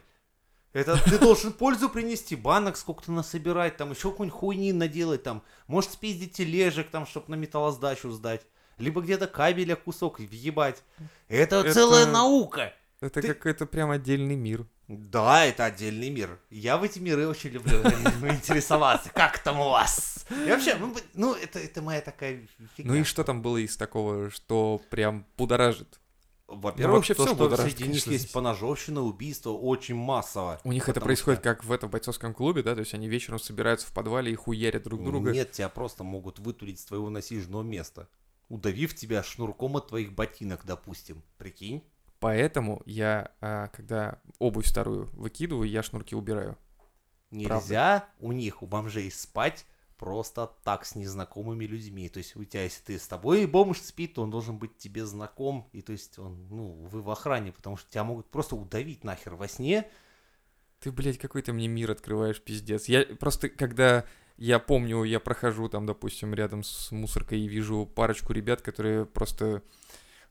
Это 0.73 0.97
ты 1.09 1.17
должен 1.17 1.51
пользу 1.53 1.89
принести, 1.89 2.35
банок 2.35 2.77
сколько-то 2.77 3.11
насобирать, 3.11 3.77
там 3.77 3.91
еще 3.91 4.11
какую-нибудь 4.11 4.39
хуйни 4.39 4.73
наделать, 4.73 5.23
там, 5.23 5.43
может 5.67 5.91
спиздить 5.91 6.33
тележек, 6.33 6.89
там, 6.89 7.05
чтобы 7.07 7.25
на 7.29 7.35
металлоздачу 7.35 8.11
сдать. 8.11 8.41
Либо 8.77 9.01
где-то 9.01 9.27
кабеля 9.27 9.75
кусок 9.75 10.19
въебать. 10.19 10.83
Это, 11.27 11.57
Это- 11.57 11.73
целая 11.73 12.05
наука. 12.05 12.73
Это 13.01 13.21
Ты- 13.21 13.33
какой-то 13.33 13.65
прям 13.65 13.91
отдельный 13.91 14.35
мир. 14.35 14.65
Да, 14.97 15.45
это 15.45 15.65
отдельный 15.65 16.09
мир. 16.09 16.39
Я 16.49 16.77
в 16.77 16.83
эти 16.83 16.99
миры 16.99 17.27
очень 17.27 17.49
люблю 17.51 17.77
интересоваться. 17.81 19.09
Как 19.09 19.39
там 19.39 19.59
у 19.59 19.69
вас? 19.69 20.25
И 20.29 20.49
вообще, 20.49 20.75
ну, 20.75 20.95
ну 21.13 21.33
это, 21.33 21.59
это 21.59 21.81
моя 21.81 22.01
такая 22.01 22.47
фигня. 22.75 22.91
Ну 22.93 22.99
и 22.99 23.03
что 23.03 23.23
там 23.23 23.41
было 23.41 23.57
из 23.57 23.75
такого, 23.77 24.29
что 24.29 24.81
прям 24.89 25.25
будоражит? 25.37 25.99
Во-первых, 26.47 26.97
вообще 26.97 27.13
то, 27.13 27.25
что 27.25 27.35
будоражит, 27.35 27.77
среди 27.77 27.89
них 27.91 28.05
есть 28.07 28.31
поножовщина, 28.31 29.01
убийство 29.01 29.51
очень 29.51 29.95
массово. 29.95 30.59
У 30.63 30.71
них 30.71 30.87
это 30.89 31.01
происходит 31.01 31.39
что- 31.39 31.49
как 31.49 31.63
в 31.63 31.71
этом 31.71 31.89
бойцовском 31.89 32.33
клубе, 32.33 32.63
да? 32.63 32.73
То 32.75 32.81
есть 32.81 32.93
они 32.93 33.07
вечером 33.07 33.39
собираются 33.39 33.87
в 33.87 33.91
подвале 33.91 34.31
и 34.31 34.35
хуярят 34.35 34.83
друг 34.83 35.03
друга. 35.03 35.31
Нет, 35.31 35.51
тебя 35.51 35.69
просто 35.69 36.03
могут 36.03 36.39
вытурить 36.39 36.79
с 36.79 36.85
твоего 36.85 37.09
насиженного 37.09 37.63
места. 37.63 38.07
Удавив 38.49 38.93
тебя 38.93 39.23
шнурком 39.23 39.77
от 39.77 39.87
твоих 39.87 40.13
ботинок, 40.13 40.61
допустим. 40.65 41.23
Прикинь? 41.37 41.83
Поэтому 42.23 42.81
я, 42.85 43.31
а, 43.41 43.67
когда 43.67 44.21
обувь 44.39 44.65
старую 44.65 45.09
выкидываю, 45.11 45.69
я 45.69 45.83
шнурки 45.83 46.15
убираю. 46.15 46.57
Нельзя 47.31 48.07
у 48.19 48.31
них, 48.31 48.63
у 48.63 48.65
бомжей, 48.65 49.11
спать 49.11 49.65
просто 49.97 50.49
так 50.63 50.85
с 50.85 50.95
незнакомыми 50.95 51.65
людьми. 51.65 52.07
То 52.07 52.19
есть 52.19 52.37
у 52.37 52.43
тебя, 52.45 52.63
если 52.63 52.81
ты 52.83 52.99
с 52.99 53.07
тобой 53.07 53.45
бомж 53.45 53.81
спит, 53.81 54.13
то 54.13 54.21
он 54.21 54.31
должен 54.31 54.57
быть 54.57 54.77
тебе 54.77 55.05
знаком. 55.05 55.67
И 55.73 55.81
то 55.81 55.91
есть 55.91 56.17
он, 56.17 56.47
ну, 56.49 56.71
вы 56.91 57.01
в 57.01 57.09
охране, 57.09 57.51
потому 57.51 57.75
что 57.75 57.91
тебя 57.91 58.05
могут 58.05 58.29
просто 58.29 58.55
удавить 58.55 59.03
нахер 59.03 59.35
во 59.35 59.49
сне. 59.49 59.89
Ты, 60.79 60.93
блядь, 60.93 61.17
какой-то 61.17 61.51
мне 61.51 61.67
мир 61.67 61.91
открываешь, 61.91 62.41
пиздец. 62.41 62.85
Я 62.85 63.03
просто, 63.17 63.49
когда 63.49 64.05
я 64.37 64.59
помню, 64.59 65.03
я 65.03 65.19
прохожу 65.19 65.67
там, 65.67 65.85
допустим, 65.85 66.33
рядом 66.33 66.63
с 66.63 66.91
мусоркой 66.91 67.41
и 67.41 67.49
вижу 67.49 67.85
парочку 67.85 68.31
ребят, 68.31 68.61
которые 68.61 69.05
просто... 69.05 69.61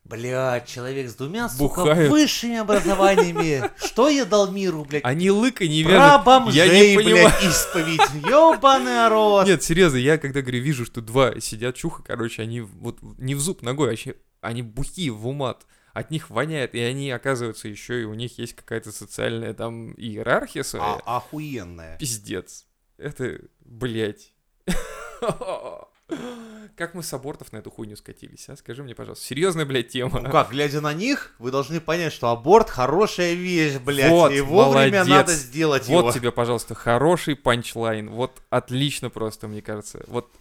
Блядь, 0.04 0.66
человек 0.66 1.08
с 1.08 1.14
двумя, 1.14 1.48
сука, 1.48 1.62
Бухают. 1.84 2.10
высшими 2.10 2.56
образованиями. 2.58 3.70
Что 3.84 4.08
я 4.08 4.24
дал 4.24 4.50
миру, 4.50 4.84
блядь? 4.84 5.04
Они 5.04 5.30
лыка 5.30 5.66
не 5.66 5.84
Про 5.84 5.92
вяжут. 5.92 6.24
бомжей, 6.24 6.66
я 6.68 6.90
не 6.90 6.96
понимаю. 6.96 7.28
блядь, 7.28 7.44
исповедь. 7.44 8.28
Ёбаный 8.28 9.08
рот. 9.08 9.46
Нет, 9.46 9.62
серьезно, 9.62 9.96
я 9.98 10.18
когда 10.18 10.42
говорю, 10.42 10.60
вижу, 10.60 10.84
что 10.84 11.00
два 11.00 11.38
сидят 11.40 11.76
чуха, 11.76 12.02
короче, 12.02 12.42
они 12.42 12.60
вот 12.62 12.98
не 13.18 13.34
в 13.36 13.40
зуб 13.40 13.62
ногой, 13.62 13.88
а 13.88 13.90
вообще 13.90 14.16
они 14.40 14.62
бухие 14.62 15.12
в 15.12 15.26
умат. 15.26 15.66
От 15.94 16.10
них 16.10 16.30
воняет, 16.30 16.74
и 16.74 16.80
они, 16.80 17.10
оказывается, 17.10 17.68
еще 17.68 18.00
и 18.00 18.04
у 18.04 18.14
них 18.14 18.38
есть 18.38 18.54
какая-то 18.54 18.90
социальная 18.92 19.54
там 19.54 19.92
иерархия 19.92 20.62
своя. 20.64 21.00
А, 21.04 21.18
охуенная. 21.18 21.96
Пиздец. 21.98 22.66
Это, 22.98 23.38
блядь. 23.60 24.32
Как 26.76 26.94
мы 26.94 27.02
с 27.02 27.12
абортов 27.12 27.52
на 27.52 27.58
эту 27.58 27.70
хуйню 27.70 27.96
скатились, 27.96 28.48
а? 28.48 28.56
Скажи 28.56 28.82
мне, 28.82 28.94
пожалуйста. 28.94 29.24
Серьезная, 29.24 29.66
блядь, 29.66 29.88
тема. 29.88 30.20
Ну 30.20 30.30
как, 30.30 30.50
глядя 30.50 30.80
на 30.80 30.94
них, 30.94 31.34
вы 31.38 31.50
должны 31.50 31.80
понять, 31.80 32.12
что 32.14 32.28
аборт 32.28 32.70
хорошая 32.70 33.34
вещь, 33.34 33.76
блядь. 33.78 34.10
Вот, 34.10 34.32
и 34.32 34.40
вовремя 34.40 35.04
молодец. 35.04 35.08
надо 35.08 35.34
сделать 35.34 35.86
Вот 35.88 36.00
его. 36.00 36.12
тебе, 36.12 36.32
пожалуйста, 36.32 36.74
хороший 36.74 37.36
панчлайн. 37.36 38.08
Вот 38.10 38.40
отлично 38.48 39.10
просто, 39.10 39.48
мне 39.48 39.60
кажется. 39.60 40.02
Вот 40.06 40.32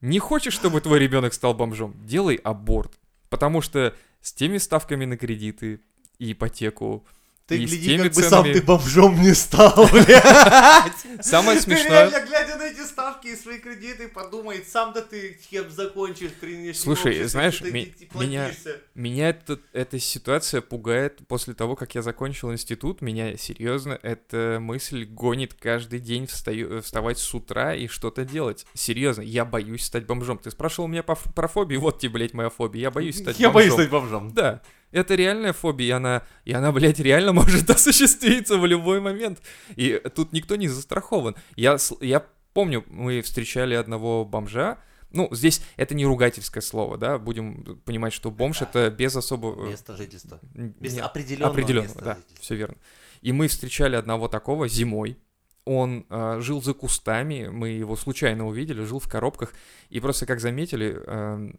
не 0.00 0.18
хочешь, 0.18 0.54
чтобы 0.54 0.80
твой 0.80 0.98
ребенок 0.98 1.34
стал 1.34 1.52
бомжом? 1.54 1.94
Делай 2.04 2.36
аборт. 2.36 2.92
Потому 3.28 3.60
что 3.60 3.94
с 4.22 4.32
теми 4.32 4.58
ставками 4.58 5.04
на 5.04 5.16
кредиты 5.18 5.80
и 6.18 6.32
ипотеку, 6.32 7.04
Ты 7.46 7.58
и 7.58 7.66
гляди, 7.66 7.98
как 7.98 8.14
бы 8.14 8.22
сам 8.22 8.44
ценами- 8.44 8.52
ты 8.54 8.62
бомжом 8.62 9.20
не 9.20 9.34
стал, 9.34 9.86
блядь. 9.92 11.24
Самое 11.24 11.58
Ты 11.58 11.64
смешное... 11.64 12.08
реально, 12.10 12.26
глядя 12.26 12.56
на 12.56 12.62
эти 12.62 12.80
ставки 12.86 13.26
и 13.28 13.36
свои 13.36 13.58
кредиты, 13.58 14.08
подумай, 14.08 14.64
сам-то 14.66 15.02
ты 15.02 15.38
чем 15.50 15.70
закончишь 15.70 16.32
при 16.40 16.72
Слушай, 16.72 17.22
знаешь, 17.24 17.58
ты 17.58 17.70
меня-. 18.14 18.50
Меня 18.94 19.28
это, 19.28 19.58
эта 19.74 19.98
ситуация 19.98 20.62
пугает 20.62 21.20
после 21.28 21.52
того, 21.52 21.76
как 21.76 21.94
я 21.94 22.00
закончил 22.00 22.50
институт. 22.50 23.02
Меня 23.02 23.36
серьезно 23.36 23.98
эта 24.02 24.58
мысль 24.60 25.04
гонит 25.04 25.52
каждый 25.52 26.00
день 26.00 26.26
встаю, 26.26 26.80
вставать 26.80 27.18
с 27.18 27.34
утра 27.34 27.74
и 27.74 27.88
что-то 27.88 28.24
делать. 28.24 28.64
Серьезно, 28.72 29.20
я 29.20 29.44
боюсь 29.44 29.84
стать 29.84 30.06
бомжом. 30.06 30.38
Ты 30.38 30.50
спрашивал 30.50 30.88
меня 30.88 31.02
про 31.02 31.48
фобии, 31.48 31.76
вот 31.76 31.98
тебе, 31.98 32.12
блядь, 32.12 32.32
моя 32.32 32.48
фобия. 32.48 32.80
Я 32.82 32.90
боюсь 32.90 33.18
стать 33.20 33.38
Я 33.38 33.50
бомжом. 33.50 33.54
боюсь 33.54 33.72
стать 33.74 33.90
бомжом. 33.90 34.32
Да, 34.32 34.62
это 34.94 35.14
реальная 35.14 35.52
фобия, 35.52 35.86
и 35.88 35.90
она, 35.90 36.22
и 36.44 36.52
она, 36.52 36.72
блядь, 36.72 37.00
реально 37.00 37.32
может 37.32 37.68
осуществиться 37.76 38.56
в 38.58 38.64
любой 38.66 39.00
момент. 39.00 39.42
И 39.76 40.00
тут 40.14 40.32
никто 40.32 40.56
не 40.56 40.68
застрахован. 40.68 41.34
Я, 41.56 41.76
я 42.00 42.24
помню, 42.52 42.84
мы 42.88 43.20
встречали 43.22 43.74
одного 43.74 44.24
бомжа, 44.24 44.78
ну, 45.10 45.28
здесь 45.30 45.62
это 45.76 45.94
не 45.94 46.04
ругательское 46.04 46.60
слово, 46.60 46.98
да, 46.98 47.18
будем 47.18 47.80
понимать, 47.84 48.12
что 48.12 48.30
бомж 48.32 48.58
Да. 48.58 48.66
это 48.68 48.90
без 48.90 49.14
особого... 49.14 49.68
Место 49.68 49.96
жительства. 49.96 50.40
Без 50.52 50.94
не- 50.94 51.00
определенного, 51.00 51.52
определенного, 51.52 51.86
места 51.94 52.04
да, 52.04 52.14
жительства. 52.16 52.42
все 52.42 52.54
верно. 52.56 52.76
И 53.22 53.32
мы 53.32 53.46
встречали 53.48 53.94
одного 53.94 54.26
такого 54.28 54.66
зимой. 54.68 55.16
Он 55.64 56.04
а, 56.10 56.40
жил 56.40 56.60
за 56.62 56.74
кустами, 56.74 57.48
мы 57.48 57.68
его 57.68 57.96
случайно 57.96 58.46
увидели, 58.46 58.82
жил 58.84 58.98
в 58.98 59.08
коробках, 59.08 59.54
и 59.88 60.00
просто 60.00 60.26
как 60.26 60.40
заметили, 60.40 61.00
эм, 61.06 61.56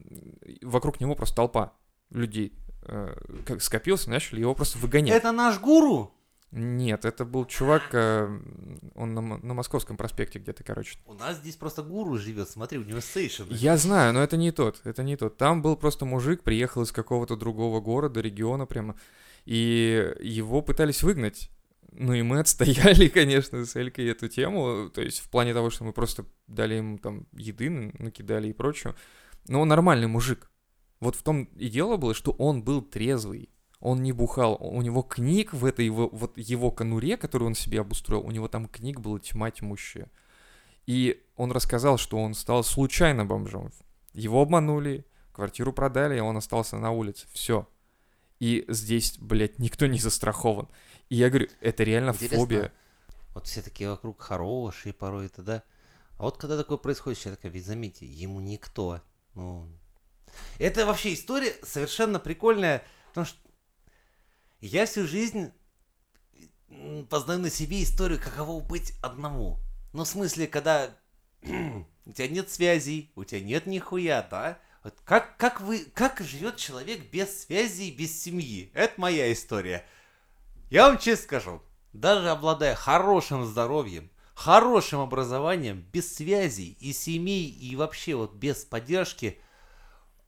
вокруг 0.61 0.99
него 0.99 1.15
просто 1.15 1.37
толпа 1.37 1.73
людей 2.11 2.53
э, 2.85 3.15
как 3.45 3.61
скопился, 3.61 4.09
начали 4.09 4.41
его 4.41 4.55
просто 4.55 4.77
выгонять. 4.77 5.15
Это 5.15 5.31
наш 5.31 5.59
гуру? 5.59 6.11
Нет, 6.51 7.03
это 7.03 7.25
был 7.25 7.45
чувак, 7.45 7.89
э, 7.91 8.39
он 8.95 9.13
на, 9.13 9.21
на 9.21 9.53
Московском 9.53 9.97
проспекте 9.97 10.39
где-то, 10.39 10.63
короче. 10.63 10.97
У 11.05 11.13
нас 11.13 11.37
здесь 11.37 11.57
просто 11.57 11.83
гуру 11.83 12.17
живет, 12.17 12.49
смотри, 12.49 12.77
у 12.77 12.83
него 12.83 13.01
сейшены. 13.01 13.47
Я 13.51 13.75
знаю, 13.75 14.13
но 14.13 14.23
это 14.23 14.37
не 14.37 14.51
тот, 14.51 14.79
это 14.85 15.03
не 15.03 15.17
тот. 15.17 15.35
Там 15.37 15.61
был 15.61 15.75
просто 15.75 16.05
мужик, 16.05 16.43
приехал 16.43 16.83
из 16.83 16.93
какого-то 16.93 17.35
другого 17.35 17.81
города, 17.81 18.21
региона 18.21 18.65
прямо, 18.65 18.95
и 19.43 20.13
его 20.21 20.61
пытались 20.61 21.03
выгнать. 21.03 21.49
Ну 21.91 22.13
и 22.13 22.21
мы 22.21 22.39
отстояли, 22.41 23.09
конечно, 23.09 23.65
с 23.65 23.75
Элькой 23.75 24.07
эту 24.07 24.29
тему, 24.29 24.89
то 24.89 25.01
есть 25.01 25.19
в 25.19 25.29
плане 25.29 25.53
того, 25.53 25.69
что 25.69 25.83
мы 25.83 25.91
просто 25.91 26.25
дали 26.47 26.75
ему 26.75 26.99
там 26.99 27.27
еды, 27.33 27.69
накидали 27.69 28.47
и 28.47 28.53
прочее. 28.53 28.95
Но 29.49 29.59
он 29.59 29.67
нормальный 29.67 30.07
мужик. 30.07 30.49
Вот 30.99 31.15
в 31.15 31.23
том 31.23 31.43
и 31.55 31.69
дело 31.69 31.97
было, 31.97 32.13
что 32.13 32.31
он 32.31 32.63
был 32.63 32.81
трезвый. 32.81 33.49
Он 33.79 34.01
не 34.01 34.13
бухал, 34.13 34.57
у 34.59 34.81
него 34.81 35.03
книг 35.03 35.53
в 35.53 35.65
этой 35.65 35.85
его, 35.85 36.09
вот 36.11 36.37
его 36.37 36.71
конуре, 36.71 37.17
которую 37.17 37.49
он 37.49 37.55
себе 37.55 37.81
обустроил, 37.81 38.25
у 38.25 38.31
него 38.31 38.47
там 38.47 38.67
книг 38.67 38.99
было 38.99 39.19
тьма 39.19 39.51
тьмущая. 39.51 40.09
И 40.87 41.23
он 41.35 41.51
рассказал, 41.51 41.97
что 41.97 42.17
он 42.17 42.33
стал 42.33 42.63
случайно 42.63 43.25
бомжом. 43.25 43.71
Его 44.13 44.41
обманули, 44.41 45.05
квартиру 45.33 45.73
продали, 45.73 46.17
и 46.17 46.21
он 46.21 46.37
остался 46.37 46.77
на 46.77 46.91
улице. 46.91 47.27
Все. 47.31 47.67
И 48.39 48.65
здесь, 48.67 49.17
блядь, 49.19 49.59
никто 49.59 49.87
не 49.87 49.99
застрахован. 49.99 50.67
И 51.09 51.15
я 51.15 51.29
говорю, 51.29 51.49
это 51.61 51.83
реально 51.83 52.11
Интересно, 52.11 52.37
фобия. 52.37 52.73
Вот 53.33 53.47
все 53.47 53.61
такие 53.61 53.89
вокруг 53.89 54.21
хорошие 54.21 54.93
порой 54.93 55.27
это, 55.27 55.41
да? 55.41 55.63
А 56.17 56.23
вот 56.23 56.37
когда 56.37 56.57
такое 56.57 56.77
происходит, 56.77 57.19
человек 57.19 57.41
ведь 57.43 57.65
заметьте, 57.65 58.05
ему 58.05 58.39
никто. 58.39 59.01
Ну, 59.33 59.67
это 60.59 60.85
вообще 60.85 61.13
история 61.13 61.53
совершенно 61.63 62.19
прикольная, 62.19 62.83
потому 63.09 63.25
что 63.25 63.39
я 64.61 64.85
всю 64.85 65.07
жизнь 65.07 65.51
познаю 67.09 67.39
на 67.39 67.49
себе 67.49 67.83
историю, 67.83 68.19
каково 68.19 68.61
быть 68.61 68.93
одному. 69.01 69.59
Ну, 69.93 70.03
в 70.03 70.07
смысле, 70.07 70.47
когда 70.47 70.95
у 71.43 72.11
тебя 72.11 72.27
нет 72.27 72.49
связей, 72.49 73.11
у 73.15 73.23
тебя 73.23 73.41
нет 73.41 73.65
нихуя, 73.65 74.21
да? 74.29 74.59
Вот 74.83 74.95
как, 75.03 75.37
как, 75.37 75.61
вы, 75.61 75.79
как 75.93 76.19
живет 76.19 76.57
человек 76.57 77.09
без 77.11 77.43
связей, 77.43 77.91
без 77.91 78.21
семьи? 78.21 78.71
Это 78.73 78.93
моя 79.01 79.31
история. 79.33 79.85
Я 80.69 80.87
вам 80.87 80.99
честно 80.99 81.23
скажу, 81.23 81.61
даже 81.93 82.29
обладая 82.29 82.75
хорошим 82.75 83.45
здоровьем, 83.45 84.11
хорошим 84.35 84.99
образованием, 84.99 85.85
без 85.91 86.13
связей 86.13 86.77
и 86.79 86.93
семей, 86.93 87.49
и 87.49 87.75
вообще 87.75 88.15
вот 88.15 88.35
без 88.35 88.65
поддержки, 88.65 89.39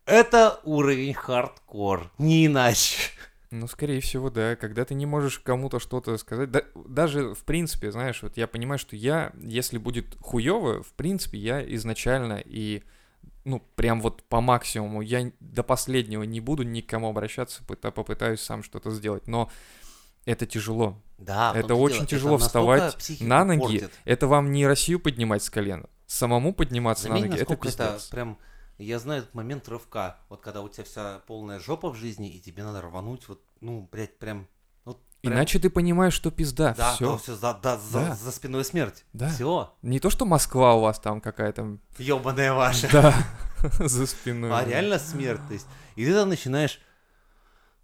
это 0.08 0.60
уровень 0.64 1.14
хардкор, 1.14 2.12
не 2.18 2.48
иначе. 2.48 3.12
Ну, 3.50 3.68
скорее 3.68 4.02
всего, 4.02 4.30
да. 4.30 4.56
Когда 4.56 4.84
ты 4.84 4.94
не 4.94 5.06
можешь 5.06 5.40
кому-то 5.40 5.80
что-то 5.80 6.18
сказать. 6.18 6.52
Да, 6.52 6.64
даже, 6.76 7.34
в 7.34 7.44
принципе, 7.46 7.92
знаешь, 7.92 8.22
вот 8.22 8.36
я 8.36 8.46
понимаю, 8.48 8.78
что 8.78 8.96
я, 8.96 9.32
если 9.42 9.78
будет 9.78 10.18
хуево, 10.20 10.84
в 10.84 10.92
принципе, 10.94 11.38
я 11.38 11.76
изначально 11.76 12.42
и, 12.44 12.84
ну, 13.46 13.62
прям 13.76 14.02
вот 14.02 14.24
по 14.24 14.42
максимуму, 14.42 15.02
я 15.02 15.32
до 15.40 15.64
последнего 15.64 16.24
не 16.24 16.42
буду 16.42 16.64
никому 16.64 17.10
обращаться, 17.10 17.64
пыта- 17.64 17.92
попытаюсь 17.92 18.42
сам 18.42 18.64
что-то 18.64 18.92
сделать. 18.92 19.28
Но 19.28 19.50
это 20.26 20.46
тяжело. 20.46 21.02
Да, 21.18 21.54
в 21.54 21.56
Это 21.56 21.74
очень 21.76 22.00
дело, 22.00 22.08
тяжело 22.08 22.36
это 22.36 22.46
вставать 22.46 23.22
на 23.22 23.46
ноги. 23.46 23.60
портит. 23.60 23.92
Это 24.04 24.28
вам 24.28 24.52
не 24.52 24.68
Россию 24.68 25.00
поднимать 25.00 25.42
с 25.42 25.50
колена. 25.50 25.88
Самому 26.06 26.54
подниматься 26.54 27.04
Заметь, 27.04 27.24
на 27.24 27.30
ноги, 27.30 27.42
это 27.42 27.52
насколько 27.52 27.70
это 27.70 27.94
пиздец. 27.94 28.10
прям... 28.10 28.38
Я 28.78 29.00
знаю 29.00 29.24
этот 29.24 29.34
момент 29.34 29.68
рывка. 29.68 30.18
Вот 30.30 30.42
когда 30.42 30.62
у 30.62 30.70
тебя 30.70 30.84
вся 30.84 31.20
полная 31.28 31.60
жопа 31.60 31.90
в 31.90 31.96
жизни, 31.96 32.30
и 32.30 32.40
тебе 32.40 32.64
надо 32.64 32.82
рвануть, 32.82 33.28
вот, 33.28 33.42
ну, 33.60 33.90
блядь, 33.92 34.18
прям... 34.20 34.48
Вот, 34.86 35.00
прям- 35.22 35.34
Иначе 35.34 35.58
ты 35.60 35.70
понимаешь, 35.72 36.14
что 36.14 36.30
пизда. 36.30 36.76
Да, 36.78 36.94
все. 36.94 37.18
все, 37.18 37.36
за, 37.36 37.54
да, 37.56 37.78
за, 37.78 38.00
Да. 38.00 38.16
за 38.16 38.32
спиной 38.32 38.64
смерть. 38.64 39.04
Да. 39.14 39.30
Все. 39.30 39.74
Не 39.82 40.00
то, 40.00 40.10
что 40.12 40.26
Москва 40.26 40.76
у 40.76 40.82
вас 40.82 41.00
там 41.00 41.22
какая-то. 41.22 41.78
Ебаная 41.98 42.54
ваша. 42.54 42.88
Да. 42.92 43.14
За 43.80 44.06
спиной. 44.06 44.52
А 44.54 44.64
реально 44.64 45.00
смерть. 45.00 45.42
То 45.48 45.54
есть, 45.54 45.66
и 45.96 46.06
ты 46.06 46.14
там 46.14 46.30
начинаешь... 46.30 46.80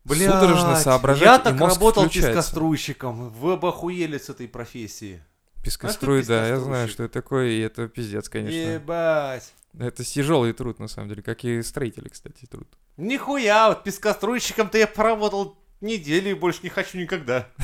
Блядь, 0.03 0.31
Судорожно 0.31 0.75
соображать, 0.75 1.23
Я 1.23 1.39
так 1.39 1.59
работал 1.59 2.03
включается. 2.03 2.29
пескоструйщиком. 2.31 3.29
Вы 3.29 3.57
бы 3.57 3.69
охуели 3.69 4.17
с 4.19 4.29
этой 4.29 4.47
профессии. 4.47 5.23
Пескоструй, 5.63 6.21
А 6.21 6.25
да, 6.25 6.47
я 6.47 6.59
знаю, 6.59 6.89
что 6.89 7.03
это 7.05 7.13
такое, 7.13 7.47
и 7.47 7.59
это 7.61 7.87
пиздец, 7.87 8.27
конечно. 8.29 8.55
Ебать. 8.73 9.51
Это 9.77 10.03
тяжелый 10.03 10.53
труд, 10.53 10.79
на 10.79 10.87
самом 10.87 11.09
деле, 11.09 11.23
как 11.23 11.43
и 11.43 11.61
строители, 11.63 12.09
кстати, 12.09 12.45
труд. 12.45 12.67
Нихуя, 12.97 13.69
вот 13.69 13.83
пескоструйщиком-то 13.83 14.77
я 14.77 14.87
поработал 14.87 15.57
неделю 15.81 16.31
и 16.31 16.33
больше 16.33 16.59
не 16.63 16.69
хочу 16.69 16.97
никогда. 16.97 17.49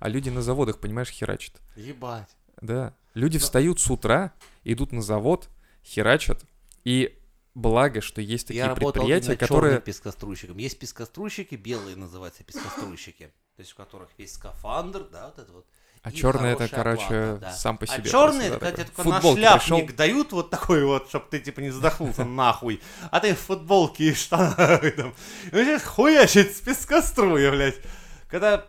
А 0.00 0.08
люди 0.10 0.28
на 0.28 0.42
заводах, 0.42 0.80
понимаешь, 0.80 1.08
херачат. 1.08 1.62
Ебать. 1.76 2.28
Да. 2.60 2.94
Люди 3.14 3.38
встают 3.38 3.80
с 3.80 3.90
утра, 3.90 4.34
идут 4.62 4.92
на 4.92 5.00
завод, 5.00 5.48
херачат, 5.82 6.44
и 6.84 7.18
благо, 7.54 8.02
что 8.02 8.20
есть 8.20 8.48
такие 8.48 8.66
я 8.66 8.74
предприятия, 8.74 9.34
которые... 9.34 9.70
черным 9.70 9.82
пескоструйщиком. 9.82 10.58
Есть 10.58 10.78
пескоструйщики, 10.78 11.54
белые 11.54 11.96
называются 11.96 12.44
пескоструйщики. 12.44 13.32
То 13.56 13.60
есть 13.60 13.72
у 13.72 13.76
которых 13.76 14.10
есть 14.18 14.34
скафандр, 14.34 15.08
да, 15.10 15.26
вот 15.28 15.38
это 15.38 15.52
вот. 15.52 15.66
А 16.04 16.12
черный 16.12 16.50
это, 16.52 16.68
короче, 16.68 17.04
оплата, 17.04 17.38
да. 17.40 17.52
сам 17.52 17.78
по 17.78 17.86
себе. 17.86 18.02
А 18.04 18.08
черный, 18.08 18.48
это, 18.48 18.72
тебе 18.72 18.84
такой. 18.84 19.04
только 19.04 19.10
на 19.10 19.20
шляпник 19.22 19.86
пришел. 19.86 19.96
дают 19.96 20.32
вот 20.32 20.50
такой 20.50 20.84
вот, 20.84 21.08
чтобы 21.08 21.24
ты 21.30 21.40
типа 21.40 21.60
не 21.60 21.70
задохнулся 21.70 22.24
нахуй. 22.26 22.82
А 23.10 23.20
ты 23.20 23.34
в 23.34 23.38
футболке 23.38 24.10
и 24.10 24.14
штанах 24.14 24.80
там. 24.96 25.14
И 25.50 25.54
начинаешь 25.54 25.82
хуячить 25.82 26.54
с 26.54 26.60
пескоструя, 26.60 27.50
блядь. 27.50 27.80
Когда 28.28 28.66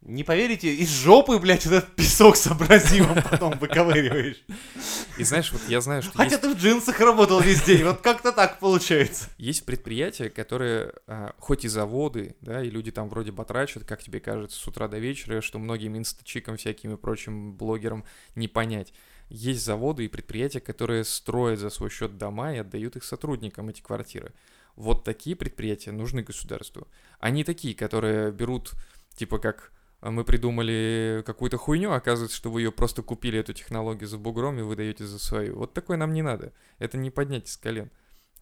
не 0.00 0.24
поверите, 0.24 0.74
из 0.74 0.90
жопы, 0.90 1.38
блядь, 1.38 1.66
этот 1.66 1.94
песок 1.94 2.36
с 2.36 2.48
абразивом 2.48 3.22
потом 3.28 3.58
выковыриваешь. 3.58 4.44
И 5.18 5.24
знаешь, 5.24 5.50
вот 5.50 5.62
я 5.68 5.80
знаю, 5.80 6.02
что 6.02 6.12
Хотя 6.12 6.30
есть, 6.30 6.42
ты 6.42 6.54
в 6.54 6.58
джинсах 6.58 7.00
работал 7.00 7.40
весь 7.40 7.62
день, 7.62 7.84
вот 7.84 8.00
как-то 8.02 8.32
так 8.32 8.58
получается. 8.58 9.28
есть 9.38 9.64
предприятия, 9.64 10.28
которые, 10.28 10.92
а, 11.06 11.34
хоть 11.38 11.64
и 11.64 11.68
заводы, 11.68 12.36
да, 12.42 12.62
и 12.62 12.68
люди 12.68 12.90
там 12.90 13.08
вроде 13.08 13.32
батрачат, 13.32 13.84
как 13.84 14.02
тебе 14.02 14.20
кажется, 14.20 14.58
с 14.58 14.66
утра 14.66 14.88
до 14.88 14.98
вечера, 14.98 15.40
что 15.40 15.58
многим 15.58 15.96
инстачикам, 15.96 16.58
всяким 16.58 16.92
и 16.92 16.96
прочим 16.96 17.54
блогерам 17.54 18.04
не 18.34 18.46
понять. 18.46 18.92
Есть 19.28 19.64
заводы 19.64 20.04
и 20.04 20.08
предприятия, 20.08 20.60
которые 20.60 21.04
строят 21.04 21.58
за 21.60 21.70
свой 21.70 21.90
счет 21.90 22.18
дома 22.18 22.54
и 22.54 22.58
отдают 22.58 22.96
их 22.96 23.04
сотрудникам 23.04 23.70
эти 23.70 23.80
квартиры. 23.80 24.32
Вот 24.76 25.04
такие 25.04 25.34
предприятия 25.34 25.92
нужны 25.92 26.22
государству. 26.22 26.86
Не 27.22 27.42
такие, 27.42 27.74
которые 27.74 28.30
берут, 28.30 28.72
типа 29.16 29.38
как 29.38 29.72
мы 30.10 30.24
придумали 30.24 31.22
какую-то 31.26 31.56
хуйню, 31.56 31.90
а 31.92 31.96
оказывается, 31.96 32.36
что 32.36 32.50
вы 32.50 32.62
ее 32.62 32.72
просто 32.72 33.02
купили, 33.02 33.38
эту 33.38 33.52
технологию 33.52 34.08
за 34.08 34.18
бугром 34.18 34.58
и 34.58 34.62
выдаете 34.62 35.04
за 35.06 35.18
свою. 35.18 35.56
Вот 35.58 35.72
такое 35.74 35.96
нам 35.96 36.12
не 36.12 36.22
надо. 36.22 36.52
Это 36.78 36.96
не 36.98 37.10
поднять 37.10 37.48
с 37.48 37.56
колен. 37.56 37.90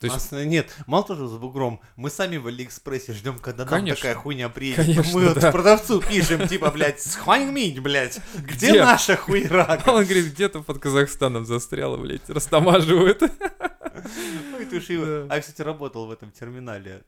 То 0.01 0.09
есть, 0.09 0.33
Нас- 0.33 0.45
нет, 0.45 0.75
мало 0.87 1.05
того, 1.05 1.21
что 1.21 1.29
с 1.29 1.39
бугром, 1.39 1.81
мы 1.97 2.11
сами 2.11 2.37
в 2.37 2.47
Алиэкспрессе 2.49 3.13
ждем, 3.13 3.39
когда 3.39 3.65
нам 3.65 3.71
Конечно. 3.71 3.97
такая 4.03 4.15
хуйня 4.17 4.49
приедет. 4.49 4.85
Конечно, 4.85 5.13
мы 5.19 5.29
вот 5.29 5.39
да. 5.39 5.53
продавцу 5.53 6.01
пишем, 6.03 6.47
типа, 6.49 6.71
блядь, 6.73 7.01
схваньмить, 7.01 7.79
блядь, 7.79 8.21
где, 8.35 8.71
Где? 8.71 8.85
наша 8.85 9.17
хуйра? 9.17 9.81
он 9.87 10.05
говорит, 10.05 10.33
где-то 10.35 10.63
под 10.63 10.81
Казахстаном 10.81 11.47
застряло, 11.47 11.97
блядь, 11.97 12.29
растамаживают. 12.29 13.23
Ой, 13.23 14.67
ты 14.67 14.81
ж 14.81 14.85
его- 14.91 15.05
Да. 15.07 15.27
А 15.31 15.37
я, 15.37 15.41
кстати, 15.41 15.63
работал 15.63 16.07
в 16.07 16.11
этом 16.11 16.31
терминале. 16.33 17.05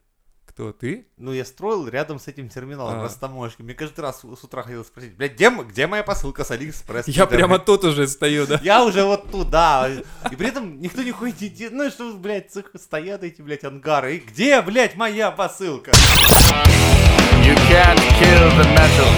Кто, 0.57 0.72
ты? 0.72 1.07
Ну, 1.18 1.34
я 1.34 1.44
строил 1.44 1.86
рядом 1.86 2.18
с 2.18 2.28
этим 2.28 2.48
терминалом 2.48 3.00
А. 3.00 3.02
растаможки. 3.02 3.61
Мне 3.61 3.74
каждый 3.74 4.00
раз 4.00 4.22
с 4.22 4.42
утра 4.42 4.62
хотел 4.62 4.86
спросить, 4.86 5.14
блядь, 5.14 5.34
где, 5.34 5.50
где 5.50 5.86
моя 5.86 6.02
посылка 6.02 6.44
с 6.44 6.50
Алиэкспресс? 6.50 7.09
Я 7.09 7.26
прямо 7.26 7.57
блядь?» 7.57 7.64
тут 7.66 7.84
уже 7.84 8.09
стою, 8.09 8.46
да? 8.46 8.59
Я 8.62 8.82
уже 8.82 9.04
вот 9.04 9.30
туда. 9.30 9.86
И 10.30 10.34
при 10.34 10.48
этом 10.48 10.80
никто 10.80 11.02
не 11.02 11.12
ходит. 11.12 11.52
Ну, 11.72 11.90
что, 11.90 12.14
блядь, 12.14 12.50
цех 12.50 12.70
стоят 12.76 13.22
эти, 13.22 13.42
блядь, 13.42 13.64
ангары. 13.64 14.16
И 14.16 14.18
где, 14.20 14.62
блядь, 14.62 14.96
моя 14.96 15.30
посылка? 15.30 15.90
You 15.90 17.54
can't 17.68 18.00
kill 18.18 18.48
the 18.57 18.64
metal. 18.74 19.11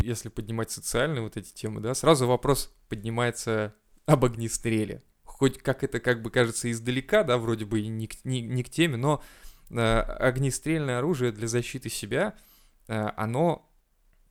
Если 0.00 0.28
поднимать 0.28 0.70
социальные 0.70 1.22
вот 1.22 1.36
эти 1.36 1.52
темы, 1.52 1.80
да, 1.80 1.92
сразу 1.92 2.28
вопрос 2.28 2.72
поднимается 2.88 3.74
об 4.06 4.24
огнестреле. 4.24 5.02
Хоть 5.38 5.58
как 5.58 5.84
это 5.84 6.00
как 6.00 6.22
бы 6.22 6.30
кажется 6.30 6.70
издалека, 6.70 7.22
да, 7.22 7.36
вроде 7.36 7.64
бы 7.64 7.80
и 7.80 7.88
не 7.88 8.08
не- 8.24 8.40
не 8.40 8.62
к 8.62 8.70
теме, 8.70 8.96
но 8.96 9.22
э, 9.70 9.98
огнестрельное 10.00 10.98
оружие 10.98 11.32
для 11.32 11.48
защиты 11.48 11.90
себя, 11.90 12.34
э, 12.88 13.10
оно, 13.16 13.68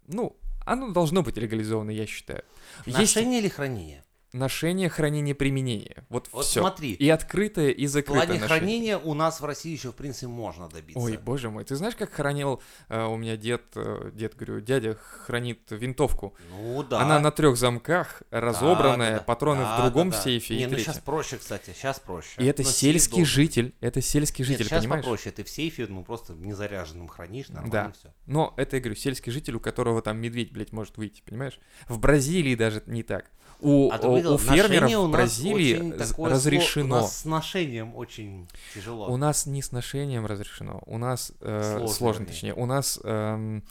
ну, 0.07 0.35
оно 0.65 0.91
должно 0.91 1.21
быть 1.23 1.35
легализовано, 1.37 1.91
я 1.91 2.07
считаю. 2.07 2.43
Есть 2.85 2.97
Ношение 3.15 3.39
или 3.39 3.49
хранение? 3.49 4.04
Ношение, 4.35 4.89
хранение, 4.89 5.33
применение. 5.33 6.03
Вот, 6.09 6.29
Вот 6.31 6.45
все. 6.45 6.59
смотри. 6.61 6.91
И 6.93 7.09
открытое, 7.09 7.69
и 7.69 7.85
В 7.85 7.89
закрытое 7.89 8.25
плане 8.25 8.39
ношение. 8.41 8.47
хранения 8.59 8.97
у 8.97 9.13
нас 9.13 9.39
в 9.39 9.45
России 9.45 9.71
еще, 9.71 9.91
в 9.91 9.95
принципе, 9.95 10.27
можно 10.27 10.67
добиться. 10.69 10.99
Ой, 10.99 11.17
боже 11.17 11.49
мой, 11.49 11.63
ты 11.63 11.75
знаешь, 11.75 11.95
как 11.95 12.11
хранил 12.11 12.61
э, 12.89 13.03
у 13.05 13.15
меня 13.17 13.37
дед, 13.37 13.63
э, 13.75 14.11
дед, 14.13 14.35
говорю, 14.35 14.59
дядя 14.61 14.95
хранит 14.95 15.61
винтовку. 15.69 16.35
Ну 16.51 16.83
да. 16.83 17.01
Она 17.01 17.19
на 17.19 17.31
трех 17.31 17.57
замках, 17.57 18.23
разобранная, 18.31 19.11
Да, 19.13 19.17
да, 19.19 19.23
патроны 19.23 19.61
Да, 19.61 19.77
в 19.77 19.81
другом 19.83 20.09
да, 20.09 20.17
да. 20.17 20.23
сейфе 20.23 20.55
Не, 20.57 20.63
и 20.63 20.67
ну 20.67 20.77
сейчас 20.77 20.99
проще, 20.99 21.37
кстати, 21.37 21.71
сейчас 21.73 21.99
проще. 21.99 22.41
И 22.41 22.45
это 22.45 22.63
Но 22.63 22.69
сельский 22.69 23.17
должен. 23.19 23.25
житель, 23.33 23.75
это 23.81 24.01
сельский 24.01 24.43
Нет, 24.43 24.47
житель, 24.49 24.65
сейчас 24.65 24.81
понимаешь? 24.83 25.03
попроще, 25.05 25.33
ты 25.33 25.43
в 25.43 25.49
сейфе, 25.49 25.87
ну 25.87 26.03
просто 26.03 26.33
незаряженным 26.33 27.07
хранишь, 27.07 27.49
нормально 27.49 27.71
Да. 27.71 27.91
все. 27.97 28.13
Но 28.25 28.53
это, 28.57 28.75
я 28.77 28.81
говорю, 28.81 28.95
сельский 28.95 29.31
житель, 29.31 29.55
у 29.55 29.59
которого 29.59 30.01
там 30.01 30.17
медведь, 30.17 30.51
блядь, 30.51 30.71
может 30.71 30.97
выйти, 30.97 31.21
понимаешь? 31.25 31.59
В 31.87 31.99
Бразилии 31.99 32.55
даже 32.55 32.83
не 32.85 33.03
так. 33.03 33.31
У, 33.65 33.89
А 33.91 33.97
видел, 33.97 34.35
у 34.35 34.37
фермеров 34.37 34.91
в 34.91 35.09
Бразилии 35.09 35.91
такое 35.91 36.29
сло- 36.29 36.29
разрешено. 36.29 36.97
У 36.97 37.01
нас 37.01 37.21
с 37.21 37.25
ношением 37.25 37.95
очень 37.95 38.47
тяжело. 38.75 39.07
У 39.07 39.17
нас 39.17 39.47
не 39.47 39.63
с 39.63 39.71
ношением 39.71 40.27
разрешено, 40.27 40.83
у 40.85 40.99
нас 40.99 41.31
э, 41.41 41.77
Сложно, 41.77 41.87
сложно, 41.87 42.25
точнее, 42.27 42.53
у 42.53 42.67
нас 42.67 42.99
эм, 43.03 43.63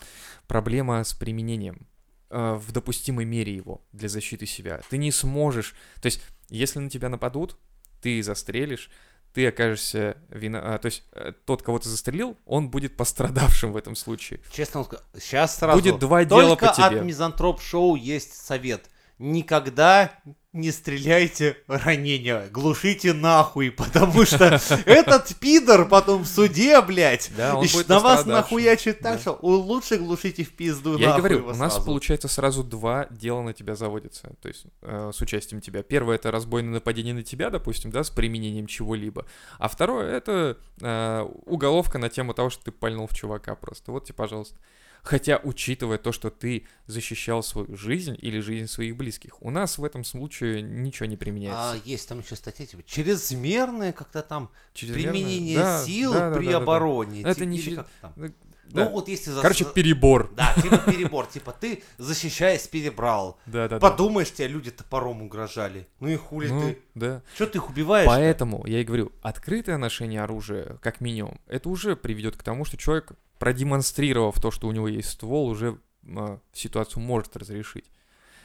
проблема 0.49 1.05
с 1.05 1.15
применением 1.15 1.87
э, 2.31 2.55
в 2.55 2.73
допустимой 2.73 3.25
мере 3.25 3.55
его 3.55 3.83
для 3.93 4.09
защиты 4.09 4.47
себя. 4.47 4.81
Ты 4.91 4.99
не 4.99 5.13
сможешь, 5.13 5.77
то 6.03 6.07
есть, 6.07 6.21
если 6.49 6.81
на 6.81 6.91
тебя 6.91 7.09
нападут, 7.09 7.57
ты 8.03 8.21
застрелишь, 8.21 8.91
ты 9.33 9.47
окажешься 9.47 10.17
вина, 10.29 10.75
а, 10.75 10.79
то 10.79 10.87
есть 10.87 11.05
э, 11.13 11.33
тот, 11.45 11.63
кого 11.63 11.79
ты 11.79 11.89
застрелил, 11.89 12.37
он 12.47 12.69
будет 12.69 12.97
пострадавшим 12.97 13.73
в 13.73 13.77
этом 13.77 13.95
случае. 13.95 14.41
Честно 14.53 14.81
вам 14.81 14.87
скажу, 14.87 15.03
сейчас 15.21 15.57
сразу. 15.57 15.79
Будет 15.81 16.01
два 16.01 16.25
Только 16.25 16.45
дела 16.45 16.57
по 16.57 16.75
тебе. 16.75 17.01
от 17.01 17.05
Мизантроп 17.05 17.61
Шоу 17.61 17.95
есть 17.95 18.35
совет. 18.35 18.91
Никогда 19.19 20.13
не 20.53 20.71
стреляйте 20.71 21.57
ранения, 21.67 22.49
глушите 22.49 23.13
нахуй, 23.13 23.71
потому 23.73 24.25
что 24.25 24.61
этот 24.87 25.35
пидор 25.41 25.89
потом 25.89 26.23
в 26.23 26.29
суде, 26.29 26.81
блядь, 26.81 27.33
Да, 27.37 27.57
он 27.57 27.67
на 27.89 27.99
вас 27.99 28.25
нахуячит 28.25 29.01
так, 29.01 29.15
Да. 29.15 29.21
что 29.21 29.39
лучше 29.43 29.97
глушите 29.99 30.45
в 30.45 30.53
пизду 30.53 30.97
Я 30.97 31.17
говорю, 31.17 31.45
у 31.47 31.49
нас 31.49 31.75
сразу. 31.75 31.85
получается 31.85 32.29
сразу 32.29 32.63
два 32.63 33.09
дела 33.11 33.43
на 33.43 33.53
тебя 33.53 33.75
заводятся, 33.75 34.33
то 34.41 34.47
есть 34.49 34.67
э, 34.83 35.11
с 35.13 35.21
участием 35.21 35.61
тебя. 35.61 35.83
Первое 35.83 36.15
это 36.15 36.31
разбойное 36.31 36.75
нападение 36.75 37.15
на 37.15 37.25
тебя, 37.25 37.51
допустим, 37.51 37.91
да, 37.91 38.05
с 38.05 38.11
применением 38.11 38.69
чего-либо, 38.69 39.27
а 39.59 39.67
второе 39.69 40.17
это 40.17 40.57
э, 40.81 41.29
уголовка 41.47 41.99
на 41.99 42.09
тему 42.09 42.33
того, 42.33 42.51
что 42.51 42.65
ты 42.65 42.71
пальнул 42.71 43.09
в 43.09 43.15
чувака 43.15 43.57
просто. 43.57 43.91
Вот 43.91 44.05
тебе, 44.05 44.15
пожалуйста. 44.15 44.57
Хотя, 45.05 45.39
учитывая 45.45 45.99
то, 45.99 46.13
что 46.13 46.31
ты 46.31 46.67
защищал 46.87 47.43
свою 47.43 47.77
жизнь 47.77 48.17
или 48.21 48.41
жизнь 48.41 48.67
своих 48.67 48.97
близких, 48.97 49.41
у 49.43 49.51
нас 49.51 49.77
в 49.79 49.85
этом 49.85 50.03
случае 50.03 50.63
ничего 50.63 51.07
не 51.07 51.17
применяется. 51.19 51.73
А 51.73 51.77
есть 51.85 52.09
там 52.09 52.21
еще 52.21 52.35
статья, 52.37 52.65
типа, 52.67 52.83
чрезмерное 52.85 53.93
как-то 53.93 54.23
там 54.23 54.51
Чрезмерно- 54.73 54.95
применение 55.13 55.59
Да, 55.59 55.85
сил 55.85 56.13
да, 56.13 56.31
да, 56.31 56.37
при 56.37 56.47
да, 56.47 56.53
да, 56.53 56.59
да. 56.59 56.63
обороне. 56.65 57.21
Это 57.23 57.35
типа, 57.35 57.45
не 57.45 57.59
или 57.59 57.75
как 57.77 57.89
там. 58.01 58.13
Да. 58.17 58.87
Ну 58.87 58.91
вот 58.93 59.09
если... 59.09 59.31
за- 59.31 59.43
Короче, 59.43 59.67
перебор. 59.67 60.33
Да, 60.37 60.55
типа 60.61 60.79
перебор, 60.91 61.27
типа 61.27 61.53
ты, 61.53 61.83
защищаясь, 61.99 62.67
перебрал. 62.67 63.39
Да, 63.45 63.69
да, 63.69 63.79
да. 63.79 63.91
Подумаешь, 63.91 64.33
тебя 64.33 64.49
люди 64.49 64.71
топором 64.71 65.21
угрожали. 65.23 65.87
Ну 66.01 66.09
и 66.09 66.17
хули 66.17 66.49
Ну, 66.49 66.61
ты? 66.63 66.79
да. 66.95 67.23
Что 67.35 67.47
ты 67.47 67.59
их 67.59 67.69
убиваешь? 67.69 68.07
Поэтому 68.07 68.67
я 68.67 68.81
и 68.81 68.85
говорю, 68.85 69.13
открытое 69.21 69.77
ношение 69.77 70.23
оружия, 70.23 70.79
как 70.81 71.03
минимум, 71.03 71.39
это 71.47 71.69
уже 71.69 71.95
приведет 71.95 72.37
к 72.39 72.43
тому, 72.43 72.65
что 72.65 72.79
человек, 72.79 73.13
продемонстрировав 73.39 74.41
то, 74.41 74.51
что 74.51 74.69
у 74.69 74.73
него 74.73 74.89
есть 74.89 75.11
ствол, 75.11 75.49
уже 75.49 75.79
а, 76.17 76.39
ситуацию 76.53 77.03
может 77.03 77.37
разрешить. 77.37 77.91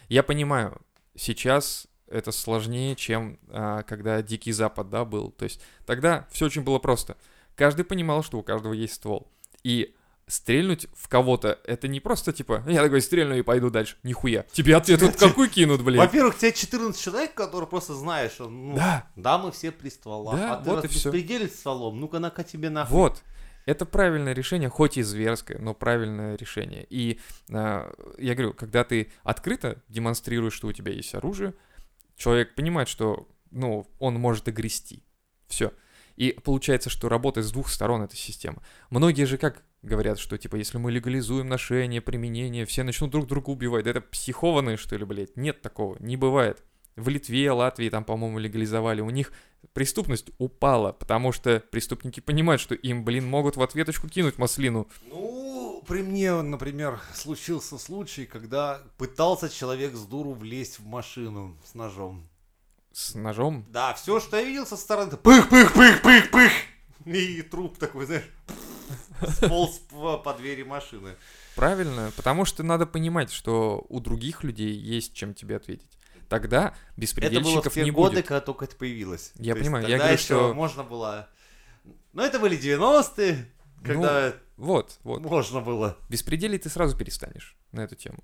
Я 0.08 0.24
понимаю, 0.24 0.82
сейчас 1.16 1.88
это 2.08 2.32
сложнее, 2.32 2.96
чем 2.96 3.40
а, 3.50 3.84
когда 3.84 4.22
Дикий 4.22 4.52
Запад, 4.52 4.90
да, 4.90 5.06
был. 5.06 5.32
То 5.32 5.46
есть 5.46 5.62
тогда 5.86 6.28
все 6.32 6.46
очень 6.46 6.64
было 6.64 6.80
просто. 6.80 7.18
Каждый 7.56 7.86
понимал, 7.86 8.24
что 8.24 8.40
у 8.40 8.44
каждого 8.44 8.74
есть 8.74 8.96
ствол. 8.96 9.32
И 9.64 9.94
стрельнуть 10.30 10.88
в 10.94 11.08
кого-то, 11.08 11.60
это 11.66 11.88
не 11.88 12.00
просто 12.00 12.32
типа, 12.32 12.64
я 12.68 12.84
такой 12.84 13.02
стрельну 13.02 13.36
и 13.36 13.42
пойду 13.42 13.70
дальше. 13.70 13.98
Нихуя. 14.04 14.46
Тебе 14.52 14.76
ответ 14.76 15.02
вот 15.02 15.16
какой 15.16 15.50
кинут, 15.50 15.82
блин. 15.82 16.00
Во-первых, 16.00 16.38
тебя 16.38 16.52
14 16.52 17.00
человек, 17.02 17.34
которые 17.34 17.68
просто 17.68 17.94
знаешь, 17.96 18.34
что, 18.34 18.48
ну, 18.48 18.76
Да. 18.76 19.08
да, 19.16 19.38
мы 19.38 19.52
все 19.52 19.72
при 19.72 19.90
стволах. 19.90 20.38
Да, 20.38 20.54
а 20.54 20.64
ты 20.64 20.70
вот 20.70 20.84
раз 20.84 20.86
и 20.86 20.96
беспределишь 20.96 21.52
стволом, 21.52 22.00
ну-ка 22.00 22.20
на-ка 22.20 22.44
тебе 22.44 22.70
нахуй. 22.70 22.96
Вот. 22.96 23.24
Это 23.66 23.86
правильное 23.86 24.34
решение, 24.34 24.70
хоть 24.70 24.98
и 24.98 25.04
зверское, 25.04 25.58
но 25.60 25.74
правильное 25.74 26.36
решение. 26.36 26.86
И 26.90 27.20
а, 27.52 27.94
я 28.18 28.34
говорю, 28.36 28.54
когда 28.54 28.84
ты 28.84 29.12
открыто 29.24 29.82
демонстрируешь, 29.88 30.54
что 30.54 30.68
у 30.68 30.74
тебя 30.74 30.92
есть 30.92 31.14
оружие, 31.16 31.54
человек 32.16 32.56
понимает, 32.56 32.88
что 32.88 33.28
ну, 33.52 33.88
он 34.00 34.16
может 34.16 34.48
и 34.48 34.52
грести. 34.52 35.04
Все. 35.48 35.74
И 36.16 36.38
получается, 36.44 36.90
что 36.90 37.10
работает 37.10 37.48
с 37.48 37.52
двух 37.52 37.70
сторон 37.70 38.02
эта 38.02 38.16
система. 38.16 38.62
Многие 38.90 39.24
же 39.26 39.38
как 39.38 39.64
говорят, 39.82 40.20
что 40.20 40.38
типа, 40.38 40.58
если 40.58 40.78
мы 40.78 40.92
легализуем 40.92 41.48
ношение, 41.48 42.02
применение, 42.02 42.66
все 42.66 42.84
начнут 42.84 43.12
друг 43.12 43.28
друга 43.28 43.50
убивать. 43.50 43.86
Да 43.86 43.92
это 43.92 44.02
психованные, 44.02 44.78
что 44.78 44.98
ли, 44.98 45.06
блядь? 45.06 45.38
Нет 45.38 45.62
такого, 45.62 45.98
не 46.00 46.18
бывает. 46.18 46.64
В 46.96 47.08
Литве, 47.08 47.52
Латвии 47.52 47.90
там, 47.90 48.04
по-моему, 48.04 48.40
легализовали. 48.40 49.00
У 49.00 49.10
них 49.10 49.32
преступность 49.74 50.28
упала, 50.38 50.92
потому 50.92 51.32
что 51.32 51.60
преступники 51.72 52.20
понимают, 52.20 52.62
что 52.62 52.76
им, 52.76 53.04
блин, 53.04 53.28
могут 53.28 53.58
в 53.58 53.62
ответочку 53.62 54.08
кинуть 54.08 54.38
маслину. 54.38 54.88
Ну, 55.08 55.84
при 55.88 56.02
мне, 56.02 56.42
например, 56.42 57.00
случился 57.14 57.78
случай, 57.78 58.26
когда 58.26 58.82
пытался 58.98 59.50
человек 59.50 59.96
с 59.96 60.06
дуру 60.06 60.34
влезть 60.34 60.80
в 60.80 60.86
машину 60.86 61.58
с 61.66 61.74
ножом. 61.74 62.28
С 62.92 63.16
ножом. 63.16 63.66
Да, 63.70 63.94
все, 63.94 64.20
что 64.20 64.38
я 64.38 64.44
видел 64.44 64.66
со 64.66 64.78
стороны, 64.78 65.12
пых-пых-пых-пых-пых. 65.14 66.52
И 67.06 67.42
труп 67.44 67.78
такой, 67.78 68.06
знаешь, 68.06 68.30
сполз 69.38 69.80
по, 69.90 70.18
по 70.18 70.34
двери 70.34 70.64
машины. 70.64 71.16
Правильно, 71.56 72.12
потому 72.16 72.46
что 72.46 72.64
надо 72.64 72.86
понимать, 72.86 73.32
что 73.32 73.86
у 73.90 74.00
других 74.00 74.44
людей 74.44 74.74
есть 74.74 75.14
чем 75.14 75.34
тебе 75.34 75.56
ответить. 75.56 75.99
Тогда 76.30 76.60
Это 76.60 76.72
было 76.72 76.76
в 76.96 77.00
беспредельщиков 77.00 77.74
те 77.74 77.84
не 77.84 77.92
годы, 77.92 78.16
будет. 78.18 78.28
когда 78.28 78.42
только 78.42 78.66
это 78.66 78.76
появилось. 78.76 79.32
Я 79.36 79.54
То 79.54 79.60
есть 79.60 79.68
понимаю, 79.68 79.84
я 79.88 79.90
тогда 79.98 80.04
говорю, 80.06 80.14
еще 80.18 80.26
что- 80.26 80.54
можно 80.54 80.84
было... 80.84 81.28
Ну, 82.14 82.24
это 82.24 82.40
были 82.40 82.58
90-е, 82.58 83.46
когда 83.84 84.34
Вот, 84.58 84.98
вот. 85.04 85.22
можно 85.22 85.62
было. 85.62 85.98
Беспределить 86.10 86.64
ты 86.64 86.70
сразу 86.70 86.96
перестанешь 86.98 87.58
на 87.72 87.82
эту 87.82 87.96
тему. 87.96 88.24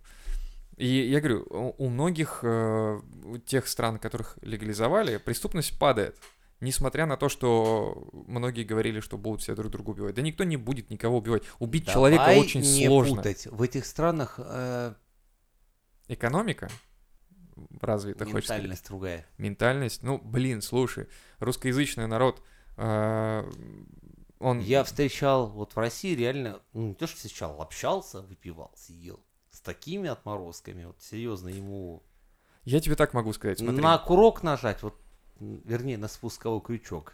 И 0.78 0.88
я 0.88 1.20
говорю, 1.20 1.46
у 1.78 1.90
многих 1.90 2.40
э, 2.44 3.00
тех 3.46 3.68
стран, 3.68 3.98
которых 3.98 4.38
легализовали, 4.42 5.18
преступность 5.18 5.78
падает. 5.80 6.18
Несмотря 6.60 7.06
на 7.06 7.16
то, 7.18 7.30
что 7.30 8.08
многие 8.28 8.64
говорили, 8.64 9.00
что 9.00 9.18
будут 9.18 9.42
все 9.42 9.56
друг 9.56 9.72
друга 9.72 9.92
убивать. 9.92 10.16
Да 10.16 10.22
никто 10.22 10.44
не 10.44 10.58
будет 10.58 10.90
никого 10.90 11.18
убивать. 11.18 11.44
Убить 11.60 11.88
человека 11.88 12.24
Давай 12.26 12.40
очень 12.40 12.62
не 12.62 12.86
сложно. 12.88 13.18
путать. 13.18 13.48
В 13.48 13.62
этих 13.62 13.86
странах 13.86 14.36
э, 14.38 14.94
Экономика 16.08 16.70
развита, 17.82 18.26
хочется 18.26 18.42
сказать. 18.48 18.62
ментальность 18.62 18.88
другая. 18.88 19.26
Ментальность. 19.38 20.04
Ну, 20.04 20.18
блин, 20.18 20.62
слушай, 20.62 21.08
русскоязычный 21.40 22.08
народ, 22.08 22.42
э, 22.78 23.52
он... 24.40 24.60
Я 24.60 24.84
встречал 24.84 25.48
вот 25.48 25.74
в 25.76 25.78
России 25.80 26.16
реально, 26.16 26.62
ну, 26.74 26.90
не 26.90 26.94
то 26.94 27.08
что 27.08 27.16
встречал, 27.18 27.62
общался, 27.62 28.22
выпивал, 28.22 28.72
сидел. 28.76 29.20
С 29.52 29.62
такими 29.62 30.10
отморозками, 30.10 30.86
вот 30.86 31.02
серьезно, 31.02 31.48
ему 31.48 32.04
Я 32.66 32.80
тебе 32.82 32.96
так 32.96 33.14
могу 33.14 33.32
сказать, 33.34 33.60
смотри. 33.60 33.82
на 33.82 33.98
курок 33.98 34.44
нажать, 34.44 34.84
вот, 34.84 35.00
вернее, 35.40 35.98
на 35.98 36.08
спусковой 36.10 36.62
крючок. 36.62 37.14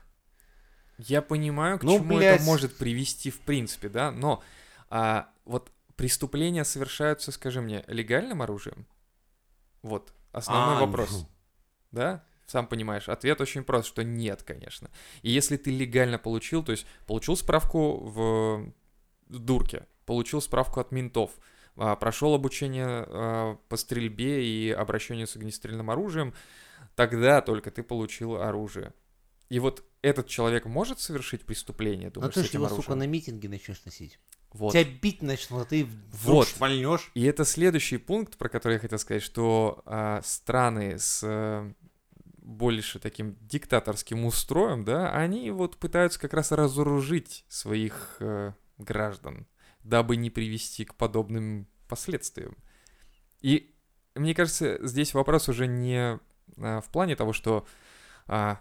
Я 0.98 1.22
понимаю, 1.22 1.80
к 1.80 1.84
Ну, 1.84 1.98
чему 1.98 2.18
блядь. 2.18 2.38
это 2.38 2.44
может 2.44 2.76
привести 2.78 3.30
в 3.32 3.40
принципе, 3.42 3.90
да, 3.90 4.12
но 4.12 4.44
а, 4.90 5.30
вот 5.46 5.72
преступления 5.96 6.66
совершаются, 6.66 7.32
скажи 7.32 7.62
мне, 7.62 7.84
легальным 7.88 8.42
оружием? 8.42 8.86
Вот, 9.84 10.14
основной 10.32 10.78
А, 10.78 10.86
вопрос. 10.86 11.12
ну. 11.12 11.30
Да? 11.92 12.24
Сам 12.48 12.68
понимаешь, 12.68 13.08
ответ 13.10 13.40
очень 13.40 13.64
прост, 13.64 13.88
что 13.88 14.04
нет, 14.04 14.44
конечно. 14.44 14.90
И 15.22 15.32
если 15.32 15.56
ты 15.58 15.72
легально 15.72 16.18
получил, 16.20 16.64
то 16.64 16.72
есть 16.74 16.86
получил 17.08 17.38
справку 17.38 17.98
в 17.98 18.74
дурке, 19.30 19.88
получил 20.06 20.42
справку 20.42 20.80
от 20.82 20.92
ментов, 20.92 21.32
а, 21.78 21.96
прошел 21.96 22.34
обучение 22.34 22.86
а, 23.08 23.56
по 23.70 23.78
стрельбе 23.78 24.46
и 24.46 24.70
обращению 24.72 25.28
с 25.28 25.36
огнестрельным 25.38 25.90
оружием, 25.90 26.34
тогда 26.96 27.42
только 27.42 27.72
ты 27.72 27.84
получил 27.84 28.36
оружие. 28.36 28.94
И 29.50 29.60
вот 29.60 29.84
этот 30.02 30.28
человек 30.28 30.66
может 30.66 31.00
совершить 31.00 31.46
преступление, 31.46 32.08
Ну 32.08 32.14
думаешь, 32.16 32.34
ты 32.34 32.42
с 32.42 32.44
ж 32.46 32.50
этим 32.50 32.60
его, 32.60 32.66
оружием? 32.68 32.84
сука, 32.84 32.96
на 32.96 33.08
митинге 33.08 33.48
начнешь 33.50 33.84
носить. 33.86 34.20
Вот. 34.54 34.74
Тебя 34.74 34.84
бить 34.84 35.22
начнут, 35.22 35.62
а 35.62 35.66
ты 35.66 35.86
вдруг 35.86 36.36
Вот. 36.36 36.48
шмальнешь. 36.48 37.12
И 37.14 37.24
это 37.24 37.46
следующий 37.46 37.98
пункт, 37.98 38.38
про 38.38 38.50
который 38.50 38.74
я 38.74 38.80
хотел 38.80 39.00
сказать, 39.00 39.24
что 39.24 39.82
а, 39.86 40.22
страны 40.24 41.00
с 41.00 41.22
э, 41.24 41.74
больше 42.38 43.00
таким 43.00 43.38
диктаторским 43.42 44.26
устроем, 44.26 44.84
да, 44.84 45.12
они 45.14 45.52
вот 45.52 45.78
пытаются 45.78 46.20
как 46.20 46.34
раз 46.34 46.52
разоружить 46.52 47.46
своих 47.48 48.18
э, 48.20 48.54
граждан, 48.78 49.48
дабы 49.84 50.18
не 50.18 50.30
привести 50.30 50.84
к 50.84 50.96
подобным 50.96 51.68
последствиям. 51.88 52.58
И 53.40 53.74
мне 54.16 54.36
кажется, 54.36 54.86
здесь 54.86 55.14
вопрос 55.14 55.48
уже 55.48 55.68
не 55.68 56.20
а, 56.58 56.82
в 56.82 56.90
плане 56.90 57.16
того, 57.16 57.32
что 57.32 57.66
а, 58.28 58.60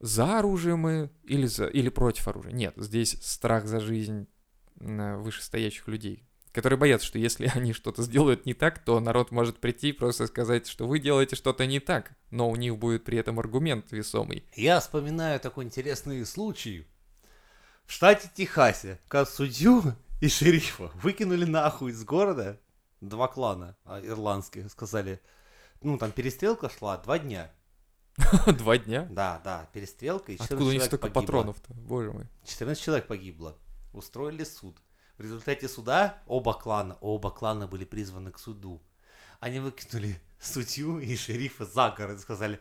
за 0.00 0.38
оружие 0.38 0.76
мы 0.76 1.10
или, 1.24 1.46
за, 1.46 1.66
или 1.66 1.88
против 1.88 2.28
оружия. 2.28 2.52
Нет, 2.52 2.74
здесь 2.76 3.18
страх 3.22 3.66
за 3.66 3.80
жизнь 3.80 4.28
вышестоящих 4.78 5.88
людей, 5.88 6.24
которые 6.52 6.78
боятся, 6.78 7.06
что 7.06 7.18
если 7.18 7.50
они 7.54 7.72
что-то 7.72 8.02
сделают 8.02 8.46
не 8.46 8.54
так, 8.54 8.78
то 8.78 8.98
народ 9.00 9.30
может 9.30 9.58
прийти 9.58 9.90
и 9.90 9.92
просто 9.92 10.26
сказать, 10.26 10.66
что 10.66 10.86
вы 10.86 10.98
делаете 10.98 11.36
что-то 11.36 11.66
не 11.66 11.80
так, 11.80 12.12
но 12.30 12.48
у 12.48 12.56
них 12.56 12.78
будет 12.78 13.04
при 13.04 13.18
этом 13.18 13.38
аргумент 13.38 13.92
весомый. 13.92 14.44
Я 14.54 14.80
вспоминаю 14.80 15.38
такой 15.38 15.64
интересный 15.64 16.24
случай. 16.24 16.86
В 17.84 17.92
штате 17.92 18.30
Техасе, 18.34 18.98
когда 19.08 19.26
судью 19.26 19.82
и 20.20 20.28
шерифа 20.28 20.90
выкинули 20.94 21.44
нахуй 21.44 21.92
из 21.92 22.04
города 22.04 22.58
два 23.00 23.28
клана 23.28 23.76
а, 23.84 24.00
ирландских, 24.00 24.70
сказали, 24.70 25.20
ну 25.82 25.98
там 25.98 26.10
перестрелка 26.10 26.68
шла 26.70 26.96
два 26.96 27.18
дня. 27.18 27.50
Два 28.46 28.78
дня? 28.78 29.06
Да, 29.10 29.42
да, 29.44 29.68
перестрелка, 29.74 30.32
и 30.32 30.36
14 30.36 30.52
Откуда 30.52 30.70
у 30.70 30.72
них 30.72 30.82
столько 30.82 31.08
патронов-то? 31.08 31.74
Боже 31.74 32.12
мой. 32.12 32.26
14 32.46 32.82
человек 32.82 33.06
погибло. 33.06 33.58
Устроили 33.96 34.44
суд. 34.44 34.76
В 35.16 35.22
результате 35.22 35.68
суда 35.68 36.22
оба 36.26 36.52
клана, 36.52 36.98
оба 37.00 37.30
клана 37.30 37.66
были 37.66 37.86
призваны 37.86 38.30
к 38.30 38.38
суду. 38.38 38.82
Они 39.40 39.58
выкинули 39.58 40.20
судью 40.38 40.98
и 40.98 41.16
шерифа 41.16 41.64
за 41.64 41.90
город 41.96 42.18
и 42.18 42.20
сказали, 42.20 42.60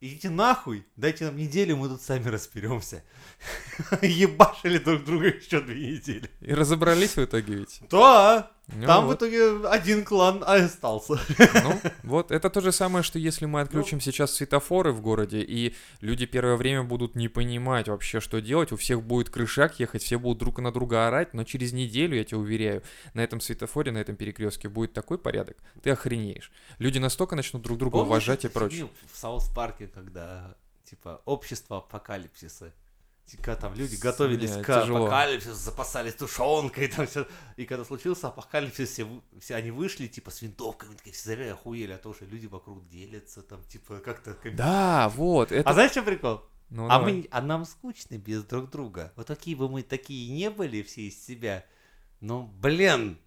идите 0.00 0.28
нахуй, 0.28 0.86
дайте 0.96 1.24
нам 1.24 1.38
неделю, 1.38 1.78
мы 1.78 1.88
тут 1.88 2.02
сами 2.02 2.28
разберемся. 2.28 3.02
Ебашили 4.02 4.76
друг 4.76 5.04
друга 5.04 5.28
еще 5.28 5.62
две 5.62 5.92
недели. 5.92 6.30
И 6.42 6.52
разобрались 6.52 7.16
в 7.16 7.24
итоге 7.24 7.54
ведь? 7.54 7.80
Да, 7.90 8.52
Ну 8.68 8.86
Там 8.86 9.04
в 9.04 9.08
вот. 9.08 9.18
итоге 9.18 9.68
один 9.68 10.04
клан 10.04 10.42
остался. 10.46 11.20
Ну, 11.38 11.80
вот 12.02 12.30
это 12.30 12.48
то 12.48 12.60
же 12.62 12.72
самое, 12.72 13.02
что 13.02 13.18
если 13.18 13.44
мы 13.44 13.60
отключим 13.60 14.00
сейчас 14.00 14.32
светофоры 14.32 14.92
в 14.92 15.02
городе, 15.02 15.42
и 15.42 15.74
люди 16.00 16.24
первое 16.24 16.56
время 16.56 16.82
будут 16.82 17.14
не 17.14 17.28
понимать 17.28 17.88
вообще, 17.88 18.20
что 18.20 18.40
делать, 18.40 18.72
у 18.72 18.76
всех 18.76 19.02
будет 19.02 19.28
крышак 19.28 19.78
ехать, 19.80 20.02
все 20.02 20.18
будут 20.18 20.38
друг 20.38 20.60
на 20.60 20.72
друга 20.72 21.06
орать, 21.06 21.34
но 21.34 21.44
через 21.44 21.72
неделю, 21.74 22.16
я 22.16 22.24
тебе 22.24 22.38
уверяю, 22.38 22.82
на 23.12 23.20
этом 23.20 23.40
светофоре, 23.40 23.92
на 23.92 23.98
этом 23.98 24.16
перекрестке 24.16 24.70
будет 24.70 24.94
такой 24.94 25.18
порядок, 25.18 25.58
ты 25.82 25.90
охренеешь. 25.90 26.50
Люди 26.78 26.98
настолько 26.98 27.36
начнут 27.36 27.62
друг 27.62 27.78
друга 27.78 27.98
Помнишь 27.98 28.08
уважать 28.08 28.44
и 28.46 28.48
прочее. 28.48 28.88
В 29.12 29.18
Саус 29.18 29.46
Парке, 29.54 29.88
когда, 29.88 30.56
типа, 30.84 31.20
общество 31.26 31.78
апокалипсиса. 31.78 32.72
Когда 33.36 33.56
там 33.56 33.74
люди 33.74 33.96
готовились 33.96 34.52
Бля, 34.52 34.62
к 34.62 34.66
тяжело. 34.66 35.06
апокалипсису, 35.06 35.54
запасались 35.54 36.14
тушенкой, 36.14 36.88
там 36.96 37.06
все. 37.06 37.26
И 37.56 37.64
когда 37.64 37.84
случился 37.84 38.28
апокалипсис, 38.28 38.90
все, 38.90 39.06
все 39.40 39.54
они 39.56 39.70
вышли, 39.70 40.06
типа, 40.06 40.30
с 40.30 40.42
винтовками, 40.42 40.94
такие 40.94 41.12
все 41.14 41.24
заряли, 41.30 41.48
охуели, 41.50 41.92
а 41.92 41.98
то, 41.98 42.12
что 42.14 42.26
люди 42.26 42.46
вокруг 42.46 42.86
делятся, 42.88 43.42
там, 43.42 43.62
типа, 43.64 43.98
как-то... 44.00 44.34
как- 44.34 44.54
Да, 44.54 45.08
вот, 45.16 45.52
это... 45.52 45.68
А 45.68 45.72
знаешь, 45.72 45.90
что 45.90 46.02
прикол? 46.02 46.42
Ну, 46.70 46.86
а, 46.86 46.98
давай. 46.98 47.12
мы, 47.12 47.28
а 47.30 47.40
нам 47.42 47.64
скучно 47.64 48.18
без 48.18 48.44
друг 48.44 48.70
друга. 48.70 49.12
Вот 49.16 49.26
какие 49.26 49.54
бы 49.54 49.68
мы 49.68 49.82
такие 49.82 50.30
не 50.32 50.50
были 50.50 50.82
все 50.82 51.02
из 51.08 51.24
себя, 51.24 51.64
ну, 52.20 52.42
блин, 52.46 53.18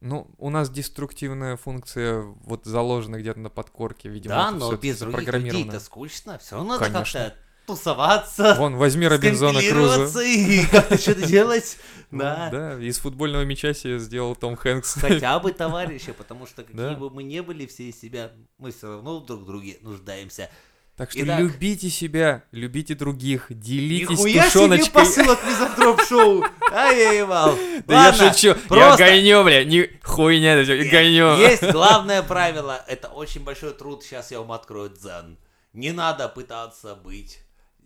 Ну, 0.00 0.30
у 0.38 0.50
нас 0.50 0.70
деструктивная 0.70 1.56
функция 1.56 2.22
вот 2.22 2.64
заложена 2.64 3.20
где-то 3.20 3.38
на 3.40 3.50
подкорке, 3.50 4.08
видимо. 4.08 4.34
да, 4.34 4.48
это 4.48 4.58
но 4.58 4.76
без 4.76 4.98
других 4.98 5.18
запрограммировано. 5.20 5.58
людей-то 5.64 5.80
скучно. 5.80 6.38
Все 6.38 6.56
равно 6.56 6.78
Конечно. 6.78 7.00
как-то 7.20 7.36
тусоваться, 7.76 8.54
Вон, 8.58 8.76
возьми 8.76 9.06
Робинзона 9.06 9.60
Круза. 9.62 10.20
и 10.22 10.64
как-то 10.66 10.98
что-то 10.98 11.26
делать. 11.26 11.76
Да. 12.10 12.48
Да, 12.50 12.74
из 12.80 12.98
футбольного 12.98 13.42
мяча 13.44 13.72
себе 13.72 14.00
сделал 14.00 14.34
Том 14.34 14.56
Хэнкс. 14.56 14.94
Хотя 14.94 15.38
бы 15.38 15.52
товарища, 15.64 16.12
потому 16.12 16.44
что 16.44 16.64
какие 16.64 16.96
бы 16.96 17.08
мы 17.08 17.22
не 17.22 17.40
были 17.40 17.66
все 17.66 17.84
из 17.84 18.00
себя, 18.00 18.32
мы 18.58 18.72
все 18.72 18.88
равно 18.94 19.20
в 19.20 19.26
друг 19.26 19.46
друге 19.46 19.78
нуждаемся. 19.82 20.50
Так 20.96 21.12
что 21.12 21.22
Итак. 21.22 21.38
любите 21.38 21.88
себя, 21.88 22.42
любите 22.50 22.96
других, 22.96 23.46
делитесь 23.48 24.10
Нихуя 24.10 24.32
себе 24.32 24.42
тушеночкой. 24.42 24.90
посылок 24.90 25.38
мизантроп-шоу! 25.46 26.44
Ай, 26.72 26.98
я 26.98 27.12
ебал. 27.12 27.56
Да 27.86 28.08
я 28.08 28.12
шучу, 28.12 28.56
я 28.70 28.96
гоню, 28.96 29.44
бля, 29.44 29.62
не 29.64 29.88
хуйня 30.02 30.54
это 30.56 30.64
всё, 30.64 30.90
гоню. 30.90 31.36
Есть 31.38 31.62
главное 31.70 32.24
правило, 32.24 32.84
это 32.88 33.06
очень 33.06 33.44
большой 33.44 33.72
труд, 33.72 34.02
сейчас 34.02 34.32
я 34.32 34.40
вам 34.40 34.50
открою 34.50 34.90
дзен. 34.90 35.38
Не 35.72 35.92
надо 35.92 36.28
пытаться 36.28 36.96
быть 36.96 37.38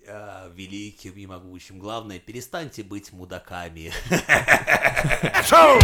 э, 0.07 0.51
великим 0.55 1.13
и 1.13 1.27
могучим. 1.27 1.79
Главное, 1.79 2.19
перестаньте 2.19 2.83
быть 2.83 3.13
мудаками. 3.13 3.93
Шоу! 5.45 5.79